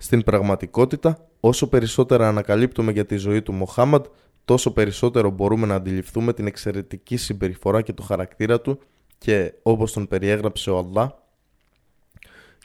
[0.00, 4.04] Στην πραγματικότητα, όσο περισσότερα ανακαλύπτουμε για τη ζωή του Μοχάμαντ,
[4.44, 8.78] τόσο περισσότερο μπορούμε να αντιληφθούμε την εξαιρετική συμπεριφορά και το χαρακτήρα του
[9.18, 11.22] και όπως τον περιέγραψε ο Αλλά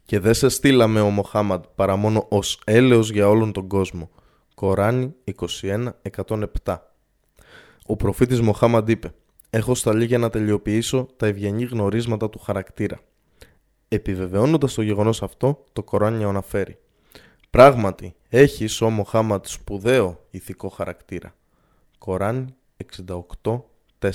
[0.05, 4.09] «Και δεν σε στείλαμε ο Μοχάμαντ παρά μόνο ως έλεος για όλον τον κόσμο».
[4.55, 5.13] Κοράνι
[6.63, 6.77] 21.107
[7.85, 9.13] Ο προφήτης Μοχάμαντ είπε
[9.49, 12.99] «Έχω σταλεί για να τελειοποιήσω τα ευγενή γνωρίσματα του χαρακτήρα».
[13.87, 16.77] Επιβεβαιώνοντας το γεγονός αυτό, το Κοράνι αναφέρει
[17.53, 21.35] «Πράγματι, έχεις ο Μοχάμαντ σπουδαίο ηθικό χαρακτήρα».
[21.97, 22.55] Κοράνι
[23.07, 24.09] 68.4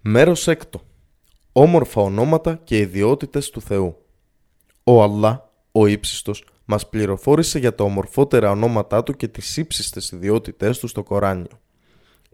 [0.00, 0.80] Μέρος έκτο
[1.52, 3.96] Όμορφα ονόματα και ιδιότητες του Θεού
[4.84, 10.78] Ο Αλλά, ο ύψιστος, μας πληροφόρησε για τα ομορφότερα ονόματά του και τις ύψιστες ιδιότητές
[10.78, 11.60] του στο Κοράνιο.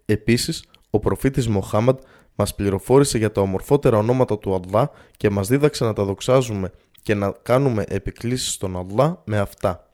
[0.04, 1.98] Επίσης, ο προφήτης Μοχάμαντ
[2.34, 6.70] μας πληροφόρησε για τα ομορφότερα ονόματα του Αλλά και μας δίδαξε να τα δοξάζουμε
[7.06, 9.88] και να κάνουμε επικλήσεις στον Αλλά με αυτά.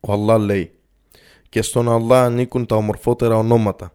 [0.00, 0.72] Ο Αλλά λέει
[1.48, 3.94] «Και στον Αλλά ανήκουν τα ομορφότερα ονόματα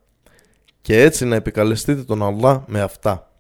[0.82, 3.32] και έτσι να επικαλεστείτε τον Αλλά με αυτά».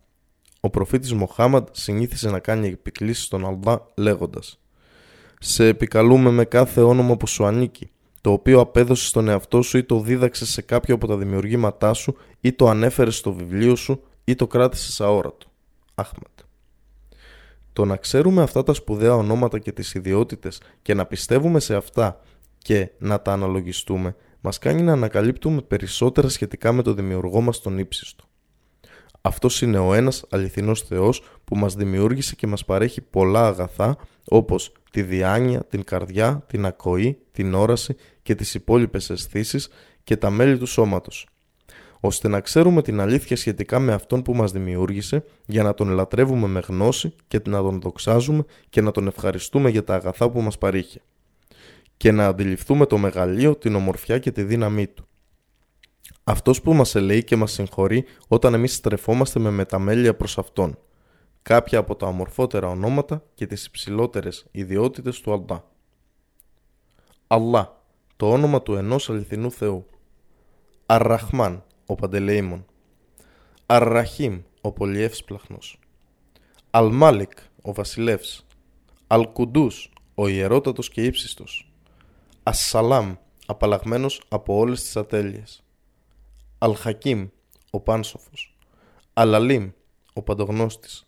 [0.59, 4.59] Ο προφήτης Μοχάμαντ συνήθισε να κάνει επικλήσεις στον Αλλά λέγοντας
[5.39, 7.91] «Σε επικαλούμε με κάθε όνομα που σου ανήκει,
[8.21, 12.15] το οποίο απέδωσε στον εαυτό σου ή το δίδαξε σε κάποιο από τα δημιουργήματά σου
[12.39, 15.47] ή το ανέφερε στο βιβλίο σου ή το κράτησες αόρατο».
[15.95, 16.40] Αχματ.
[17.73, 22.19] Το να ξέρουμε αυτά τα σπουδαία ονόματα και τις ιδιότητες και να πιστεύουμε σε αυτά
[22.57, 27.77] και να τα αναλογιστούμε μας κάνει να ανακαλύπτουμε περισσότερα σχετικά με το δημιουργό μας τον
[27.77, 28.23] ύψιστο.
[29.21, 34.71] Αυτός είναι ο ένας αληθινός Θεός που μας δημιούργησε και μας παρέχει πολλά αγαθά όπως
[34.91, 39.69] τη διάνοια, την καρδιά, την ακοή, την όραση και τις υπόλοιπες αισθήσεις
[40.03, 41.27] και τα μέλη του σώματος.
[42.03, 46.47] Ώστε να ξέρουμε την αλήθεια σχετικά με αυτόν που μας δημιούργησε για να τον λατρεύουμε
[46.47, 50.57] με γνώση και να τον δοξάζουμε και να τον ευχαριστούμε για τα αγαθά που μας
[50.57, 51.01] παρήχε
[52.01, 55.07] και να αντιληφθούμε το μεγαλείο, την ομορφιά και τη δύναμή του.
[56.23, 60.77] Αυτός που μας ελέει και μας συγχωρεί όταν εμείς στρεφόμαστε με μεταμέλεια προς Αυτόν.
[61.41, 65.71] Κάποια από τα ομορφότερα ονόματα και τις υψηλότερες ιδιότητες του Αλτά.
[67.27, 67.83] Αλλά,
[68.15, 69.85] το όνομα του ενός αληθινού Θεού.
[70.85, 72.65] Αρραχμάν, ο Παντελεήμων.
[73.65, 75.79] Αρραχίμ, ο πολυεύσπλαχνος.
[76.69, 77.31] Αλμάλικ,
[77.61, 78.45] ο βασιλεύς.
[79.07, 81.71] Αλκουντούς, ο ιερότατος και ύψιστος.
[82.43, 85.63] Ασσαλάμ, απαλλαγμένος από όλες τις ατέλειες.
[86.57, 87.27] Αλχακίμ,
[87.71, 88.57] ο πάνσοφος.
[89.13, 89.71] Αλαλίμ,
[90.13, 91.05] ο παντογνώστης.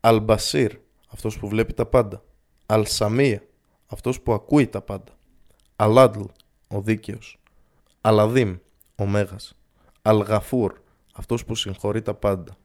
[0.00, 0.78] Αλμπασίρ,
[1.08, 2.22] αυτός που βλέπει τα πάντα.
[2.66, 3.42] Αλσαμία,
[3.86, 5.12] αυτός που ακούει τα πάντα.
[5.76, 6.22] Αλάντλ,
[6.68, 7.38] ο δίκαιος.
[8.00, 8.56] Αλαδίμ,
[8.96, 9.56] ο μέγας.
[10.06, 10.72] Αλγαφούρ,
[11.14, 12.56] αυτός που συγχωρεί τα πάντα.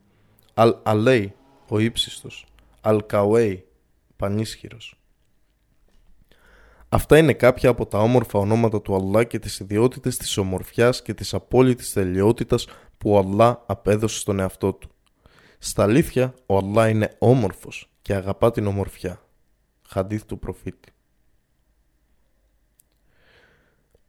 [0.53, 1.33] Αλ-Αλέι,
[1.69, 2.45] ο ύψιστος.
[2.81, 3.67] Αλκαουέι,
[4.15, 4.99] πανίσχυρος.
[6.89, 11.13] Αυτά είναι κάποια από τα όμορφα ονόματα του Αλλά και τις ιδιότητες της ομορφιάς και
[11.13, 12.67] της απόλυτης τελειότητας
[12.97, 14.89] που ο Αλλά απέδωσε στον εαυτό του.
[15.59, 19.21] Στα αλήθεια, ο Αλλά είναι όμορφος και αγαπά την ομορφιά.
[19.87, 20.91] Χαντίθ του προφήτη.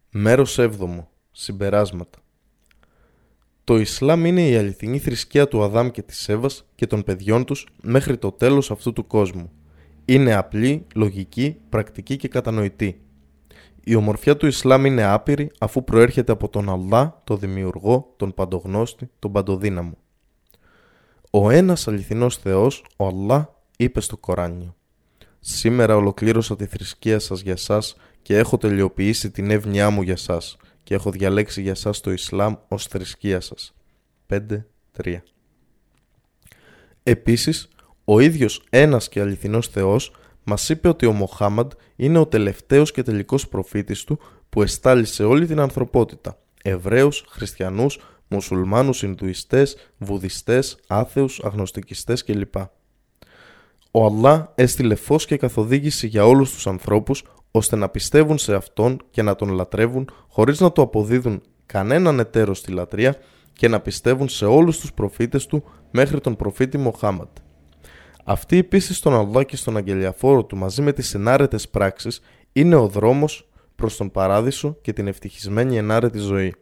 [0.09, 1.07] Μέρος 7.
[1.31, 2.19] Συμπεράσματα.
[3.63, 7.67] Το Ισλάμ είναι η αληθινή θρησκεία του Αδάμ και της Εύας και των παιδιών τους
[7.81, 9.51] μέχρι το τέλος αυτού του κόσμου
[10.05, 13.01] είναι απλή, λογική, πρακτική και κατανοητή.
[13.83, 19.09] Η ομορφιά του Ισλάμ είναι άπειρη αφού προέρχεται από τον Αλλά, τον Δημιουργό, τον Παντογνώστη,
[19.19, 19.97] τον Παντοδύναμο.
[21.31, 24.75] Ο ένας αληθινός Θεός, ο Αλλά, είπε στο Κοράνιο
[25.39, 30.57] «Σήμερα ολοκλήρωσα τη θρησκεία σας για σας και έχω τελειοποιήσει την εύνοιά μου για σας
[30.83, 33.73] και έχω διαλέξει για σας το Ισλάμ ως θρησκεία σας».
[34.27, 35.23] 5.3
[37.03, 37.67] Επίσης,
[38.05, 40.11] ο ίδιος ένας και αληθινός Θεός
[40.43, 45.45] μας είπε ότι ο Μοχάμαντ είναι ο τελευταίος και τελικός προφήτης του που εστάλησε όλη
[45.45, 52.55] την ανθρωπότητα, Εβραίους, Χριστιανούς, Μουσουλμάνους, Ινδουιστές, Βουδιστές, Άθεους, Αγνωστικιστές κλπ.
[53.91, 59.01] Ο Αλλά έστειλε φως και καθοδήγηση για όλους τους ανθρώπους ώστε να πιστεύουν σε Αυτόν
[59.11, 63.15] και να Τον λατρεύουν χωρίς να το αποδίδουν κανέναν εταίρο στη λατρεία
[63.53, 67.27] και να πιστεύουν σε όλους τους προφήτες του μέχρι τον προφήτη Μοχάμαντ.
[68.23, 72.21] Αυτή η πίστη στον Allah και στον αγγελιαφόρο του μαζί με τις συνάρετες πράξεις
[72.53, 76.53] είναι ο δρόμος προς τον παράδεισο και την ευτυχισμένη ενάρετη ζωή.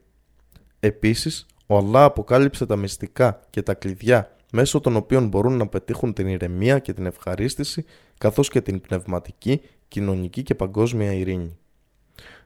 [0.80, 6.14] Επίσης, ο Allah αποκάλυψε τα μυστικά και τα κλειδιά μέσω των οποίων μπορούν να πετύχουν
[6.14, 7.86] την ηρεμία και την ευχαρίστηση
[8.18, 11.58] καθώς και την πνευματική, κοινωνική και παγκόσμια ειρήνη.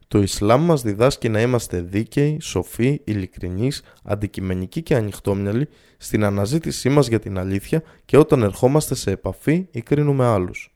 [0.07, 5.67] Το Ισλάμ μας διδάσκει να είμαστε δίκαιοι, σοφοί, ειλικρινείς, αντικειμενικοί και ανοιχτόμυαλοι
[5.97, 10.75] στην αναζήτησή μας για την αλήθεια και όταν ερχόμαστε σε επαφή ή κρίνουμε άλλους.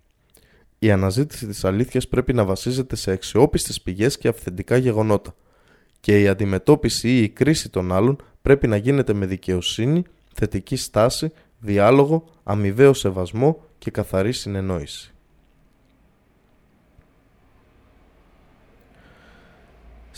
[0.80, 5.36] Η αναζήτηση της αλήθειας πρέπει να βασίζεται σε αξιόπιστες πηγές και αυθεντικά γεγονότα
[6.00, 10.04] και η αντιμετώπιση ή η κρίση των άλλων πρέπει να γίνεται με δικαιοσύνη,
[10.34, 15.14] θετική στάση, διάλογο, αμοιβαίο σεβασμό και καθαρή συνεννόηση.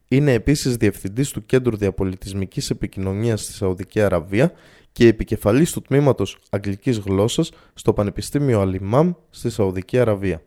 [0.07, 4.51] Είναι επίσης διευθυντής του Κέντρου Διαπολιτισμικής Επικοινωνίας στη Σαουδική Αραβία
[4.91, 10.41] και επικεφαλής του τμήματος Αγγλικής Γλώσσας στο Πανεπιστήμιο Αλιμάμ στη Σαουδική Αραβία.